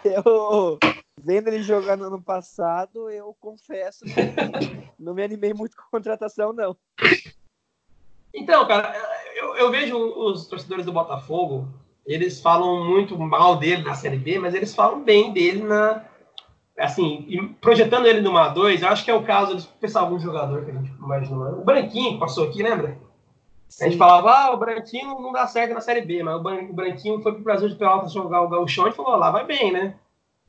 [0.05, 0.77] eu,
[1.19, 4.13] vendo ele jogar no ano passado, eu confesso que
[4.99, 6.77] não me animei muito com a contratação, não.
[8.31, 8.95] Então, cara,
[9.35, 11.67] eu, eu vejo os torcedores do Botafogo,
[12.05, 16.05] eles falam muito mal dele na Série B, mas eles falam bem dele na.
[16.77, 20.63] Assim, projetando ele numa 2, eu acho que é o caso de pensar algum jogador
[20.65, 21.59] que a gente imaginou.
[21.59, 22.97] O Branquinho passou aqui, lembra?
[23.71, 23.85] Sim.
[23.85, 27.21] A gente falava, ah, o Branquinho não dá certo na Série B, mas o Branquinho
[27.21, 29.95] foi pro Brasil de Pelotas jogar o Gauchão e falou, lá vai bem, né?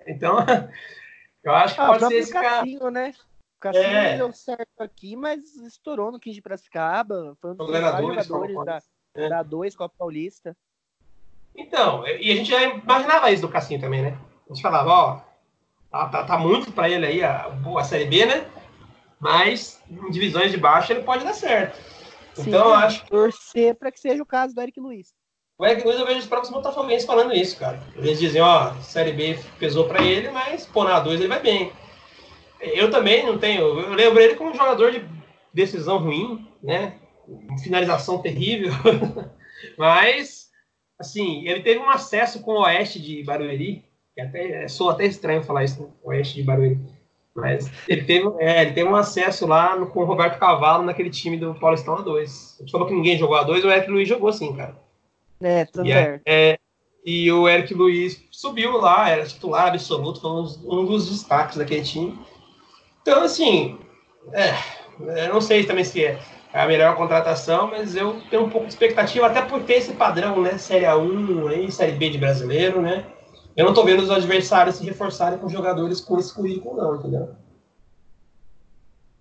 [0.04, 0.38] Então,
[1.44, 2.64] eu acho que ah, pode ser esse cara.
[2.90, 3.14] né?
[3.56, 4.16] O Cassinho é.
[4.16, 7.36] deu certo aqui, mas estourou no 15 de Piracicaba.
[7.40, 8.28] Foi um dos jogadores
[8.64, 8.82] da,
[9.14, 9.28] é.
[9.28, 10.56] da 2 Copa Paulista.
[11.54, 14.18] Então, e a gente já imaginava isso do Cassinho também, né?
[14.50, 15.20] A gente falava, ó,
[15.92, 17.46] tá, tá, tá muito para ele aí a,
[17.78, 18.50] a Série B, né?
[19.20, 21.91] Mas em divisões de baixo ele pode dar certo.
[22.34, 23.06] Sim, então, eu acho.
[23.06, 25.12] Torcer para que seja o caso do Eric Luiz.
[25.58, 27.80] O Eric Luiz, eu vejo os próprios botafoguenses falando isso, cara.
[27.94, 31.72] Eles dizem, ó, Série B pesou para ele, mas, pô, na 2 ele vai bem.
[32.60, 33.80] Eu também não tenho.
[33.80, 35.04] Eu lembro ele como um jogador de
[35.52, 36.98] decisão ruim, né?
[37.62, 38.72] Finalização terrível.
[39.76, 40.50] mas,
[40.98, 43.84] assim, ele teve um acesso com o Oeste de Barueri,
[44.14, 45.88] que até sou até estranho falar isso, né?
[46.02, 46.78] Oeste de Barueri.
[47.34, 51.10] Mas ele teve, é, ele teve um acesso lá no, com o Roberto Cavalo naquele
[51.10, 52.56] time do Paulistão A2.
[52.56, 54.76] A gente falou que ninguém jogou A2, o Eric Luiz jogou sim, cara.
[55.40, 56.58] É, tudo e, é, é,
[57.04, 61.82] e o Eric Luiz subiu lá, era titular absoluto, foi um, um dos destaques daquele
[61.82, 62.18] time.
[63.00, 63.78] Então, assim,
[64.32, 64.54] é,
[65.26, 66.18] eu não sei também se é
[66.52, 70.40] a melhor contratação, mas eu tenho um pouco de expectativa, até por ter esse padrão,
[70.40, 70.58] né?
[70.58, 73.06] Série A1 aí, Série B de brasileiro, né?
[73.56, 77.34] Eu não tô vendo os adversários se reforçarem com jogadores com esse currículo, não, entendeu?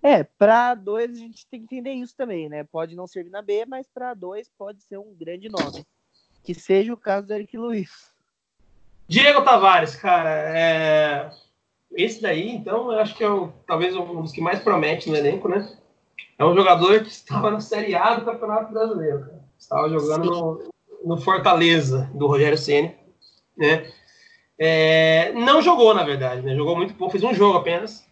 [0.02, 2.64] É, para dois a gente tem que entender isso também, né?
[2.64, 5.86] Pode não servir na B, mas para dois pode ser um grande nome.
[6.44, 8.12] Que seja o caso do Eric Luiz.
[9.08, 11.30] Diego Tavares, cara, é...
[11.92, 15.18] esse daí, então, eu acho que é o, talvez um dos que mais promete no
[15.18, 15.70] elenco, né?
[16.40, 19.42] É um jogador que estava na Série A do Campeonato Brasileiro, cara.
[19.60, 20.70] Estava jogando no,
[21.06, 22.96] no, Fortaleza, do Rogério Ceni,
[23.56, 23.92] né?
[24.64, 25.32] É...
[25.34, 26.56] não jogou, na verdade, né?
[26.56, 28.06] Jogou muito pouco, fez um jogo apenas.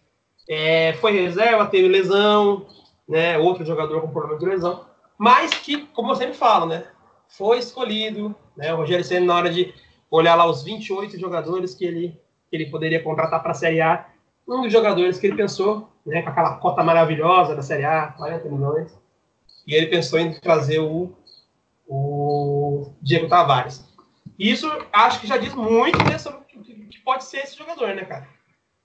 [0.49, 0.93] É...
[0.93, 2.65] foi reserva, teve lesão,
[3.07, 3.37] né?
[3.37, 4.85] Outro jogador com problema de lesão.
[5.17, 6.85] Mas que, como eu sempre falo, né?
[7.29, 8.73] foi escolhido, né?
[8.73, 9.73] O Rogério Senna, na hora de
[10.09, 12.19] olhar lá os 28 jogadores que ele,
[12.49, 14.07] que ele poderia contratar para a Série A,
[14.47, 18.49] um dos jogadores que ele pensou, né, com aquela cota maravilhosa da Série A, 40
[18.49, 18.99] milhões,
[19.67, 21.15] e ele pensou em trazer o,
[21.87, 23.87] o Diego Tavares.
[24.39, 28.05] Isso acho que já diz muito né, sobre o que pode ser esse jogador, né,
[28.05, 28.25] cara?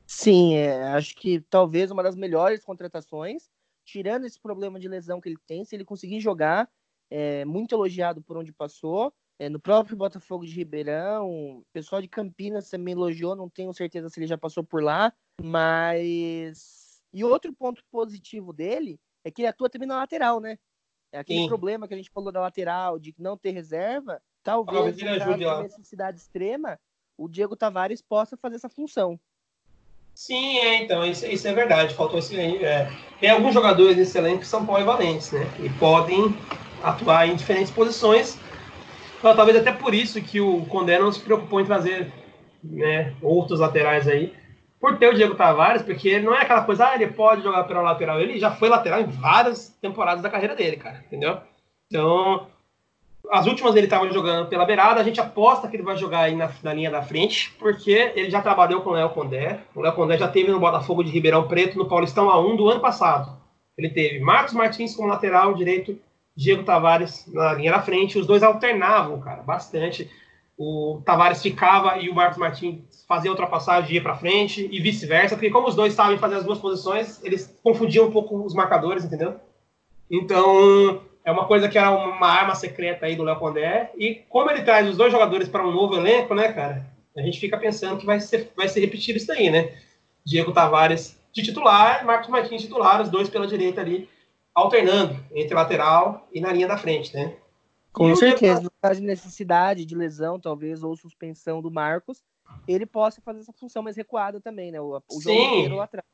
[0.04, 3.48] Sim, é, acho que talvez uma das melhores contratações,
[3.84, 6.68] tirando esse problema de lesão que ele tem, se ele conseguir jogar,
[7.08, 9.14] é, muito elogiado por onde passou.
[9.38, 14.08] É, no próprio Botafogo de Ribeirão, o pessoal de Campinas também elogiou, não tenho certeza
[14.08, 17.00] se ele já passou por lá, mas.
[17.12, 20.58] E outro ponto positivo dele é que ele atua também na lateral, né?
[21.12, 21.46] É aquele Sim.
[21.46, 26.18] problema que a gente falou da lateral, de não ter reserva, talvez, caso de necessidade
[26.18, 26.78] extrema,
[27.16, 29.18] o Diego Tavares possa fazer essa função.
[30.14, 31.94] Sim, é, então, isso, isso é verdade.
[31.94, 32.38] Faltou esse.
[32.38, 32.88] É,
[33.18, 35.44] tem alguns jogadores nesse elenco que são polivalentes, né?
[35.58, 36.36] E podem
[36.82, 38.38] atuar em diferentes posições.
[39.18, 42.12] Então, talvez até por isso que o Condé não se preocupou em trazer
[42.62, 44.34] né, outros laterais aí,
[44.78, 47.64] por ter o Diego Tavares, porque ele não é aquela coisa, ah, ele pode jogar
[47.64, 48.20] pela lateral.
[48.20, 51.40] Ele já foi lateral em várias temporadas da carreira dele, cara, entendeu?
[51.86, 52.46] Então,
[53.30, 56.36] as últimas ele estava jogando pela beirada, a gente aposta que ele vai jogar aí
[56.36, 59.60] na, na linha da frente, porque ele já trabalhou com o Léo Condé.
[59.74, 62.80] O Léo Condé já teve no Botafogo de Ribeirão Preto no Paulistão A1 do ano
[62.80, 63.36] passado.
[63.76, 65.98] Ele teve Marcos Martins como lateral direito
[66.36, 68.18] Diego Tavares na linha da frente.
[68.18, 70.10] Os dois alternavam, cara, bastante.
[70.56, 75.50] O Tavares ficava e o Marcos Martins fazia ultrapassagem ia para frente e vice-versa, porque
[75.50, 79.34] como os dois sabem fazer as duas posições, eles confundiam um pouco os marcadores, entendeu?
[80.08, 83.90] Então, é uma coisa que era uma arma secreta aí do Léo Condé.
[83.96, 86.84] E como ele traz os dois jogadores para um novo elenco, né, cara?
[87.16, 89.72] A gente fica pensando que vai ser, vai ser repetido isso daí, né?
[90.24, 94.08] Diego Tavares de titular, Marcos Martins titular, os dois pela direita ali
[94.54, 97.34] alternando entre lateral e na linha da frente, né?
[97.92, 102.22] Com e certeza, no caso de necessidade de lesão, talvez, ou suspensão do Marcos,
[102.66, 104.80] ele possa fazer essa função mais recuada também, né?
[104.80, 106.06] O, o jogo inteiro atrás.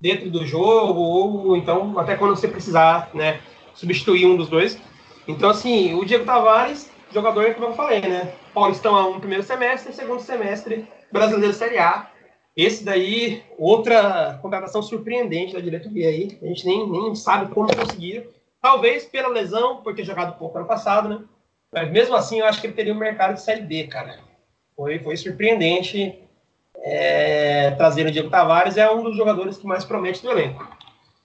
[0.00, 3.40] Dentro do jogo, ou então até quando você precisar, né?
[3.74, 4.78] Substituir um dos dois.
[5.26, 8.32] Então, assim, o Diego Tavares, jogador, como eu falei, né?
[8.52, 12.10] Paulistão A1 primeiro semestre, segundo semestre Brasileiro Série A.
[12.56, 16.38] Esse daí, outra contratação surpreendente da diretoria aí.
[16.42, 18.24] A gente nem, nem sabe como conseguiram.
[18.60, 21.20] Talvez pela lesão, por ter jogado pouco ano passado, né?
[21.72, 24.18] Mas mesmo assim, eu acho que ele teria um mercado de Série B, cara.
[24.76, 26.18] Foi, foi surpreendente
[26.82, 28.76] é, trazer o Diego Tavares.
[28.76, 30.68] É um dos jogadores que mais promete do elenco.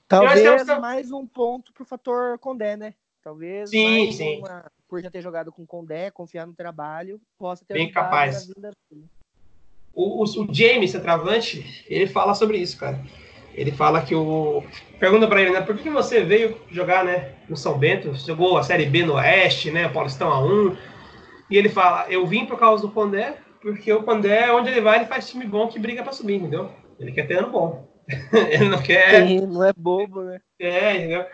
[0.07, 0.81] Talvez temos...
[0.81, 2.93] mais um ponto pro fator Condé, né?
[3.23, 4.39] Talvez sim, sim.
[4.39, 8.51] Uma, por já ter jogado com Condé, confiar no trabalho, possa ter Bem capaz.
[9.93, 13.03] O, o, o James, centroavante, ele fala sobre isso, cara.
[13.55, 14.63] Ele fala que o.
[14.99, 15.61] Pergunta para ele, né?
[15.61, 17.33] Por que você veio jogar, né?
[17.47, 18.13] No São Bento?
[18.13, 19.87] Jogou a Série B no Oeste, né?
[19.87, 20.77] Paulistão A1.
[21.49, 24.99] E ele fala: Eu vim por causa do Condé, porque o Condé, onde ele vai,
[24.99, 26.69] ele faz time bom que briga para subir, entendeu?
[26.99, 27.94] Ele quer ter ano bom.
[28.49, 29.27] ele não quer.
[29.27, 30.39] Sim, não é bobo, né?
[30.59, 31.25] É, entendeu?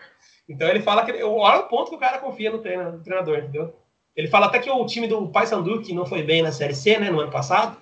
[0.48, 1.22] Então ele fala que.
[1.22, 3.74] Olha o ponto que o cara confia no, treino, no treinador, entendeu?
[4.14, 6.98] Ele fala até que o time do Paysandu, que não foi bem na Série C,
[6.98, 7.76] né, no ano passado.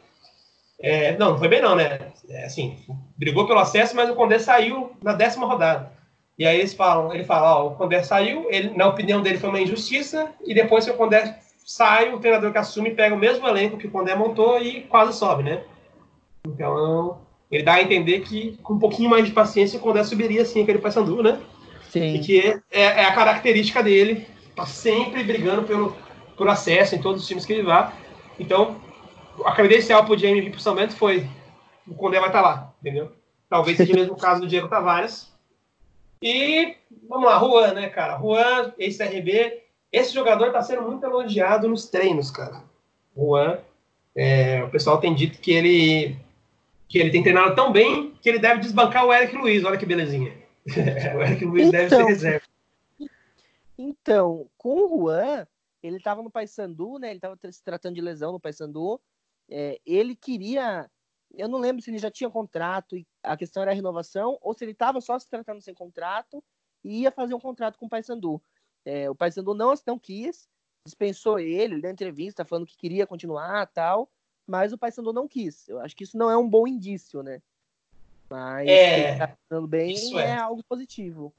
[0.78, 1.98] É, não, não foi bem não, né?
[2.28, 2.76] É, assim,
[3.16, 5.92] brigou pelo acesso, mas o Condé saiu na décima rodada.
[6.38, 9.50] E aí eles falam, ele fala, ó, o Condé saiu, ele, na opinião dele foi
[9.50, 13.46] uma injustiça, e depois que o Condé sai, o treinador que assume pega o mesmo
[13.46, 15.62] elenco que o Condé montou e quase sobe, né?
[16.46, 17.18] Então,
[17.50, 20.62] ele dá a entender que com um pouquinho mais de paciência o Condé subiria sim
[20.62, 21.40] aquele Paysandu, né?
[21.90, 22.14] Sim.
[22.14, 25.96] E que é, é, é, a característica dele, tá sempre brigando pelo,
[26.36, 27.92] por acesso em todos os times que ele vá.
[28.38, 28.80] Então,
[29.44, 31.26] a credencial pro Jamie vir pro São Bento foi
[31.86, 33.10] o Condé vai estar tá lá, entendeu?
[33.48, 35.32] Talvez seja o mesmo caso do Diego Tavares.
[36.22, 36.76] E
[37.08, 38.18] vamos lá, Juan, né, cara?
[38.18, 39.62] Juan, ex-CRB.
[39.90, 42.62] Esse jogador está sendo muito elogiado nos treinos, cara.
[43.16, 43.58] Juan,
[44.14, 46.16] é, o pessoal tem dito que ele
[46.90, 49.64] que ele tem treinado tão bem que ele deve desbancar o Eric Luiz.
[49.64, 50.36] Olha que belezinha.
[51.16, 52.46] o Eric Luiz então, deve ser então, reserva.
[53.78, 55.46] Então, com o Juan,
[55.80, 57.10] ele estava no Paysandu, né?
[57.10, 59.00] Ele estava se tratando de lesão no Paysandu.
[59.48, 60.90] É, ele queria.
[61.32, 64.52] Eu não lembro se ele já tinha contrato e a questão era a renovação, ou
[64.52, 66.42] se ele estava só se tratando sem contrato
[66.82, 68.42] e ia fazer um contrato com o Paysandu.
[68.84, 70.48] É, o Paysandu não, não quis,
[70.84, 74.10] dispensou ele, ele deu entrevista falando que queria continuar tal,
[74.50, 75.68] mas o Paysandu não quis.
[75.68, 77.40] Eu acho que isso não é um bom indício, né?
[78.28, 79.16] Mas é,
[79.48, 80.22] tá bem é.
[80.22, 80.36] é.
[80.36, 81.32] algo positivo.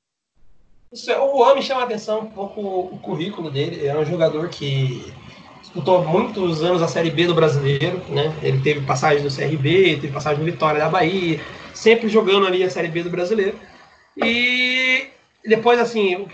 [0.92, 3.86] Isso é, o homem chama a atenção um pouco o currículo dele.
[3.86, 5.14] É um jogador que
[5.60, 8.34] disputou muitos anos a Série B do Brasileiro, né?
[8.42, 11.40] Ele teve passagem no CRB, teve passagem no Vitória da Bahia,
[11.74, 13.58] sempre jogando ali a Série B do Brasileiro.
[14.18, 15.08] E
[15.46, 16.28] depois, assim,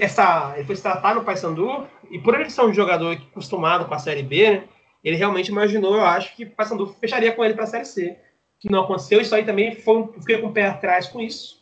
[0.00, 3.98] essa, depois de tratar no Paysandu, e por ele ser um jogador acostumado com a
[3.98, 4.64] Série B, né?
[5.02, 8.18] Ele realmente imaginou, eu acho, que o Paysandu fecharia com ele para a Série C
[8.60, 9.20] que não aconteceu.
[9.20, 11.58] Isso aí também foi, fiquei com o pé atrás com isso.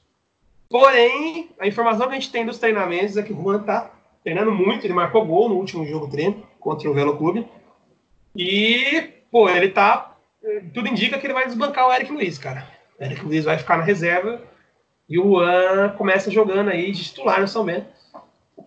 [0.68, 3.90] Porém, a informação que a gente tem dos treinamentos é que o Juan tá
[4.22, 4.84] treinando muito.
[4.84, 7.46] Ele marcou gol no último jogo treino contra o Velo Clube.
[8.36, 10.16] E, pô, ele tá.
[10.74, 12.68] Tudo indica que ele vai desbancar o Eric Luiz, cara.
[12.98, 14.42] O Eric Luiz vai ficar na reserva.
[15.08, 17.86] E o Juan começa jogando aí de titular no São Bento.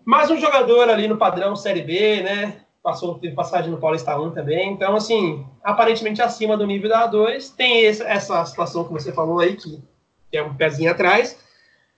[0.03, 2.61] Mais um jogador ali no padrão Série B, né?
[2.81, 4.71] Passou, teve passagem no Paulista 1 também.
[4.71, 7.55] Então, assim, aparentemente acima do nível da A2.
[7.55, 9.81] Tem esse, essa situação que você falou aí, que,
[10.29, 11.39] que, é um pezinho atrás,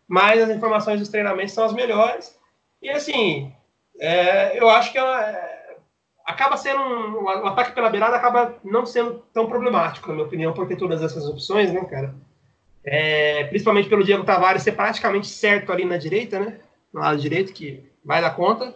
[0.08, 2.38] mas as informações dos treinamentos são as melhores.
[2.82, 3.52] E, assim,
[4.00, 5.78] é, eu acho que é,
[6.26, 10.54] acaba sendo um, o ataque pela beirada acaba não sendo tão problemático, na minha opinião,
[10.54, 12.14] por ter todas essas opções, né, cara?
[12.84, 16.60] É, principalmente pelo Diego Tavares ser praticamente certo ali na direita, né?
[16.94, 18.76] No lado direito, que vai dar conta.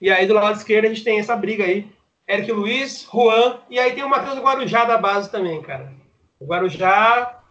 [0.00, 1.90] E aí do lado esquerdo a gente tem essa briga aí.
[2.28, 5.92] Eric Luiz, Juan, e aí tem o Matheus Guarujá da base também, cara.
[6.40, 7.42] O Guarujá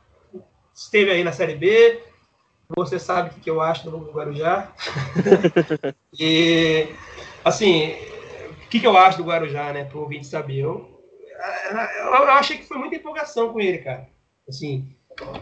[0.74, 2.02] esteve aí na Série B.
[2.76, 4.74] Você sabe o que eu acho do Guarujá.
[6.20, 6.88] e,
[7.46, 7.96] assim,
[8.64, 9.84] o que, eu acho do Guarujá, né?
[9.84, 10.60] Pro ouvinte saber.
[10.60, 10.90] Eu,
[11.70, 14.08] eu, eu achei que foi muita empolgação com ele, cara.
[14.50, 14.96] Assim,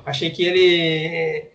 [0.05, 1.51] achei que ele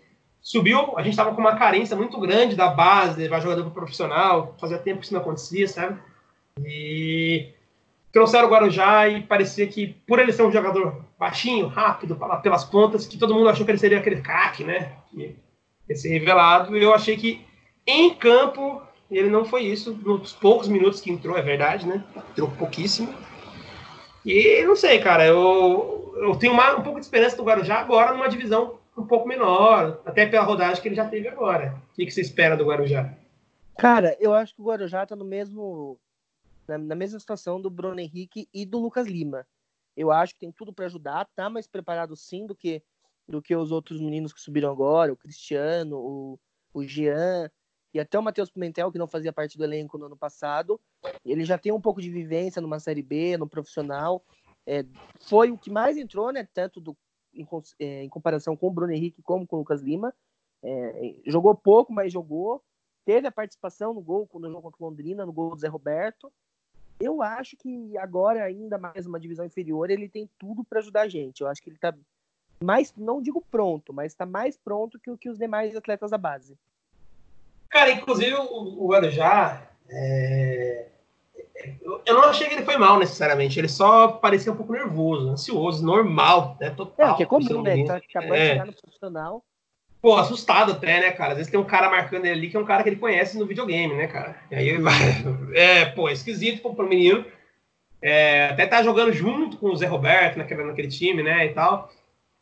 [0.46, 4.78] subiu, a gente estava com uma carência muito grande da base, levar jogador profissional, fazia
[4.78, 5.98] tempo que isso não acontecia, sabe?
[6.64, 7.48] E
[8.12, 13.08] trouxeram o Guarujá e parecia que, por ele ser um jogador baixinho, rápido, pelas pontas,
[13.08, 14.92] que todo mundo achou que ele seria aquele craque, né?
[15.10, 15.34] Que
[15.88, 16.76] ia ser revelado.
[16.76, 17.44] E eu achei que
[17.84, 22.04] em campo ele não foi isso, nos poucos minutos que entrou, é verdade, né?
[22.30, 23.12] Entrou pouquíssimo.
[24.24, 28.12] E não sei, cara, eu, eu tenho uma, um pouco de esperança do Guarujá agora
[28.12, 31.80] numa divisão um pouco menor, até pela rodagem que ele já teve agora.
[31.92, 33.14] O que, que você espera do Guarujá?
[33.78, 35.98] Cara, eu acho que o Guarujá está no mesmo
[36.66, 39.46] na, na, mesma situação do Bruno Henrique e do Lucas Lima.
[39.96, 42.82] Eu acho que tem tudo para ajudar, tá mais preparado sim do que
[43.28, 46.38] do que os outros meninos que subiram agora, o Cristiano, o,
[46.72, 47.50] o Jean.
[47.92, 50.80] e até o Matheus Pimentel, que não fazia parte do elenco no ano passado.
[51.24, 54.24] Ele já tem um pouco de vivência numa Série B, no profissional.
[54.64, 54.84] É,
[55.22, 56.46] foi o que mais entrou, né?
[56.54, 56.96] Tanto do,
[57.36, 57.46] em,
[57.78, 60.14] é, em, comparação com o Bruno Henrique como com o Lucas Lima.
[60.62, 62.62] É, jogou pouco, mas jogou.
[63.04, 66.32] Teve a participação no gol, no jogo contra Londrina, no gol do Zé Roberto.
[66.98, 71.08] Eu acho que agora, ainda mais uma divisão inferior, ele tem tudo para ajudar a
[71.08, 71.40] gente.
[71.40, 71.94] Eu acho que ele está
[72.62, 76.58] mais, não digo pronto, mas está mais pronto que, que os demais atletas da base.
[77.68, 80.88] Cara, inclusive o, o Guarujá, é...
[82.04, 85.84] eu não achei que ele foi mal necessariamente, ele só parecia um pouco nervoso, ansioso,
[85.84, 86.70] normal, né?
[86.70, 87.14] Total.
[87.14, 87.84] É, que é comum, né?
[87.84, 88.40] Tá acabando é.
[88.40, 89.44] de chegar no profissional.
[90.00, 91.32] Pô, assustado até, né, cara?
[91.32, 93.38] Às vezes tem um cara marcando ele ali que é um cara que ele conhece
[93.38, 94.36] no videogame, né, cara?
[94.50, 94.94] E aí ele vai.
[95.54, 97.24] É, pô, é esquisito pô, pro menino.
[98.00, 101.90] É, até tá jogando junto com o Zé Roberto naquele, naquele time, né, e tal.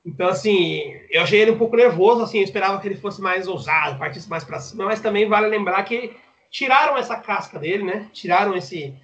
[0.05, 3.49] Então, assim, eu achei ele um pouco nervoso, assim, eu esperava que ele fosse mais
[3.49, 6.15] ousado, partisse mais para cima, mas também vale lembrar que
[6.51, 8.09] tiraram essa casca dele, né?
[8.13, 8.95] Tiraram esse,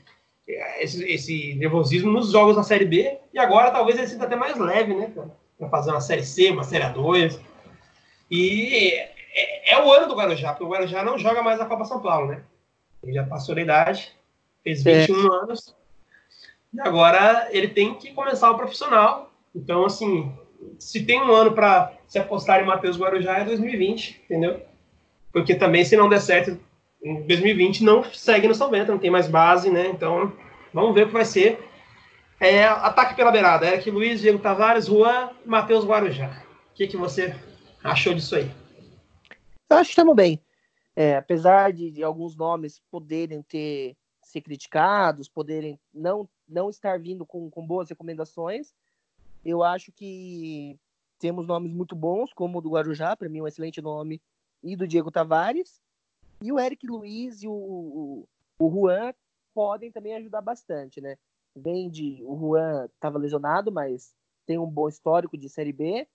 [0.79, 4.57] esse, esse nervosismo nos jogos da Série B, e agora talvez ele sinta até mais
[4.59, 5.13] leve, né?
[5.59, 7.39] Para fazer uma Série C, uma Série A2.
[8.31, 8.95] E
[9.35, 12.01] é, é, o ano do Guarujá, porque o Guarujá não joga mais a Copa São
[12.01, 12.43] Paulo, né?
[13.03, 14.13] Ele já passou da idade,
[14.63, 15.43] fez 21 é.
[15.43, 15.75] anos,
[16.73, 19.33] e agora ele tem que começar o profissional.
[19.55, 20.33] Então, assim,
[20.79, 24.63] se tem um ano para se apostar em Matheus Guarujá é 2020, entendeu?
[25.33, 26.59] Porque também, se não der certo
[27.03, 29.89] em 2020, não segue no São Bento, não tem mais base, né?
[29.89, 30.33] Então,
[30.73, 31.59] vamos ver o que vai ser.
[32.39, 36.43] É, ataque pela beirada, Eric Luiz, Diego Tavares, Juan, Matheus Guarujá.
[36.71, 37.35] O que, que você
[37.85, 38.51] achou disso aí?
[39.71, 40.41] Eu acho que estamos bem.
[40.97, 47.27] É, apesar de, de, alguns nomes poderem ter ser criticados, poderem não, não estar vindo
[47.27, 48.73] com, com boas recomendações,
[49.45, 50.79] eu acho que
[51.19, 54.21] temos nomes muito bons, como o do Guarujá, para mim um excelente nome,
[54.63, 55.81] e do Diego Tavares.
[56.43, 59.13] E o Eric Luiz e o, o, o Juan
[59.55, 61.17] podem também ajudar bastante, né?
[61.55, 62.23] Vem de.
[62.25, 64.15] O Juan estava lesionado, mas
[64.47, 66.07] tem um bom histórico de Série B.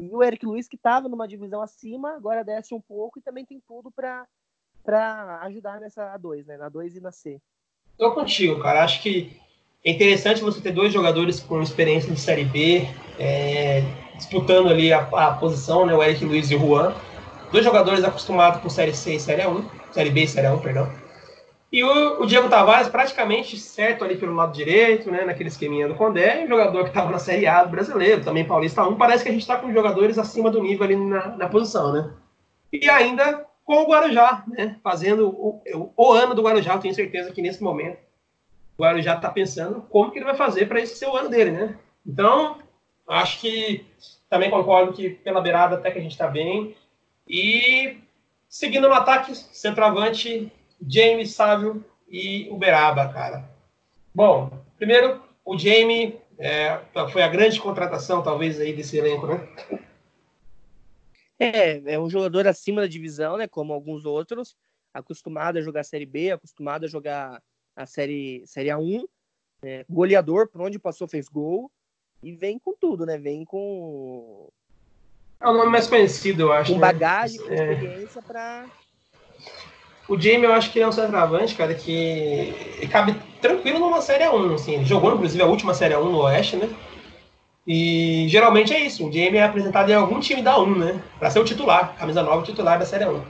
[0.00, 3.44] E o Eric Luiz, que estava numa divisão acima, agora desce um pouco e também
[3.44, 4.26] tem tudo para
[5.42, 6.56] ajudar nessa A2, né?
[6.56, 7.40] Na 2 e na C.
[7.96, 8.84] Tô contigo, cara.
[8.84, 9.40] Acho que
[9.84, 12.86] é interessante você ter dois jogadores com experiência de Série B,
[13.18, 13.82] é,
[14.16, 16.94] disputando ali a, a, posição, né, o Eric Luiz e o Juan.
[17.52, 20.90] Dois jogadores acostumados com Série C e Série A1, Série B e Série A1, perdão.
[21.70, 25.94] E o, o, Diego Tavares praticamente certo ali pelo lado direito, né, naquele esqueminha do
[25.94, 28.96] Condé, o jogador que estava na Série A do brasileiro, também Paulista 1.
[28.96, 32.10] Parece que a gente está com jogadores acima do nível ali na, na posição, né?
[32.72, 36.94] E ainda com o Guarujá, né, fazendo o, o, o ano do Guarujá, eu tenho
[36.94, 37.98] certeza que nesse momento
[38.78, 41.50] o Guarujá está pensando como que ele vai fazer para esse ser o ano dele,
[41.50, 41.78] né?
[42.06, 42.58] Então,
[43.06, 43.84] acho que
[44.30, 46.74] também concordo que pela beirada até que a gente está bem.
[47.28, 47.98] E
[48.48, 50.52] seguindo no ataque, centroavante,
[50.86, 53.48] James, Sávio e Uberaba, cara.
[54.14, 56.80] Bom, primeiro, o Jamie é,
[57.10, 59.48] foi a grande contratação, talvez, aí desse elenco, né?
[61.38, 63.48] É, é um jogador acima da divisão, né?
[63.48, 64.56] Como alguns outros,
[64.92, 67.42] acostumado a jogar Série B, acostumado a jogar
[67.74, 69.04] a série, série A1,
[69.62, 69.84] né?
[69.88, 71.70] goleador, por onde passou fez gol,
[72.22, 73.18] e vem com tudo, né?
[73.18, 74.48] Vem com.
[75.42, 76.72] É o nome mais conhecido, eu acho.
[76.72, 76.86] Com né?
[76.86, 77.72] bagagem, com é.
[77.72, 78.64] experiência para.
[80.08, 82.54] O Jamie, eu acho que ele é um centroavante, cara, que
[82.90, 84.74] cabe tranquilo numa Série 1, assim.
[84.74, 86.68] Ele jogou, inclusive, a última Série 1 no Oeste, né?
[87.66, 89.06] E geralmente é isso.
[89.06, 91.02] O Jamie é apresentado em algum time da 1, né?
[91.18, 93.20] Para ser o titular, camisa nova titular da Série 1.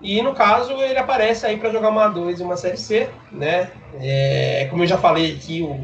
[0.00, 3.70] E no caso, ele aparece aí para jogar uma 2 e uma Série C, né?
[4.00, 5.78] É, como eu já falei aqui, o,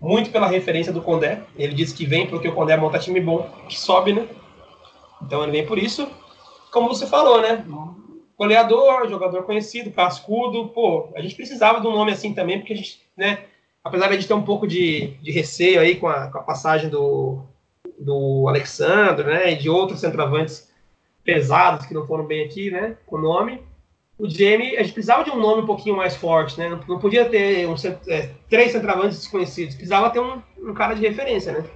[0.00, 1.40] muito pela referência do Condé.
[1.56, 4.26] Ele disse que vem porque o Condé monta time bom, que sobe, né?
[5.26, 6.08] Então ele vem por isso.
[6.72, 7.64] Como você falou, né?
[8.36, 10.68] Goleador, jogador conhecido, cascudo.
[10.68, 13.44] Pô, a gente precisava de um nome assim também, porque a gente, né?
[13.82, 16.42] Apesar de a gente ter um pouco de, de receio aí com a, com a
[16.42, 17.42] passagem do,
[17.98, 19.52] do Alexandre, né?
[19.52, 20.72] E de outros centroavantes
[21.22, 22.96] pesados que não foram bem aqui, né?
[23.06, 23.62] Com o nome.
[24.16, 26.68] O Jamie, a gente precisava de um nome um pouquinho mais forte, né?
[26.68, 27.74] Não, podia ter um,
[28.08, 31.68] é, três centravantes desconhecidos, precisava ter um, um, cara de referência, né?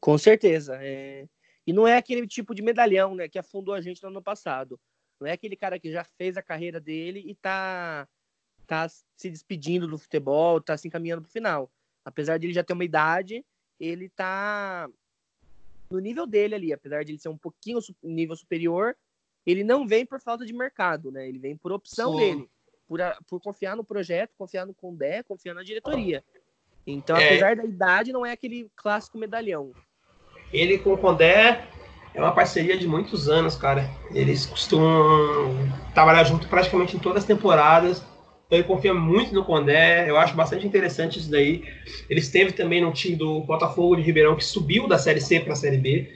[0.00, 0.76] Com certeza.
[0.80, 1.26] É...
[1.66, 3.28] E não é aquele tipo de medalhão, né?
[3.28, 4.78] Que afundou a gente no ano passado.
[5.20, 8.08] Não é aquele cara que já fez a carreira dele e tá,
[8.66, 11.70] tá se despedindo do futebol, tá se encaminhando pro final.
[12.04, 13.44] Apesar de ele já ter uma idade,
[13.78, 14.88] ele tá
[15.88, 18.96] no nível dele ali, apesar de ele ser um pouquinho nível superior,
[19.44, 21.28] ele não vem por falta de mercado, né?
[21.28, 22.18] Ele vem por opção Sim.
[22.18, 22.50] dele,
[22.88, 26.24] por, a, por confiar no projeto, confiar no Condé, confiar na diretoria.
[26.86, 27.26] Então, é...
[27.26, 29.72] apesar da idade, não é aquele clássico medalhão.
[30.52, 31.62] Ele com o Condé
[32.14, 33.90] é uma parceria de muitos anos, cara.
[34.14, 35.56] Eles costumam
[35.94, 38.04] trabalhar junto praticamente em todas as temporadas.
[38.46, 40.08] Então ele confia muito no Condé.
[40.08, 41.64] Eu acho bastante interessante isso daí.
[42.10, 45.54] Ele esteve também no time do Botafogo de Ribeirão, que subiu da Série C para
[45.54, 46.12] a Série B.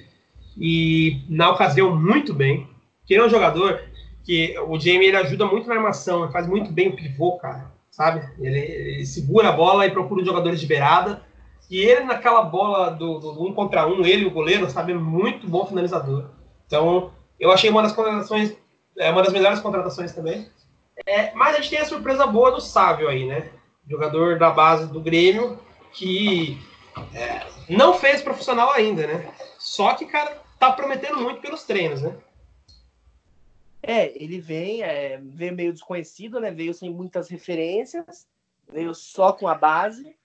[0.58, 2.68] E na ocasião, muito bem.
[3.06, 3.80] Que ele é um jogador
[4.22, 7.70] que o Jamie ele ajuda muito na armação, ele faz muito bem o pivô, cara.
[7.90, 8.28] Sabe?
[8.38, 11.22] Ele, ele segura a bola e procura os jogadores de beirada
[11.68, 15.66] e ele, naquela bola do, do, um contra um, ele, o goleiro, sabe, muito bom
[15.66, 16.30] finalizador.
[16.66, 18.56] Então, eu achei uma das contratações,
[18.96, 20.48] é, uma das melhores contratações também.
[21.04, 23.50] É, mas a gente tem a surpresa boa do Sávio aí, né?
[23.88, 25.58] Jogador da base do Grêmio,
[25.92, 26.58] que
[27.12, 29.32] é, não fez profissional ainda, né?
[29.58, 32.16] Só que, cara, tá prometendo muito pelos treinos, né?
[33.82, 36.50] É, ele vem, é, veio meio desconhecido, né?
[36.50, 38.26] Veio sem muitas referências,
[38.72, 40.16] veio só com a base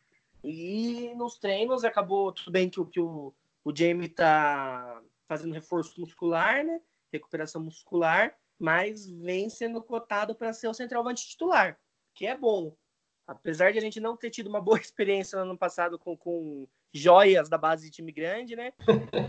[0.44, 6.00] e nos treinos acabou tudo bem que, o, que o, o Jamie tá fazendo reforço
[6.00, 6.82] muscular, né?
[7.12, 11.80] Recuperação muscular, mas vem sendo cotado para ser o centralmente titular,
[12.14, 12.76] que é bom.
[13.28, 16.68] Apesar de a gente não ter tido uma boa experiência no ano passado com, com
[16.94, 18.74] joias da base de time grande, né?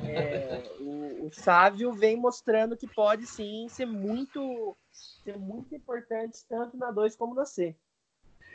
[0.08, 6.76] É, o, o Sávio vem mostrando que pode sim ser muito, ser muito importante tanto
[6.76, 7.76] na 2 como na C.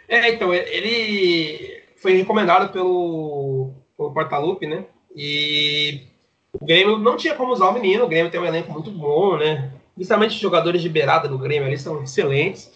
[0.08, 4.86] É, então, ele foi recomendado pelo, pelo Portalupe, né?
[5.16, 6.04] E
[6.54, 9.38] o Grêmio não tinha como usar o menino, o Grêmio tem um elenco muito bom,
[9.38, 9.72] né?
[9.96, 12.72] Principalmente os jogadores de beirada do Grêmio ali são excelentes.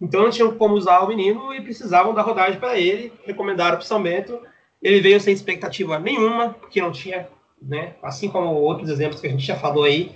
[0.00, 3.12] Então não tinham como usar o menino e precisavam dar rodagem para ele.
[3.24, 4.38] Recomendaram para o São Bento.
[4.82, 7.28] Ele veio sem expectativa nenhuma, porque não tinha,
[7.60, 7.94] né?
[8.02, 10.14] Assim como outros exemplos que a gente já falou aí,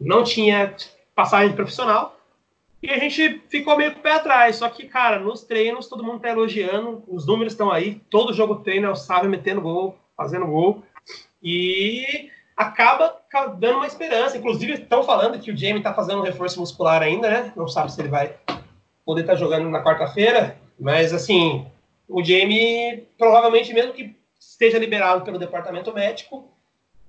[0.00, 0.74] não tinha
[1.14, 2.18] passagem profissional.
[2.82, 4.56] E a gente ficou meio com o pé atrás.
[4.56, 8.56] Só que, cara, nos treinos todo mundo tá elogiando, os números estão aí, todo jogo
[8.56, 10.82] treino é o Sávio metendo gol, fazendo gol.
[11.42, 13.20] E acaba
[13.58, 14.36] dando uma esperança.
[14.36, 17.52] Inclusive, estão falando que o Jamie tá fazendo um reforço muscular ainda, né?
[17.56, 18.34] Não sabe se ele vai
[19.04, 20.56] poder estar tá jogando na quarta-feira.
[20.78, 21.66] Mas, assim,
[22.08, 26.48] o Jamie, provavelmente, mesmo que esteja liberado pelo departamento médico,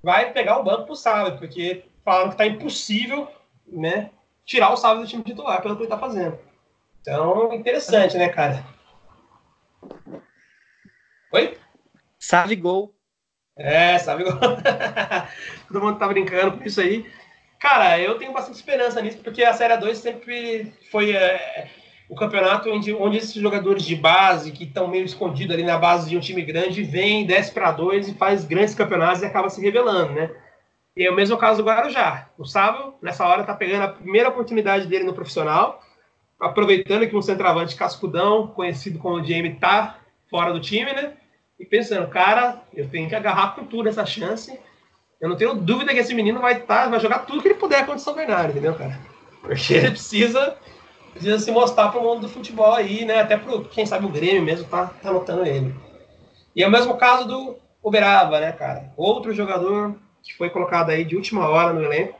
[0.01, 3.27] vai pegar o banco pro Sávio, porque falaram que tá impossível,
[3.67, 4.11] né?
[4.45, 6.37] Tirar o Salve do time titular pelo que ele tá fazendo.
[7.01, 8.63] Então, interessante, né, cara?
[11.31, 11.57] Oi?
[12.17, 12.95] Sabe gol.
[13.57, 14.33] É, sabe gol.
[15.67, 17.05] Todo mundo tá brincando com isso aí.
[17.59, 21.69] Cara, eu tenho bastante esperança nisso, porque a Série 2 sempre foi é,
[22.09, 26.09] o campeonato onde, onde esses jogadores de base, que estão meio escondidos ali na base
[26.09, 29.61] de um time grande, vem, desce para dois e faz grandes campeonatos e acaba se
[29.61, 30.29] revelando, né?
[30.95, 32.29] E é o mesmo caso do Guarujá.
[32.37, 35.81] O Sábio, nessa hora, está pegando a primeira oportunidade dele no profissional,
[36.39, 39.97] aproveitando que um centroavante cascudão, conhecido como Jamie, está
[40.29, 41.13] fora do time, né?
[41.59, 44.59] E pensando, cara, eu tenho que agarrar com tudo essa chance.
[45.19, 47.81] Eu não tenho dúvida que esse menino vai, tá, vai jogar tudo que ele puder
[47.81, 48.99] contra o São Bernardo, entendeu, cara?
[49.41, 50.57] Porque ele precisa,
[51.11, 53.21] precisa se mostrar para o mundo do futebol aí, né?
[53.21, 55.73] Até para quem sabe, o Grêmio mesmo tá, tá anotando ele.
[56.55, 58.91] E é o mesmo caso do Uberaba, né, cara?
[58.95, 62.19] Outro jogador que foi colocado aí de última hora no elenco.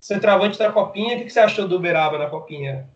[0.00, 2.88] Centroavante da Copinha, o que, você achou do Uberaba na Copinha?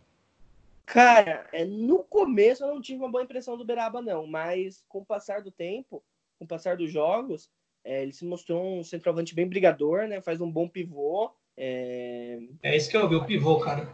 [0.87, 5.01] Cara, é, no começo eu não tive uma boa impressão do Uberaba, não, mas com
[5.01, 6.03] o passar do tempo,
[6.39, 7.51] com o passar dos jogos,
[7.85, 10.23] é, ele se mostrou um centroavante bem brigador, né?
[10.23, 11.31] Faz um bom pivô.
[11.57, 13.87] É, é isso que eu vi, o pivô, cara.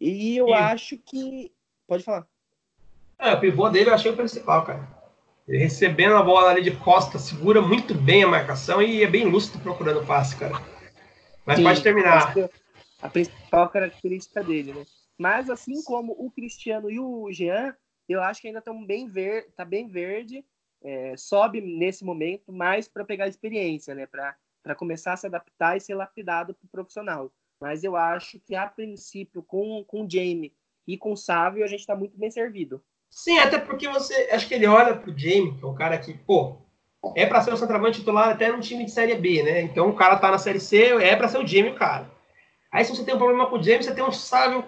[0.00, 0.52] E eu e...
[0.52, 1.52] acho que.
[1.86, 2.26] Pode falar.
[3.18, 4.97] É, o pivô dele eu achei o principal, cara.
[5.48, 9.24] Ele recebendo a bola ali de costa, segura muito bem a marcação e é bem
[9.24, 10.62] lúcido procurando o passe, cara.
[11.46, 12.34] Mas Sim, pode terminar.
[13.00, 14.84] A principal característica dele, né?
[15.16, 17.74] Mas assim como o Cristiano e o Jean,
[18.06, 20.44] eu acho que ainda estão bem verde, tá bem verde,
[20.82, 24.06] é, sobe nesse momento mais para pegar experiência, né?
[24.06, 27.32] Para começar a se adaptar e ser lapidado para o profissional.
[27.58, 30.54] Mas eu acho que a princípio com, com o Jamie
[30.86, 32.84] e com o Sávio a gente está muito bem servido.
[33.10, 34.28] Sim, até porque você.
[34.32, 36.56] Acho que ele olha pro Jamie, que é um cara que, pô,
[37.14, 39.62] é para ser o centroavante titular até num time de Série B, né?
[39.62, 42.10] Então o cara tá na Série C, é para ser o Jamie, cara.
[42.70, 44.64] Aí se você tem um problema com o Jamie, você tem um sábio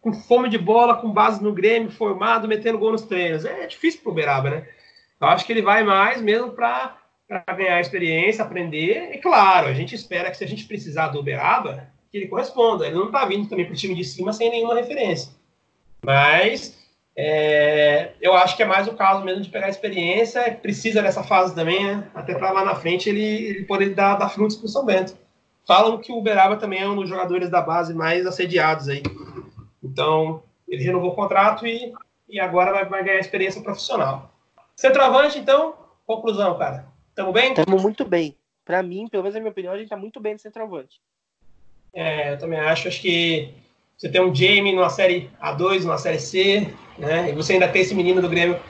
[0.00, 3.44] com fome de bola, com base no Grêmio, formado, metendo gol nos treinos.
[3.44, 4.68] É difícil pro Beraba, né?
[5.20, 6.98] Eu acho que ele vai mais mesmo para
[7.56, 9.14] ganhar experiência, aprender.
[9.14, 12.86] E claro, a gente espera que se a gente precisar do Beraba, que ele corresponda.
[12.86, 15.32] Ele não tá vindo também pro time de cima sem nenhuma referência.
[16.04, 16.78] Mas
[17.16, 21.54] é, eu acho que é mais o caso mesmo de pegar experiência, precisa dessa fase
[21.54, 22.10] também, né?
[22.14, 25.16] Até para lá na frente ele, ele poder dar, dar frutos para o São Bento.
[25.66, 29.02] Falam que o Uberaba também é um dos jogadores da base mais assediados aí.
[29.82, 31.92] Então, ele renovou o contrato e,
[32.28, 34.30] e agora vai, vai ganhar experiência profissional.
[34.74, 35.74] Centroavante, então,
[36.04, 36.86] conclusão, cara.
[37.14, 37.54] Tamo bem?
[37.54, 38.36] Tamo muito bem.
[38.64, 41.00] para mim, pelo menos na minha opinião, a gente tá muito bem de centroavante.
[41.92, 42.88] É, eu também acho.
[42.88, 43.54] Acho que
[44.04, 46.68] você tem um Jamie numa série A2, numa série C,
[46.98, 47.30] né?
[47.30, 48.60] E você ainda tem esse menino do Grêmio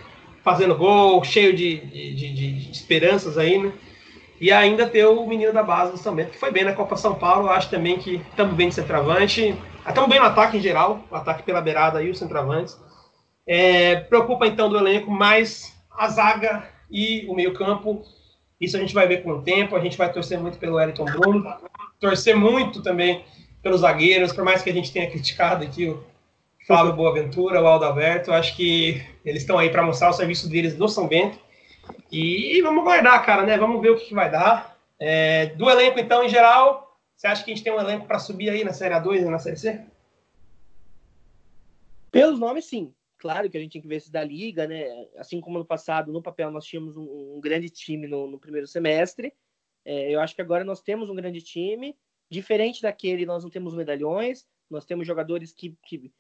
[0.45, 3.73] fazendo gol, cheio de, de, de, de esperanças aí, né?
[4.41, 6.97] E ainda ter o menino da base do São Bento, que foi bem na Copa
[6.97, 7.49] São Paulo.
[7.49, 9.57] Acho também que estamos bem de centroavante.
[9.85, 12.79] Estamos bem no ataque em geral, o ataque pela beirada e os centroavantes.
[13.45, 18.05] É, preocupa então do elenco mais a zaga e o meio-campo.
[18.61, 19.75] Isso a gente vai ver com o tempo.
[19.75, 21.45] A gente vai torcer muito pelo Wellington Bruno,
[21.99, 23.25] torcer muito também
[23.65, 26.05] pelos zagueiros, por mais que a gente tenha criticado aqui o
[26.67, 28.31] Flávio Boaventura, o Aldo Alberto.
[28.31, 31.39] Acho que eles estão aí para mostrar o serviço deles no São Bento.
[32.13, 33.57] E vamos guardar, cara, né?
[33.57, 34.79] Vamos ver o que, que vai dar.
[35.01, 38.19] É, do elenco, então, em geral, você acha que a gente tem um elenco para
[38.19, 39.81] subir aí na Série A2 e na Série C?
[42.13, 42.95] Pelos nomes, sim.
[43.17, 44.85] Claro que a gente tem que ver se da liga, né?
[45.17, 48.67] Assim como no passado, no papel, nós tínhamos um, um grande time no, no, primeiro
[48.67, 49.33] semestre.
[49.85, 51.97] É, eu acho que agora nós temos um grande time.
[52.31, 54.47] Diferente daquele, nós não temos medalhões.
[54.71, 56.13] Nós temos jogadores que, que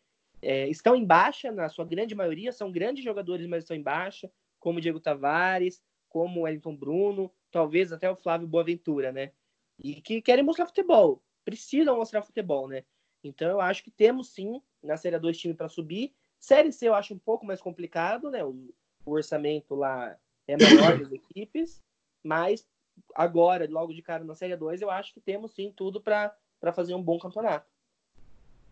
[0.43, 2.53] é, estão em baixa, na sua grande maioria.
[2.53, 4.31] São grandes jogadores, mas estão em baixa
[4.65, 9.33] como o Diego Tavares, como o Wellington Bruno, talvez até o Flávio Boaventura, né?
[9.79, 12.83] E que querem mostrar futebol, precisam mostrar futebol, né?
[13.23, 16.15] Então eu acho que temos sim na Série 2 time para subir.
[16.39, 18.43] Série C eu acho um pouco mais complicado, né?
[18.43, 18.73] O,
[19.05, 20.17] o orçamento lá
[20.47, 21.83] é maior das equipes,
[22.23, 22.67] mas
[23.15, 26.33] agora, logo de cara na Série 2, eu acho que temos sim tudo para
[26.75, 27.67] fazer um bom campeonato.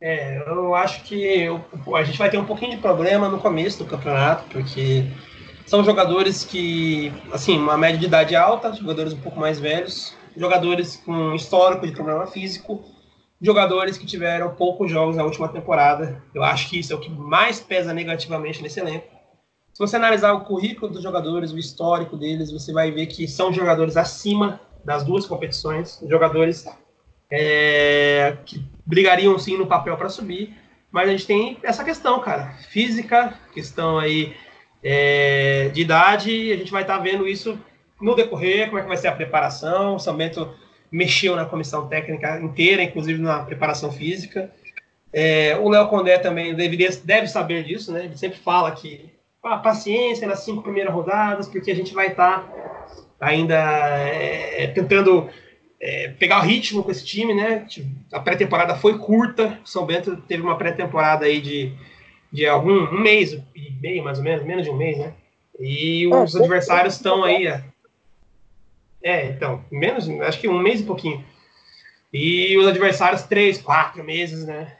[0.01, 1.47] É, eu acho que
[1.95, 5.05] a gente vai ter um pouquinho de problema no começo do campeonato, porque
[5.65, 10.97] são jogadores que, assim, uma média de idade alta, jogadores um pouco mais velhos, jogadores
[10.97, 12.85] com histórico de problema físico,
[13.41, 16.21] jogadores que tiveram poucos jogos na última temporada.
[16.35, 19.07] Eu acho que isso é o que mais pesa negativamente nesse elenco.
[19.73, 23.53] Se você analisar o currículo dos jogadores, o histórico deles, você vai ver que são
[23.53, 26.67] jogadores acima das duas competições, jogadores
[27.31, 30.55] é, que brigariam sim no papel para subir,
[30.91, 34.37] mas a gente tem essa questão, cara, física, questão aí
[34.83, 37.59] é, de idade, a gente vai estar tá vendo isso
[37.99, 39.95] no decorrer, como é que vai ser a preparação.
[39.95, 40.53] O São Bento
[40.91, 44.53] mexeu na comissão técnica inteira, inclusive na preparação física.
[45.13, 48.05] É, o Léo Condé também deveria, deve saber disso, né?
[48.05, 49.12] Ele sempre fala que
[49.43, 55.29] ah, paciência nas cinco primeiras rodadas, porque a gente vai estar tá ainda é, tentando
[55.81, 57.67] é, pegar o ritmo com esse time, né?
[58.13, 61.75] A pré-temporada foi curta, o São Bento teve uma pré-temporada aí de
[62.33, 65.13] de algum um mês e meio, mais ou menos, menos de um mês, né?
[65.61, 67.47] E é, os adversários estão aí.
[69.03, 71.23] É, então, menos, acho que um mês e pouquinho.
[72.13, 74.75] E os adversários, três, quatro meses, né?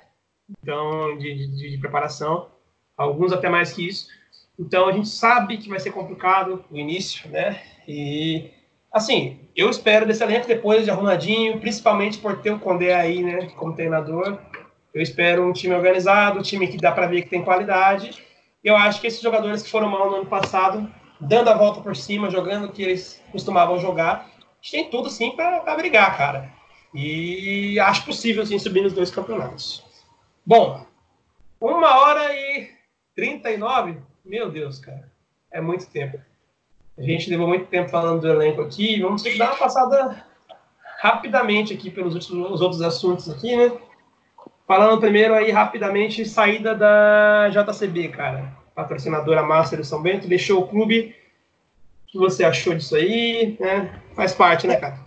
[0.63, 2.49] Então, de, de, de preparação,
[2.97, 4.09] alguns até mais que isso.
[4.59, 7.61] Então, a gente sabe que vai ser complicado o início, né?
[7.87, 8.51] E,
[8.93, 13.51] assim, eu espero desse elenco depois de arrumadinho, principalmente por ter o Condé aí, né,
[13.57, 14.39] como treinador,
[14.95, 18.23] eu espero um time organizado, um time que dá para ver que tem qualidade.
[18.63, 20.89] Eu acho que esses jogadores que foram mal no ano passado,
[21.19, 24.31] dando a volta por cima, jogando o que eles costumavam jogar,
[24.71, 26.53] tem tudo sim para brigar, cara.
[26.95, 29.83] E acho possível sim subir nos dois campeonatos.
[30.45, 30.85] Bom,
[31.59, 32.69] uma hora e
[33.17, 35.11] 39, meu Deus, cara,
[35.51, 36.19] é muito tempo.
[36.97, 40.25] A gente levou muito tempo falando do elenco aqui, vamos ter que dar uma passada
[40.99, 43.77] rapidamente aqui pelos outros, outros assuntos aqui, né?
[44.67, 48.57] Falando primeiro aí rapidamente, saída da JCB, cara.
[48.75, 51.15] Patrocinadora Master do São Bento, deixou o clube.
[52.05, 53.57] O que você achou disso aí?
[53.59, 54.01] Né?
[54.15, 55.01] Faz parte, né, cara?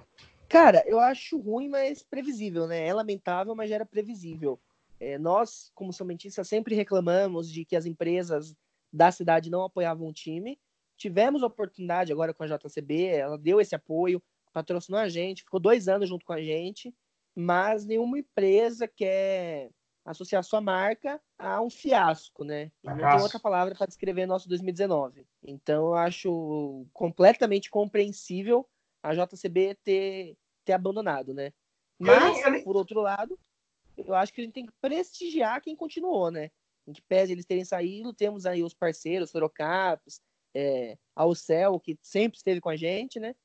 [0.49, 2.85] Cara, eu acho ruim, mas previsível, né?
[2.87, 4.59] É lamentável, mas era previsível.
[4.99, 8.55] É, nós, como São Bentistas, sempre reclamamos de que as empresas
[8.95, 10.59] da cidade não apoiavam o time.
[10.97, 14.23] Tivemos a oportunidade agora com a JCB, ela deu esse apoio,
[14.53, 16.93] patrocinou a gente, ficou dois anos junto com a gente
[17.35, 19.69] mas nenhuma empresa quer
[20.05, 22.72] associar sua marca a um fiasco, né?
[22.81, 25.27] Não tem outra palavra para descrever nosso 2019.
[25.43, 28.67] Então eu acho completamente compreensível
[29.03, 31.51] a JCB ter, ter abandonado, né?
[31.99, 33.38] Mas, por outro lado,
[33.97, 36.51] eu acho que a gente tem que prestigiar quem continuou, né?
[36.88, 40.20] Em que pese eles terem saído, temos aí os parceiros, Sorocapos,
[40.53, 43.36] é, Alcel, que sempre esteve com a gente, né?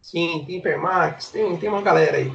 [0.00, 2.30] Sim, tem Permax, tem, tem uma galera aí.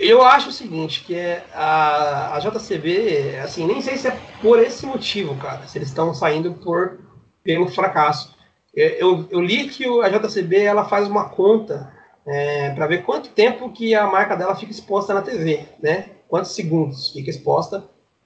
[0.00, 4.58] Eu acho o seguinte, que é a, a JCB, assim, nem sei se é por
[4.58, 6.98] esse motivo, cara, se eles estão saindo por
[7.42, 8.34] pelo fracasso.
[8.74, 11.92] Eu, eu li que a JCB ela faz uma conta
[12.24, 16.10] é, para ver quanto tempo que a marca dela fica exposta na TV, né?
[16.28, 17.84] Quantos segundos fica exposta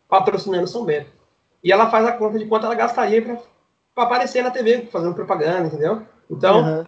[0.09, 1.11] patrocinando São Bento.
[1.63, 5.69] E ela faz a conta de quanto ela gastaria para aparecer na TV, fazendo propaganda,
[5.69, 6.03] entendeu?
[6.31, 6.85] Então, uhum.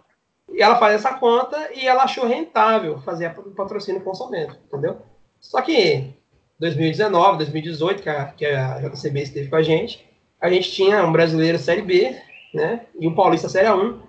[0.53, 4.29] E ela faz essa conta e ela achou rentável fazer o patrocínio com o São
[4.29, 4.97] Bento, entendeu?
[5.39, 6.13] Só que
[6.59, 10.05] 2019, 2018, que a, que a JCB esteve com a gente,
[10.39, 12.15] a gente tinha um brasileiro Série B,
[12.53, 12.85] né?
[12.99, 13.99] E um paulista Série 1,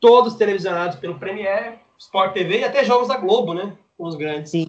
[0.00, 3.76] todos televisionados pelo Premier, Sport TV e até jogos da Globo, né?
[3.96, 4.50] Com os grandes.
[4.50, 4.66] Sim.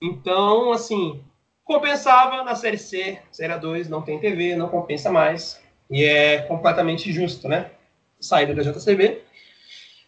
[0.00, 1.22] Então, assim,
[1.68, 5.62] compensava na Série C, Série 2 não tem TV, não compensa mais.
[5.90, 7.70] E é completamente justo, né?
[8.18, 9.22] Saída da JCB.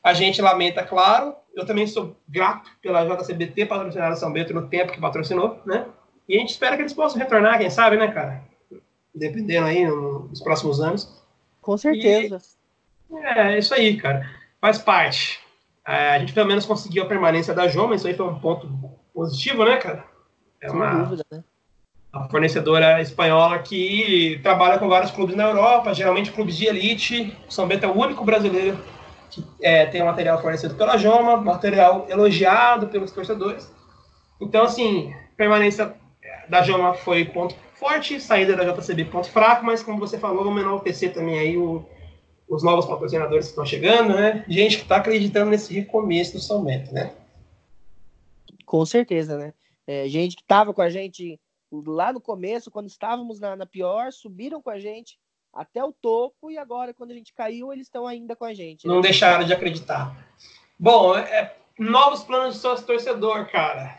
[0.03, 1.35] A gente lamenta, claro.
[1.55, 5.87] Eu também sou grato pela JCB ter patrocinado São Bento no tempo que patrocinou, né?
[6.27, 8.43] E a gente espera que eles possam retornar, quem sabe, né, cara?
[9.15, 11.23] Dependendo aí nos próximos anos.
[11.61, 12.41] Com certeza.
[13.11, 14.31] E, é, isso aí, cara.
[14.61, 15.41] Faz parte.
[15.87, 18.67] É, a gente pelo menos conseguiu a permanência da Joma, isso aí foi um ponto
[19.13, 20.05] positivo, né, cara?
[20.63, 21.45] É uma, Sem dúvida, né?
[22.13, 27.37] Uma fornecedora espanhola que trabalha com vários clubes na Europa, geralmente clubes de elite.
[27.49, 28.79] O São Bento é o único brasileiro
[29.31, 33.73] que é, tem material fornecido pela Joma, material elogiado pelos torcedores.
[34.41, 35.95] Então, assim, permanência
[36.49, 40.61] da Joma foi ponto forte, saída da JCB ponto fraco, mas como você falou, vamos
[40.61, 41.87] enaltecer também aí o,
[42.49, 44.45] os novos patrocinadores que estão chegando, né?
[44.49, 47.13] Gente que está acreditando nesse recomeço do São Bento, né?
[48.67, 49.55] Com certeza, né?
[49.87, 51.39] É, gente que estava com a gente
[51.73, 55.19] lá no começo, quando estávamos na, na, pior, subiram com a gente
[55.53, 58.87] até o topo e agora, quando a gente caiu, eles estão ainda com a gente.
[58.87, 58.93] Né?
[58.93, 60.17] Não deixaram de acreditar.
[60.79, 63.99] Bom, é, novos planos de sócio torcedor, cara.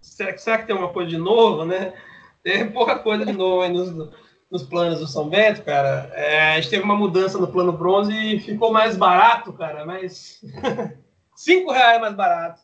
[0.00, 1.94] Será, será que tem uma coisa de novo, né?
[2.42, 3.90] Tem pouca coisa de novo aí nos,
[4.50, 6.10] nos planos do São Bento, cara.
[6.14, 10.44] É, a gente teve uma mudança no plano bronze e ficou mais barato, cara, mas
[11.34, 12.63] cinco reais mais barato.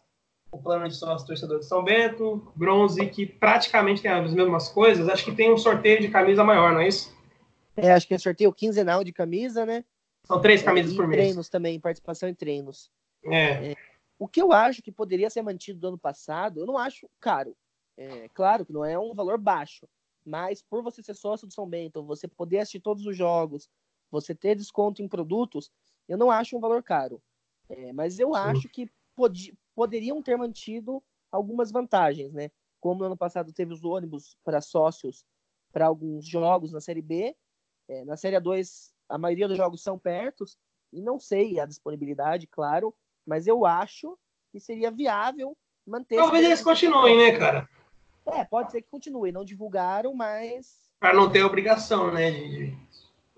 [0.53, 5.09] O plano de sócio torcedor de São Bento, bronze, que praticamente tem as mesmas coisas.
[5.09, 7.15] Acho que tem um sorteio de camisa maior, não é isso?
[7.77, 9.85] É, acho que é sorteio quinzenal de camisa, né?
[10.25, 11.23] São três camisas é, por mês.
[11.23, 12.91] treinos também, participação em treinos.
[13.25, 13.73] É.
[13.73, 13.77] é.
[14.19, 17.57] O que eu acho que poderia ser mantido do ano passado, eu não acho caro.
[17.97, 19.89] É, claro que não é um valor baixo,
[20.25, 23.69] mas por você ser sócio do São Bento, você poder assistir todos os jogos,
[24.11, 25.71] você ter desconto em produtos,
[26.09, 27.23] eu não acho um valor caro.
[27.69, 28.91] É, mas eu acho que
[29.21, 32.51] pod poderiam ter mantido algumas vantagens, né?
[32.81, 35.25] Como no ano passado teve os ônibus para sócios
[35.73, 37.37] para alguns jogos na Série B,
[37.89, 40.45] é, na Série A2 a maioria dos jogos são perto,
[40.93, 42.95] e não sei a disponibilidade, claro,
[43.27, 44.19] mas eu acho
[44.51, 45.57] que seria viável
[45.87, 46.17] manter.
[46.17, 47.69] Talvez eles continuem, né, cara?
[48.27, 49.33] É, pode ser que continue.
[49.33, 50.91] Não divulgaram, mas.
[50.99, 52.31] Para não ter obrigação, né?
[52.31, 52.77] De,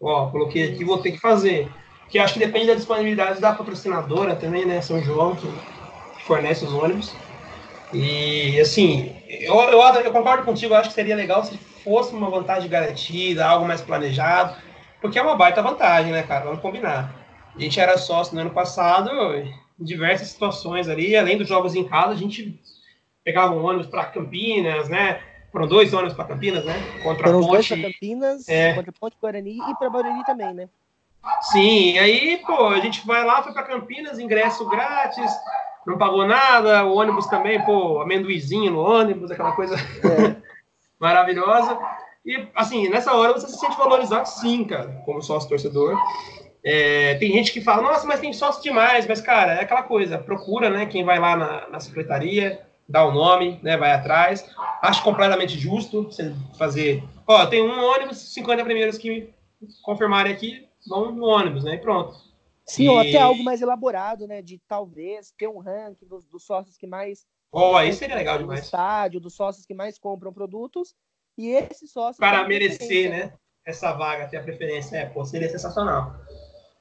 [0.01, 1.71] ó, coloquei aqui, vou ter que fazer.
[2.09, 4.81] Que acho que depende da disponibilidade da patrocinadora também, né?
[4.81, 5.49] São João, que
[6.25, 7.15] fornece os ônibus.
[7.93, 12.31] E, assim, eu, eu, eu concordo contigo, eu acho que seria legal se fosse uma
[12.31, 14.57] vantagem garantida, algo mais planejado,
[15.01, 16.45] porque é uma baita vantagem, né, cara?
[16.45, 17.15] Vamos combinar.
[17.55, 21.85] A gente era sócio no ano passado, em diversas situações ali, além dos jogos em
[21.85, 22.59] casa, a gente
[23.23, 25.21] pegava um ônibus para Campinas, né?
[25.51, 26.75] Foram dois ônibus para Campinas, né?
[27.03, 27.53] Contra Foram a Ponte.
[27.53, 28.73] Dois para Campinas, é.
[28.73, 30.69] contra a Ponte Guarani e para Barueri também, né?
[31.43, 35.31] Sim, aí, pô, a gente vai lá, foi para Campinas, ingresso grátis,
[35.87, 40.37] não pagou nada, o ônibus também, pô, amendoizinho no ônibus, aquela coisa é.
[40.99, 41.79] maravilhosa.
[42.25, 45.97] E, assim, nessa hora você se sente valorizado sim, cara, como sócio torcedor.
[46.65, 50.19] É, tem gente que fala, nossa, mas tem sócio demais, mas, cara, é aquela coisa,
[50.19, 54.49] procura, né, quem vai lá na, na secretaria, dá o nome, né, vai atrás.
[54.81, 57.03] Acho completamente justo você fazer.
[57.27, 59.31] Ó, tem um ônibus, 50 primeiros que
[59.83, 61.75] confirmarem aqui vão no ônibus, né?
[61.75, 62.17] E pronto.
[62.67, 62.89] Sim, e...
[62.89, 64.43] ou até algo mais elaborado, né?
[64.43, 67.27] De talvez ter um ranking dos, dos sócios que mais.
[67.51, 68.65] Oh, isso seria legal demais.
[68.65, 70.95] Estádio, dos sócios que mais compram produtos.
[71.37, 72.19] E esses sócios.
[72.19, 73.33] Para merecer, né?
[73.65, 74.97] Essa vaga, ter a preferência.
[74.97, 76.17] É, pô, seria sensacional.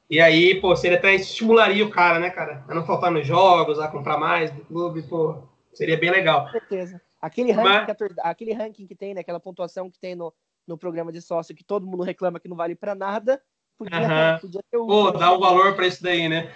[0.09, 2.65] E aí, pô, seria até estimularia o cara, né, cara?
[2.67, 5.43] A não faltar nos jogos, a comprar mais do clube, pô.
[5.73, 6.45] Seria bem legal.
[6.45, 7.01] Com certeza.
[7.21, 7.97] Aquele ranking, Mas...
[7.97, 9.21] que, aquele ranking que tem, né?
[9.21, 10.33] Aquela pontuação que tem no,
[10.67, 13.41] no programa de sócio que todo mundo reclama que não vale para nada.
[13.83, 14.39] Podia, uhum.
[14.39, 14.87] podia ter um.
[14.87, 16.49] Pô, dá um valor para isso daí, né?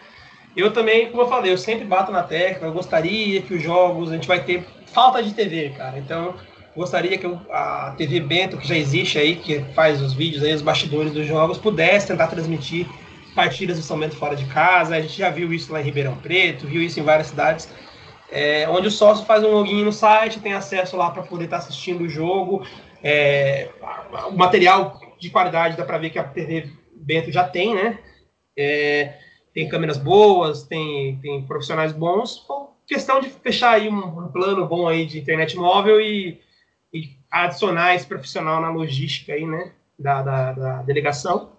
[0.56, 2.68] Eu também, como eu falei, eu sempre bato na tecla.
[2.68, 5.97] Eu gostaria que os jogos, a gente vai ter falta de TV, cara.
[5.97, 6.35] Então,
[6.76, 10.61] gostaria que a TV Bento, que já existe aí, que faz os vídeos aí, os
[10.61, 12.88] bastidores dos jogos, pudesse tentar transmitir
[13.34, 14.95] partidas do São Bento fora de casa.
[14.95, 17.68] A gente já viu isso lá em Ribeirão Preto, viu isso em várias cidades
[18.31, 21.57] é, onde o sócio faz um login no site, tem acesso lá para poder estar
[21.57, 22.65] tá assistindo o jogo.
[23.03, 23.69] É,
[24.30, 27.99] o material de qualidade dá para ver que a TV Bento já tem, né?
[28.57, 29.17] É,
[29.53, 32.45] tem câmeras boas, tem, tem profissionais bons.
[32.88, 36.41] questão de fechar aí um, um, plano bom aí de internet móvel e,
[36.93, 39.72] e, adicionar esse profissional na logística aí, né?
[39.97, 41.53] Da, da, da delegação.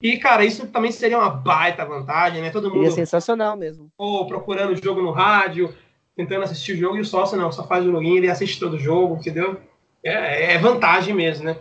[0.00, 2.50] E, cara, isso também seria uma baita vantagem, né?
[2.50, 2.80] Todo mundo.
[2.80, 3.90] Seria sensacional mesmo.
[3.98, 5.74] Ou procurando o jogo no rádio,
[6.16, 8.74] tentando assistir o jogo, e o sócio não, só faz o login, ele assiste todo
[8.74, 9.60] o jogo, entendeu?
[10.02, 11.56] É, é vantagem mesmo, né?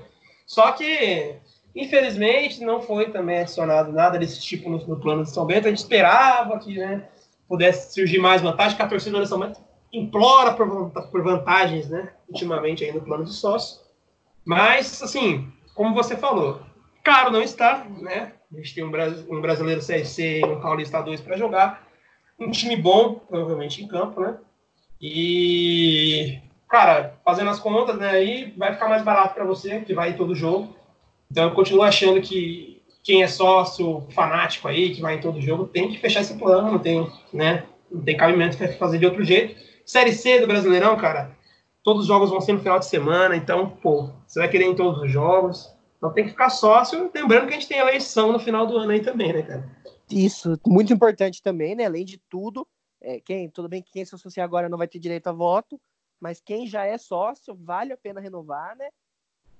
[0.45, 1.35] Só que,
[1.77, 5.67] infelizmente, não foi também adicionado nada desse tipo no, no plano de São Bento.
[5.67, 7.07] A gente esperava que né,
[7.47, 9.61] pudesse surgir mais vantagem, que a torcida de São Bento
[9.93, 12.11] implora por, por vantagens, né?
[12.27, 13.79] Ultimamente aí no plano de sócio.
[14.43, 16.61] Mas, assim, como você falou,
[17.03, 18.33] caro não está, né?
[18.51, 18.91] A gente tem um,
[19.29, 21.87] um brasileiro CSC e um Paulista 2 para jogar.
[22.39, 24.37] Um time bom, provavelmente, em campo, né?
[25.01, 26.39] E,
[26.69, 28.09] cara, fazendo as contas, né?
[28.09, 30.76] Aí vai ficar mais barato para você, que vai todo jogo.
[31.29, 35.67] Então, eu continuo achando que quem é sócio fanático aí, que vai em todo jogo,
[35.67, 37.65] tem que fechar esse plano, não tem, né?
[37.91, 39.55] Não tem cabimento fazer de outro jeito.
[39.85, 41.35] Série C do Brasileirão, cara,
[41.83, 44.75] todos os jogos vão ser no final de semana, então, pô, você vai querer em
[44.75, 45.73] todos os jogos.
[45.97, 48.91] Então tem que ficar sócio, lembrando que a gente tem eleição no final do ano
[48.91, 49.69] aí também, né, cara?
[50.11, 51.85] Isso, muito importante também, né?
[51.85, 52.67] Além de tudo,
[53.01, 55.79] é, quem, tudo bem que quem se associar agora não vai ter direito a voto,
[56.19, 58.89] mas quem já é sócio, vale a pena renovar, né?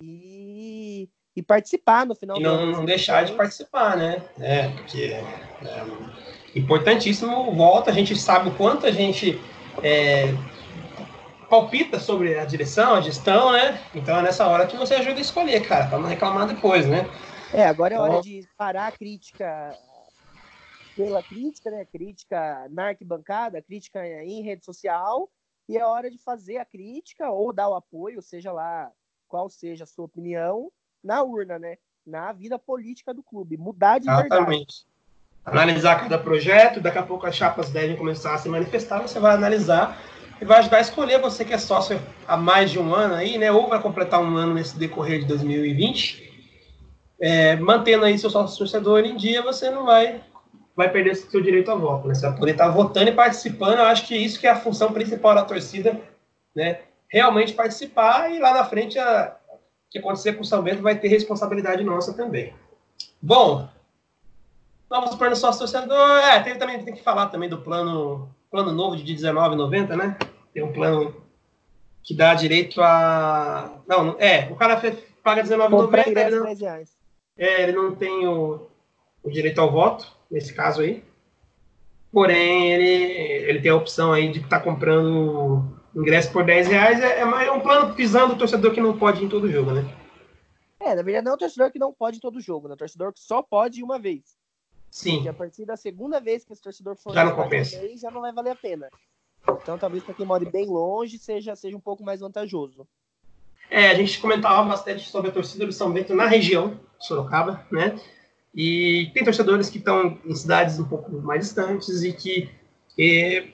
[0.02, 4.24] E, e participar no final e não, não deixar de participar, né?
[4.40, 5.24] É, porque é,
[6.56, 9.40] importantíssimo voto, a gente sabe o quanto a gente
[9.84, 10.34] é,
[11.48, 13.80] palpita sobre a direção, a gestão, né?
[13.94, 17.08] Então é nessa hora que você ajuda a escolher, cara, para não reclamar depois, né?
[17.54, 18.22] É, agora é hora então...
[18.22, 19.78] de parar a crítica
[20.96, 21.86] pela crítica, né?
[21.86, 25.30] Crítica na arquibancada, crítica em rede social,
[25.70, 28.92] e é hora de fazer a crítica ou dar o apoio, seja lá
[29.28, 30.72] qual seja a sua opinião,
[31.04, 31.78] na urna, né?
[32.06, 34.42] Na vida política do clube, mudar de Exatamente.
[34.42, 34.86] verdade.
[35.46, 39.34] Analisar cada projeto, daqui a pouco as chapas devem começar a se manifestar, você vai
[39.34, 39.98] analisar
[40.42, 43.38] e vai ajudar a escolher você que é sócio há mais de um ano aí,
[43.38, 43.52] né?
[43.52, 46.28] Ou vai completar um ano nesse decorrer de 2020.
[47.20, 50.22] É, mantendo aí seu sócio torcedor em dia, você não vai
[50.76, 52.14] vai perder seu direito a voto, né?
[52.14, 53.80] Você vai poder estar votando e participando.
[53.80, 56.00] Eu acho que isso que é a função principal da torcida,
[56.56, 56.82] né?
[57.10, 59.36] Realmente participar e lá na frente a
[59.90, 62.54] que acontecer com o São vai ter responsabilidade nossa também.
[63.22, 63.68] Bom,
[64.90, 66.20] vamos para o sócio torcedor.
[66.20, 70.18] É, tem, também tem que falar também do plano plano novo de 19,90, né?
[70.54, 71.16] Tem um plano
[72.04, 73.82] que dá direito a.
[73.88, 74.82] Não, é, o cara
[75.24, 76.08] paga 19,90.
[76.08, 76.48] Ele, não...
[77.38, 78.68] é, ele não tem o,
[79.24, 81.04] o direito ao voto, nesse caso aí.
[82.12, 82.86] Porém, ele,
[83.50, 87.02] ele tem a opção aí de estar tá comprando ingresso por 10 reais.
[87.02, 89.84] É, é um plano pisando o torcedor que não pode ir em todo jogo, né?
[90.80, 92.76] É, na verdade, não é o torcedor que não pode em todo jogo, né?
[92.76, 94.38] O torcedor que só pode uma vez.
[94.90, 95.16] Sim.
[95.16, 97.80] Porque a partir da segunda vez que esse torcedor for já não compensa.
[97.80, 98.90] Vez, já não vai valer a pena.
[99.62, 102.88] Então, talvez para quem mora bem longe seja, seja um pouco mais vantajoso.
[103.70, 108.00] É, a gente comentava bastante sobre a torcida do São Bento na região, Sorocaba, né?
[108.56, 112.50] E tem torcedores que estão em cidades um pouco mais distantes e que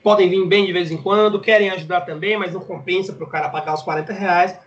[0.02, 3.28] podem vir bem de vez em quando, querem ajudar também, mas não compensa para o
[3.28, 4.58] cara pagar os 40 reais.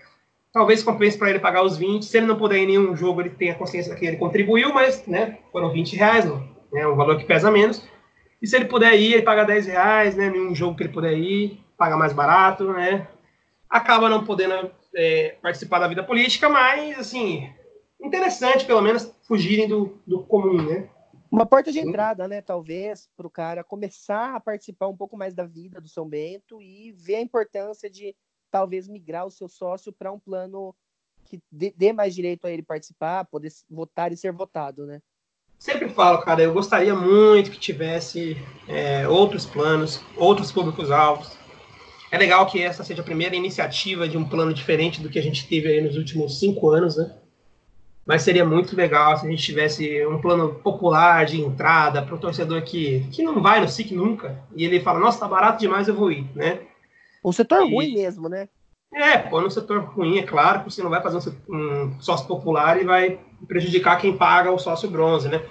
[0.54, 2.06] Talvez compense para ele pagar os 20.
[2.06, 5.06] Se ele não puder em nenhum jogo, ele tem a consciência que ele contribuiu, mas
[5.08, 6.26] né, foram 20 reais,
[6.72, 7.88] né, um valor que pesa menos.
[8.42, 10.94] E se ele puder ir, ele paga 10 reais, né, em um jogo que ele
[10.94, 13.08] puder ir, paga mais barato, né,
[13.70, 17.50] acaba não podendo é, participar da vida política, mas, assim,
[18.02, 20.88] interessante, pelo menos, fugirem do, do comum, né.
[21.32, 25.34] Uma porta de entrada, né, talvez, para o cara começar a participar um pouco mais
[25.34, 28.16] da vida do São Bento e ver a importância de
[28.50, 30.76] talvez migrar o seu sócio para um plano
[31.26, 35.02] que dê mais direito a ele participar, poder votar e ser votado, né?
[35.58, 38.38] sempre falo, cara, eu gostaria muito que tivesse
[38.68, 41.38] é, outros planos, outros públicos-alvos.
[42.12, 45.22] É legal que essa seja a primeira iniciativa de um plano diferente do que a
[45.22, 47.14] gente teve aí nos últimos cinco anos, né?
[48.08, 52.18] Mas seria muito legal se a gente tivesse um plano popular de entrada para o
[52.18, 54.42] torcedor que, que não vai no SIC nunca.
[54.56, 56.62] E ele fala, nossa, tá barato demais, eu vou ir, né?
[57.24, 57.76] Um setor e...
[57.76, 58.48] ruim mesmo, né?
[58.94, 61.18] É, pô, no setor ruim, é claro, porque você não vai fazer
[61.50, 65.44] um, sócio popular e vai prejudicar quem paga o sócio bronze, né?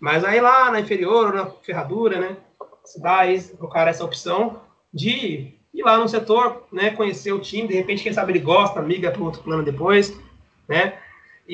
[0.00, 2.38] Mas aí lá na inferior, na ferradura, né?
[2.86, 4.62] Se dá aí pro cara essa opção
[4.92, 6.90] de ir lá no setor, né?
[6.90, 10.18] Conhecer o time, de repente, quem sabe ele gosta, miga para outro plano depois,
[10.66, 10.94] né?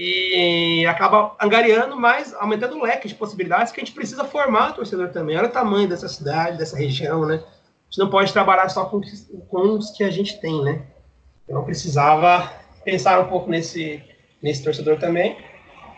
[0.01, 4.75] E acaba angariando mais, aumentando o leque de possibilidades que a gente precisa formar o
[4.75, 5.37] torcedor também.
[5.37, 7.35] Olha o tamanho dessa cidade, dessa região, né?
[7.35, 9.01] A gente não pode trabalhar só com,
[9.49, 10.87] com os que a gente tem, né?
[11.43, 12.49] Então precisava
[12.85, 14.01] pensar um pouco nesse,
[14.41, 15.37] nesse torcedor também.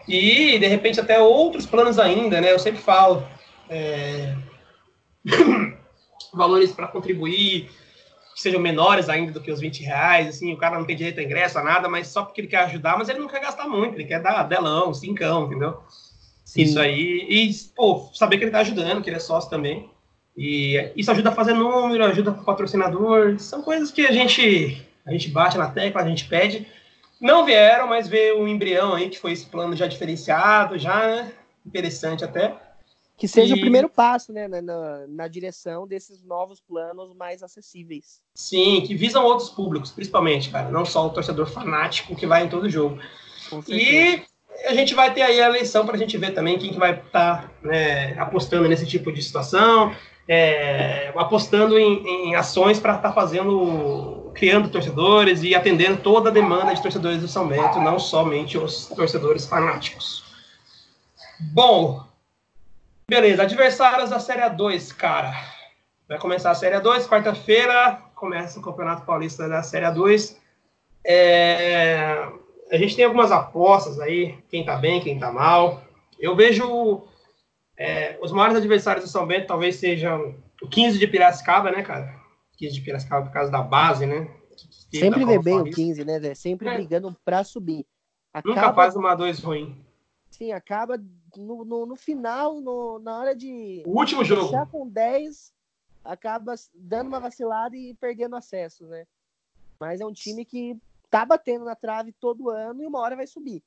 [0.09, 2.53] E, de repente, até outros planos ainda, né?
[2.53, 3.23] Eu sempre falo.
[3.69, 4.35] É...
[6.33, 7.71] valores para contribuir
[8.41, 11.21] que sejam menores ainda do que os 20 reais, assim, o cara não tem direito
[11.21, 13.69] a ingresso, a nada, mas só porque ele quer ajudar, mas ele não quer gastar
[13.69, 15.79] muito, ele quer dar delão, cincão, entendeu?
[16.43, 16.62] Sim.
[16.62, 17.27] Isso aí.
[17.29, 19.91] E, pô, saber que ele tá ajudando, que ele é sócio também.
[20.35, 23.39] E isso ajuda a fazer número, ajuda o patrocinador.
[23.39, 26.67] São coisas que a gente, a gente bate na tecla, a gente pede.
[27.21, 31.33] Não vieram, mas veio o embrião aí, que foi esse plano já diferenciado, já, né?
[31.67, 32.55] Interessante até.
[33.21, 33.59] Que seja e...
[33.59, 38.23] o primeiro passo, né, na, na, na, direção desses novos planos mais acessíveis.
[38.35, 40.71] Sim, que visam outros públicos, principalmente, cara.
[40.71, 42.99] Não só o torcedor fanático que vai em todo jogo.
[43.69, 44.23] E
[44.65, 46.93] a gente vai ter aí a eleição para a gente ver também quem que vai
[46.93, 49.95] estar tá, né, apostando nesse tipo de situação,
[50.27, 56.33] é, apostando em, em ações para estar tá fazendo, criando torcedores e atendendo toda a
[56.33, 60.25] demanda de torcedores do São Bento, não somente os torcedores fanáticos.
[61.53, 62.09] Bom,
[63.11, 65.32] Beleza, adversários da Série 2, cara.
[66.09, 70.41] Vai começar a Série 2, quarta-feira, começa o Campeonato Paulista da Série 2.
[71.05, 72.28] É...
[72.70, 75.82] A gente tem algumas apostas aí, quem tá bem, quem tá mal.
[76.20, 77.03] Eu vejo
[77.77, 82.15] é, os maiores adversários do São Bento talvez sejam o 15 de Piracicaba, né, cara?
[82.59, 84.31] 15 de Piracicaba por causa da base, né?
[84.89, 86.74] Sempre vê bem o 15, né, Sempre é.
[86.74, 87.85] brigando para subir.
[88.32, 88.55] Acaba...
[88.55, 89.85] Nunca faz uma 2 ruim.
[90.31, 90.97] Sim, acaba
[91.36, 93.82] no, no, no final, no, na hora de.
[93.86, 94.51] O último jogo.
[94.51, 95.52] Já com 10,
[96.05, 99.07] acaba dando uma vacilada e perdendo acesso, né?
[99.78, 100.77] Mas é um time que
[101.11, 103.62] tá batendo na trave todo ano e uma hora vai subir.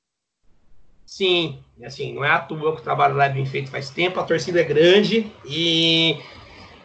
[1.05, 4.19] Sim, assim, não é à toa que o trabalho lá é bem feito faz tempo,
[4.19, 6.17] a torcida é grande e,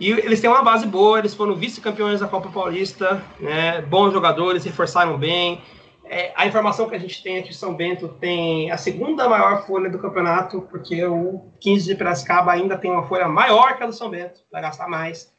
[0.01, 3.81] e eles têm uma base boa, eles foram vice-campeões da Copa Paulista, né?
[3.83, 5.63] Bons jogadores, reforçaram bem,
[6.09, 9.29] é, a informação que a gente tem é que o São Bento tem a segunda
[9.29, 13.83] maior folha do campeonato, porque o 15 de Piracicaba ainda tem uma folha maior que
[13.83, 15.33] a do São Bento, vai gastar mais.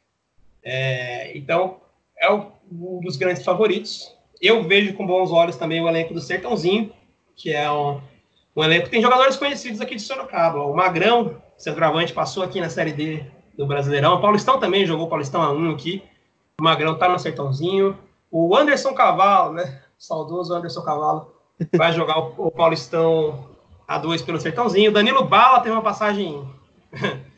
[0.62, 1.80] É, então,
[2.18, 4.14] é um dos grandes favoritos.
[4.40, 6.92] Eu vejo com bons olhos também o elenco do Sertãozinho,
[7.36, 8.00] que é um,
[8.56, 10.62] um elenco que tem jogadores conhecidos aqui de Sorocaba.
[10.62, 13.24] O Magrão, centroavante, passou aqui na Série D
[13.56, 14.14] do Brasileirão.
[14.14, 16.02] O Paulistão também jogou Paulistão A1 aqui.
[16.60, 17.98] O Magrão tá no Sertãozinho.
[18.30, 19.82] O Anderson Cavalo, né?
[20.00, 21.30] Saudoso Anderson Cavalo,
[21.76, 23.50] vai jogar o, o Paulistão
[23.86, 24.90] A2 pelo Sertãozinho.
[24.90, 26.48] Danilo Bala tem uma passagem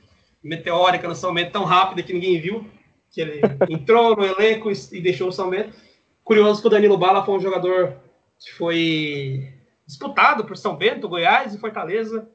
[0.42, 2.64] meteórica no São Bento, tão rápida que ninguém viu,
[3.10, 5.76] que ele entrou no elenco e, e deixou o São Bento.
[6.22, 7.96] Curioso que o Danilo Bala foi um jogador
[8.38, 9.52] que foi
[9.84, 12.28] disputado por São Bento, Goiás e Fortaleza.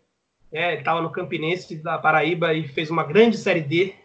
[0.52, 3.96] É, ele estava no Campinense da Paraíba e fez uma grande Série D.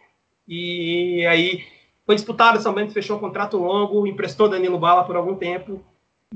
[0.47, 1.65] E aí
[2.05, 5.83] foi disputado, São Bento fechou um contrato longo, emprestou Danilo Bala por algum tempo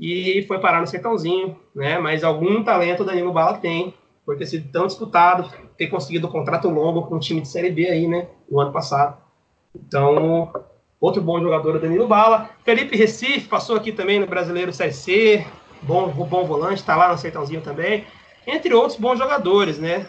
[0.00, 1.98] e foi parar no Sertãozinho, né?
[1.98, 3.94] Mas algum talento o Danilo Bala tem,
[4.24, 7.70] por ter sido tão disputado, ter conseguido um contrato longo com um time de Série
[7.70, 8.28] B aí, né?
[8.50, 9.16] No ano passado.
[9.74, 10.52] Então,
[11.00, 12.50] outro bom jogador o Danilo Bala.
[12.64, 15.44] Felipe Recife passou aqui também no Brasileiro Série
[15.82, 18.06] bom, bom volante, tá lá no Sertãozinho também.
[18.46, 20.06] Entre outros bons jogadores, né?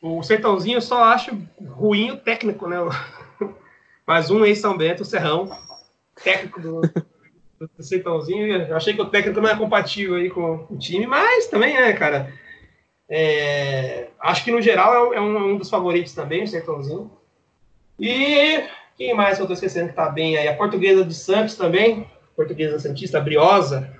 [0.00, 2.78] O Sertãozinho eu só acho ruim o técnico, né?
[4.06, 5.50] Mas um ex-São Bento, o Serrão,
[6.22, 6.80] técnico do,
[7.66, 11.92] do achei que o técnico não é compatível aí com o time, mas também, né,
[11.92, 12.32] cara?
[13.08, 17.10] É, acho que no geral é um, é um, dos favoritos também, o Sertãozinho.
[17.98, 18.64] E
[18.96, 20.46] quem mais que eu tô esquecendo que tá bem aí?
[20.46, 22.06] A portuguesa de Santos também,
[22.36, 23.92] portuguesa Santista Briosa,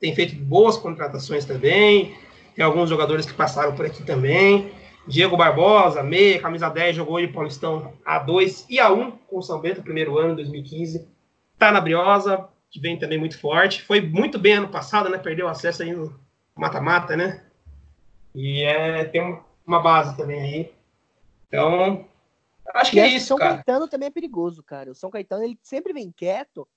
[0.00, 2.16] tem feito boas contratações também.
[2.54, 4.72] Tem alguns jogadores que passaram por aqui também.
[5.06, 9.82] Diego Barbosa, meia, camisa 10, jogou em Paulistão A2 e A1 com o São Bento,
[9.82, 11.06] primeiro ano, 2015.
[11.58, 13.82] Tá na Briosa, que vem também muito forte.
[13.82, 15.18] Foi muito bem ano passado, né?
[15.18, 16.18] Perdeu acesso aí no
[16.54, 17.44] mata-mata, né?
[18.34, 20.74] E é, tem uma base também aí.
[21.48, 22.06] Então,
[22.74, 23.54] acho que e é isso, São cara.
[23.56, 24.90] Caetano também é perigoso, cara.
[24.90, 26.68] O São Caetano, ele sempre vem quieto,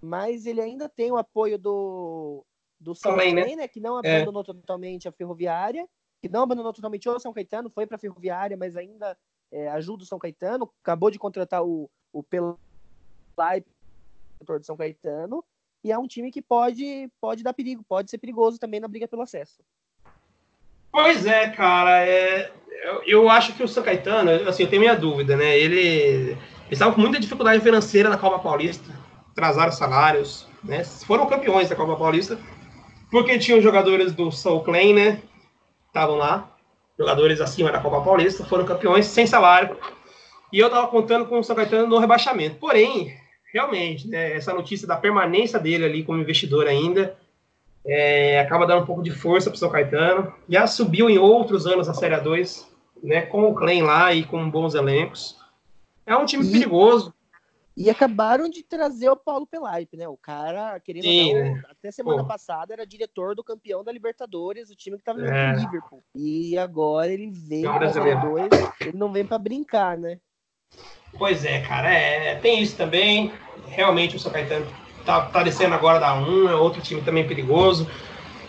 [0.00, 2.44] mas ele ainda tem o apoio do,
[2.78, 3.56] do São também, né?
[3.56, 3.68] né?
[3.68, 4.16] Que não é.
[4.16, 4.46] abandonou é.
[4.46, 5.86] totalmente a Ferroviária,
[6.20, 9.16] que não abandonou totalmente o São Caetano, foi para a Ferroviária, mas ainda
[9.50, 10.70] é, ajuda o São Caetano.
[10.82, 13.64] Acabou de contratar o, o Pelai
[14.42, 15.42] setor de São Caetano,
[15.84, 19.08] e é um time que pode, pode dar perigo, pode ser perigoso também na briga
[19.08, 19.62] pelo acesso.
[20.90, 22.52] Pois é, cara, é,
[22.84, 25.58] eu, eu, acho que o São Caetano, assim, eu tenho minha dúvida, né?
[25.58, 26.38] Ele, eles
[26.70, 28.92] estavam com muita dificuldade financeira na Copa Paulista,
[29.30, 30.84] atrasaram salários, né?
[30.84, 32.38] Foram campeões da Copa Paulista,
[33.10, 35.22] porque tinham jogadores do Soul Clan, né?
[35.86, 36.54] Estavam lá,
[36.98, 39.76] jogadores acima da Copa Paulista, foram campeões sem salário.
[40.52, 42.56] E eu tava contando com o São Caetano no rebaixamento.
[42.56, 43.16] Porém,
[43.52, 47.16] realmente, né, essa notícia da permanência dele ali como investidor ainda
[47.84, 50.32] é, acaba dando um pouco de força para o São Caetano.
[50.48, 52.68] Já subiu em outros anos a Série 2,
[53.02, 55.38] né, com o Clem lá e com bons elencos.
[56.06, 57.14] É um time e, perigoso.
[57.76, 60.06] E acabaram de trazer o Paulo Pelaipe, né?
[60.06, 61.62] O cara, querendo Sim, não, né?
[61.70, 62.28] até semana Pô.
[62.28, 65.56] passada era diretor do campeão da Libertadores, o time que tava jogando é.
[65.56, 66.02] Liverpool.
[66.14, 68.50] E agora ele veio para dois,
[68.80, 70.18] ele não vem para brincar, né?
[71.18, 73.32] Pois é, cara, é, tem isso também.
[73.68, 74.66] Realmente o São Caetano
[75.04, 77.88] tá, tá descendo agora da 1, é outro time também perigoso.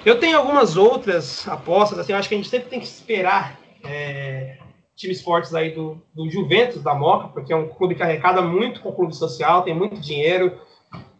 [0.06, 3.58] Eu tenho algumas outras apostas, assim, eu acho que a gente sempre tem que esperar
[3.84, 4.58] é,
[4.96, 8.82] times fortes aí do, do Juventus da Moca, porque é um clube que arrecada muito
[8.82, 10.60] com o clube social, tem muito dinheiro.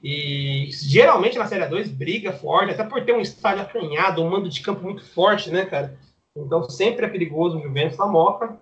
[0.04, 4.50] E geralmente na Série 2 briga forte, até por ter um estádio acanhado, um mando
[4.50, 5.98] de campo muito forte, né, cara?
[6.36, 8.58] Então sempre é perigoso o Juventus da Moca.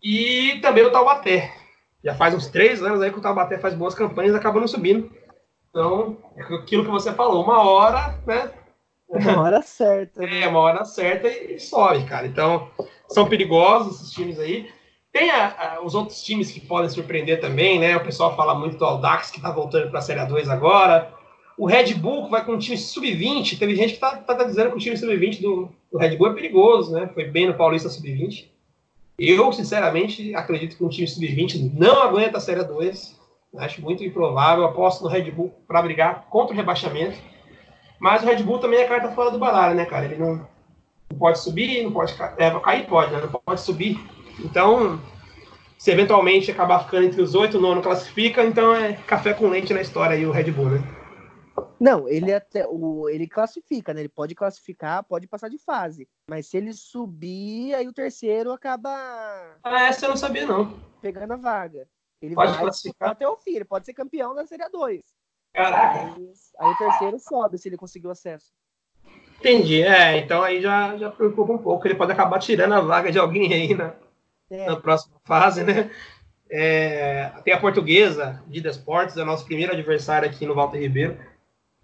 [0.00, 1.52] E também o Taubaté.
[2.02, 5.10] Já faz uns três anos aí que o Taubaté faz boas campanhas acabando subindo.
[5.70, 8.50] Então, é aquilo que você falou, uma hora, né?
[9.08, 10.20] Uma hora certa.
[10.20, 10.42] Né?
[10.42, 12.26] É, uma hora certa e sobe, cara.
[12.26, 12.70] Então,
[13.08, 14.70] são perigosos esses times aí.
[15.10, 17.96] Tem a, a, os outros times que podem surpreender também, né?
[17.96, 21.12] O pessoal fala muito do Aldax, que tá voltando para a Série 2 agora.
[21.56, 23.58] O Red Bull vai com um time sub-20.
[23.58, 26.28] Teve gente que tá, tá, tá, dizendo que o time sub-20 do, do, Red Bull
[26.28, 27.10] é perigoso, né?
[27.12, 28.48] Foi bem no Paulista sub-20.
[29.18, 33.18] Eu, sinceramente, acredito que um time sub-20 não aguenta a Série 2.
[33.56, 34.64] Acho muito improvável.
[34.64, 37.18] Aposto no Red Bull para brigar contra o rebaixamento.
[37.98, 40.04] Mas o Red Bull também é carta fora do baralho, né, cara?
[40.04, 40.46] Ele não,
[41.10, 43.20] não pode subir, não pode é, cair, pode, né?
[43.20, 43.98] Não pode subir.
[44.38, 45.00] Então,
[45.76, 49.74] se eventualmente acabar ficando entre os oito, o nono classifica, então é café com leite
[49.74, 50.97] na história aí o Red Bull, né?
[51.80, 54.00] Não, ele até o ele classifica, né?
[54.00, 58.90] Ele pode classificar, pode passar de fase, mas se ele subir, aí o terceiro acaba.
[59.62, 60.78] Ah, essa eu não sabia não.
[61.00, 61.88] Pegando a vaga.
[62.20, 65.00] Ele pode vai classificar até o fim, ele pode ser campeão da Série 2.
[65.52, 66.00] Caraca.
[66.00, 68.52] Aí, aí, o terceiro sobe se ele conseguiu acesso.
[69.38, 73.12] Entendi, é, então aí já, já preocupa um pouco, ele pode acabar tirando a vaga
[73.12, 73.94] de alguém aí na,
[74.50, 74.66] é.
[74.66, 75.90] na próxima fase, né?
[76.50, 81.16] É, tem a portuguesa, de Desportes, é o nosso primeiro adversário aqui no Walter Ribeiro,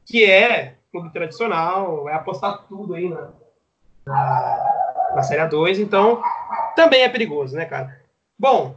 [0.07, 3.31] que é clube tradicional, é apostar tudo aí na,
[4.07, 6.23] na, na Série 2, então
[6.77, 8.01] também é perigoso, né, cara?
[8.39, 8.77] Bom,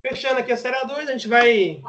[0.00, 1.82] fechando aqui a Série 2, a gente vai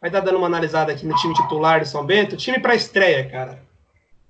[0.00, 3.28] vai estar dando uma analisada aqui no time titular de São Bento, time para estreia,
[3.28, 3.66] cara.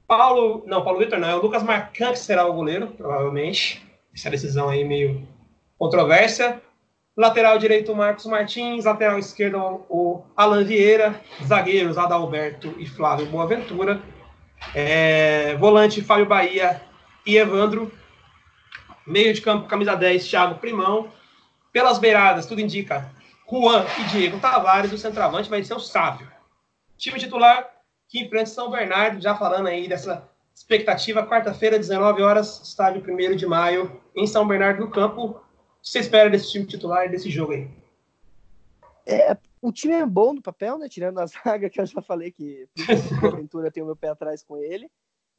[0.07, 3.85] Paulo, não, Paulo Vitor não, é o Lucas Marcan que será o goleiro, provavelmente.
[4.15, 5.27] Essa decisão aí meio
[5.79, 6.63] controvérsia.
[7.17, 8.85] Lateral direito, Marcos Martins.
[8.85, 11.19] Lateral esquerdo, o Alan Vieira.
[11.43, 14.03] Zagueiros, Adalberto e Flávio Boaventura.
[14.75, 16.83] É, volante, Fábio Bahia
[17.25, 17.91] e Evandro.
[19.07, 21.11] Meio de campo, camisa 10, Thiago Primão.
[21.73, 23.11] Pelas beiradas, tudo indica
[23.51, 24.93] Juan e Diego Tavares.
[24.93, 26.29] O centroavante vai ser o Sávio.
[26.99, 27.67] Time titular,
[28.09, 33.47] que enfrenta São Bernardo, já falando aí dessa expectativa, quarta-feira, 19 horas, estádio 1 de
[33.47, 35.41] maio, em São Bernardo do Campo.
[35.87, 37.71] O que você espera desse time titular e desse jogo aí?
[39.07, 40.89] É, o time é bom no papel, né?
[40.89, 42.69] Tirando a zaga, que eu já falei que
[43.23, 44.91] a aventura tem o meu pé atrás com ele.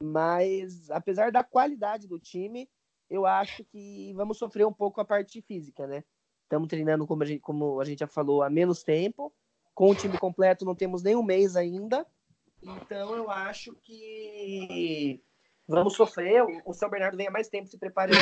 [0.02, 2.66] Mas, apesar da qualidade do time,
[3.10, 6.02] eu acho que vamos sofrer um pouco a parte física, né?
[6.44, 9.30] Estamos treinando, como a, gente, como a gente já falou, há menos tempo.
[9.74, 12.06] Com o time completo, não temos nem um mês ainda.
[12.62, 15.22] Então eu acho que
[15.66, 16.42] vamos sofrer.
[16.64, 18.18] O São Bernardo vem há mais tempo se preparando.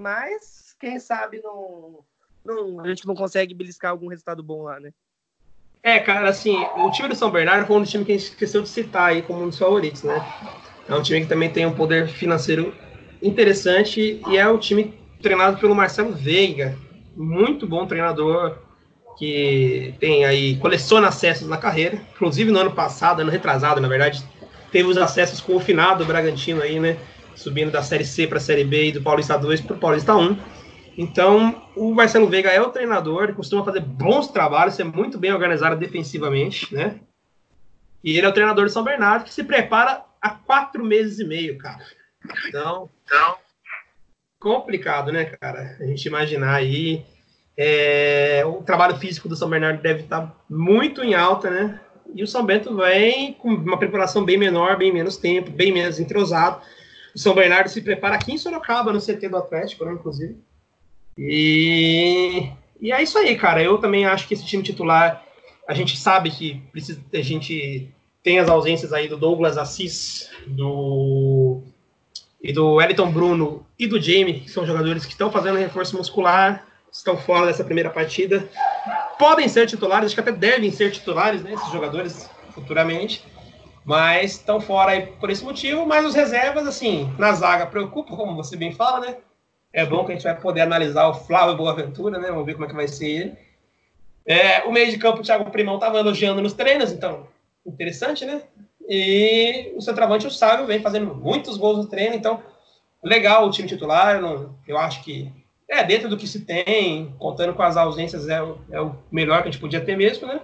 [0.00, 1.98] Mas, quem sabe não,
[2.42, 4.92] não, a gente não consegue beliscar algum resultado bom lá, né?
[5.82, 8.28] É, cara, assim, o time do São Bernardo foi um dos times que a gente
[8.30, 10.26] esqueceu de citar aí como um dos favoritos, né?
[10.88, 12.74] É um time que também tem um poder financeiro
[13.22, 16.78] interessante e é o time treinado pelo Marcelo Veiga,
[17.14, 18.56] muito bom treinador,
[19.18, 24.24] que tem aí, coleciona acessos na carreira, inclusive no ano passado, ano retrasado, na verdade,
[24.72, 26.96] teve os acessos com o finado do Bragantino aí, né?
[27.34, 30.14] Subindo da Série C para a Série B e do Paulista 2 para o Paulista
[30.16, 30.36] 1.
[30.98, 35.32] Então, o Marcelo Veiga é o treinador, ele costuma fazer bons trabalhos, ser muito bem
[35.32, 37.00] organizado defensivamente, né?
[38.02, 41.24] E ele é o treinador de São Bernardo, que se prepara há quatro meses e
[41.24, 41.84] meio, cara.
[42.48, 43.36] Então, então
[44.40, 45.76] complicado, né, cara?
[45.78, 47.04] A gente imaginar aí
[47.56, 51.80] é, o trabalho físico do São Bernardo deve estar muito em alta, né?
[52.14, 56.00] E o São Bento vem com uma preparação bem menor, bem menos tempo, bem menos
[56.00, 56.60] entrosado.
[57.14, 60.36] O São Bernardo se prepara aqui em Sorocaba, no CT do Atlético, né, inclusive.
[61.16, 62.50] E,
[62.80, 63.62] e é isso aí, cara.
[63.62, 65.24] Eu também acho que esse time titular,
[65.68, 67.88] a gente sabe que precisa, a gente
[68.22, 71.62] tem as ausências aí do Douglas Assis, do
[72.42, 76.66] e do Wellington Bruno e do Jamie, que são jogadores que estão fazendo reforço muscular,
[76.90, 78.48] estão fora dessa primeira partida.
[79.18, 83.22] Podem ser titulares, acho que até devem ser titulares, né, esses jogadores futuramente,
[83.90, 85.84] mas estão fora aí por esse motivo.
[85.84, 89.16] Mas os reservas, assim, na zaga preocupa, como você bem fala, né?
[89.72, 92.28] É bom que a gente vai poder analisar o Flávio Boaventura, né?
[92.28, 93.38] Vamos ver como é que vai ser ele.
[94.24, 97.26] É, o meio de campo, o Thiago Primão estava elogiando nos treinos, então,
[97.66, 98.42] interessante, né?
[98.88, 102.40] E o centroavante, o Sábio, vem fazendo muitos gols no treino, então,
[103.02, 104.16] legal o time titular.
[104.16, 105.32] Eu, não, eu acho que
[105.68, 108.38] é dentro do que se tem, contando com as ausências, é,
[108.70, 110.40] é o melhor que a gente podia ter mesmo, né?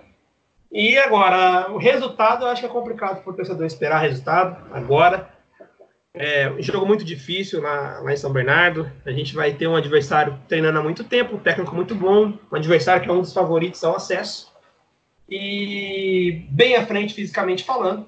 [0.76, 5.26] E agora, o resultado eu acho que é complicado para o torcedor esperar resultado agora.
[6.12, 8.92] É um jogo muito difícil lá, lá, em São Bernardo.
[9.06, 12.56] A gente vai ter um adversário treinando há muito tempo, um técnico muito bom, um
[12.56, 14.52] adversário que é um dos favoritos ao acesso.
[15.26, 18.04] E bem à frente fisicamente falando.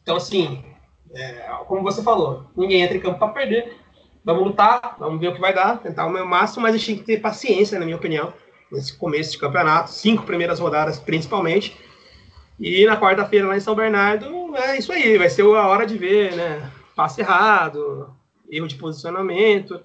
[0.00, 0.64] Então, assim,
[1.12, 3.76] é, como você falou, ninguém entra em campo para perder.
[4.24, 6.86] Vamos lutar, vamos ver o que vai dar, tentar o meu máximo, mas a gente
[6.86, 8.32] tem que ter paciência, na minha opinião,
[8.70, 11.76] nesse começo de campeonato, cinco primeiras rodadas principalmente.
[12.58, 15.96] E na quarta-feira lá em São Bernardo, é isso aí, vai ser a hora de
[15.96, 16.70] ver, né?
[16.94, 18.14] passe errado,
[18.50, 19.82] erro de posicionamento.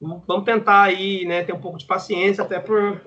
[0.00, 3.00] Vamos tentar aí, né, ter um pouco de paciência até por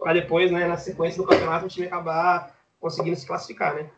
[0.00, 3.90] para depois, né, na sequência do campeonato, o time acabar conseguindo se classificar, né?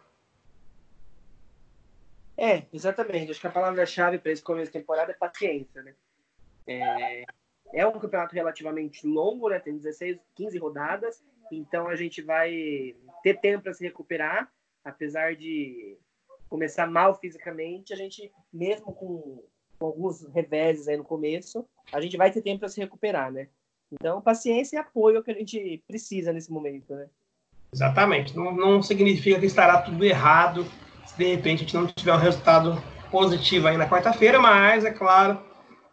[2.37, 3.31] É, exatamente.
[3.31, 5.95] Acho que a palavra-chave para esse começo de temporada é paciência, né?
[6.67, 7.25] É,
[7.73, 9.59] é um campeonato relativamente longo, né?
[9.59, 14.51] Tem 16, 15 rodadas, então a gente vai ter tempo para se recuperar,
[14.85, 15.97] apesar de
[16.49, 19.43] começar mal fisicamente, a gente, mesmo com,
[19.79, 23.49] com alguns reveses aí no começo, a gente vai ter tempo para se recuperar, né?
[23.91, 27.09] Então, paciência e apoio é o que a gente precisa nesse momento, né?
[27.73, 28.37] Exatamente.
[28.37, 30.67] Não, não significa que estará tudo errado
[31.07, 34.91] se de repente a gente não tiver um resultado positivo aí na quarta-feira, mas, é
[34.91, 35.39] claro,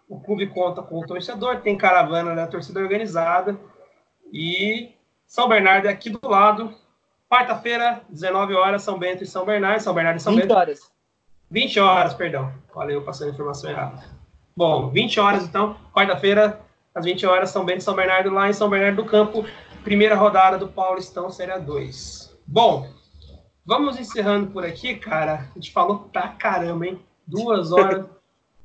[0.09, 3.57] o clube conta com o torcedor, tem caravana da torcida organizada
[4.33, 4.91] e
[5.25, 6.75] São Bernardo é aqui do lado,
[7.29, 9.79] Quarta-feira, 19 horas, São Bento e São Bernardo.
[9.81, 10.55] São Bernardo e São 20 Bento.
[10.55, 10.91] horas.
[11.51, 12.51] 20 horas, perdão.
[12.73, 14.03] Olha, eu passando a informação errada.
[14.57, 16.59] Bom, 20 horas então, quarta-feira,
[16.93, 19.45] às 20 horas, São Bento e São Bernardo, lá em São Bernardo do Campo,
[19.83, 22.35] primeira rodada do Paulistão Série 2.
[22.47, 22.89] Bom,
[23.63, 25.47] vamos encerrando por aqui, cara.
[25.51, 26.99] A gente falou pra caramba, hein?
[27.27, 28.07] Duas horas.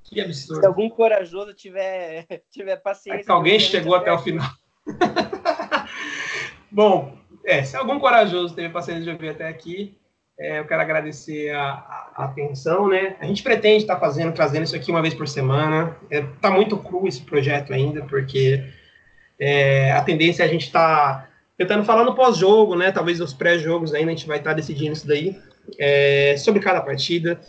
[0.05, 0.61] Que absurdo.
[0.61, 3.21] Se algum corajoso tiver, tiver paciência.
[3.21, 4.49] É que alguém chegou até o final.
[6.71, 9.97] Bom, é, se algum corajoso teve paciência de ouvir até aqui,
[10.39, 11.71] é, eu quero agradecer a,
[12.17, 13.17] a, atenção, né?
[13.21, 15.97] A gente pretende estar tá fazendo, trazendo isso aqui uma vez por semana.
[16.11, 18.65] É, tá muito cru esse projeto ainda, porque
[19.39, 22.91] é, a tendência é a gente estar tá tentando falar no pós-jogo, né?
[22.91, 25.41] Talvez nos pré-jogos ainda a gente vai estar tá decidindo isso daí,
[25.79, 27.41] é, sobre cada partida.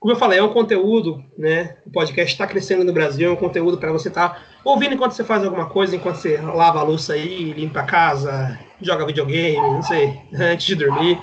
[0.00, 1.76] Como eu falei, é um conteúdo, né?
[1.84, 5.12] O podcast está crescendo no Brasil, é um conteúdo para você estar tá ouvindo enquanto
[5.12, 9.56] você faz alguma coisa, enquanto você lava a louça aí, limpa a casa, joga videogame,
[9.56, 11.20] não sei, antes de dormir.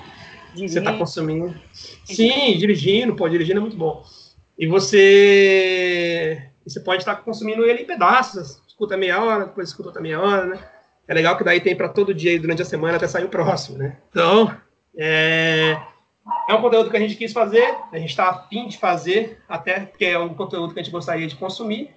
[0.54, 1.54] Você está consumindo.
[1.72, 4.02] Sim, dirigindo, pô, dirigindo é muito bom.
[4.58, 9.90] E você, você pode estar tá consumindo ele em pedaços, escuta meia hora, depois escuta
[9.90, 10.58] outra meia hora, né?
[11.08, 13.28] É legal que daí tem para todo dia aí durante a semana até sair o
[13.28, 13.96] próximo, né?
[14.10, 14.54] Então,
[14.96, 15.78] é
[16.48, 19.80] é um conteúdo que a gente quis fazer, a gente está afim de fazer, até
[19.80, 21.94] porque é um conteúdo que a gente gostaria de consumir.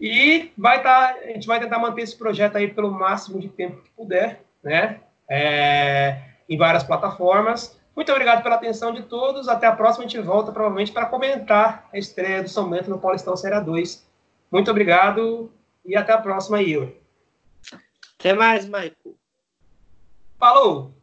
[0.00, 3.82] E vai tá, a gente vai tentar manter esse projeto aí pelo máximo de tempo
[3.82, 5.00] que puder, né?
[5.28, 7.78] É, em várias plataformas.
[7.94, 9.48] Muito obrigado pela atenção de todos.
[9.48, 12.98] Até a próxima, a gente volta provavelmente para comentar a estreia do São Bento no
[12.98, 14.06] Paulistão Série 2.
[14.52, 15.50] Muito obrigado
[15.84, 16.92] e até a próxima, Igor.
[18.18, 18.94] Até mais, Michael.
[20.38, 20.97] Falou!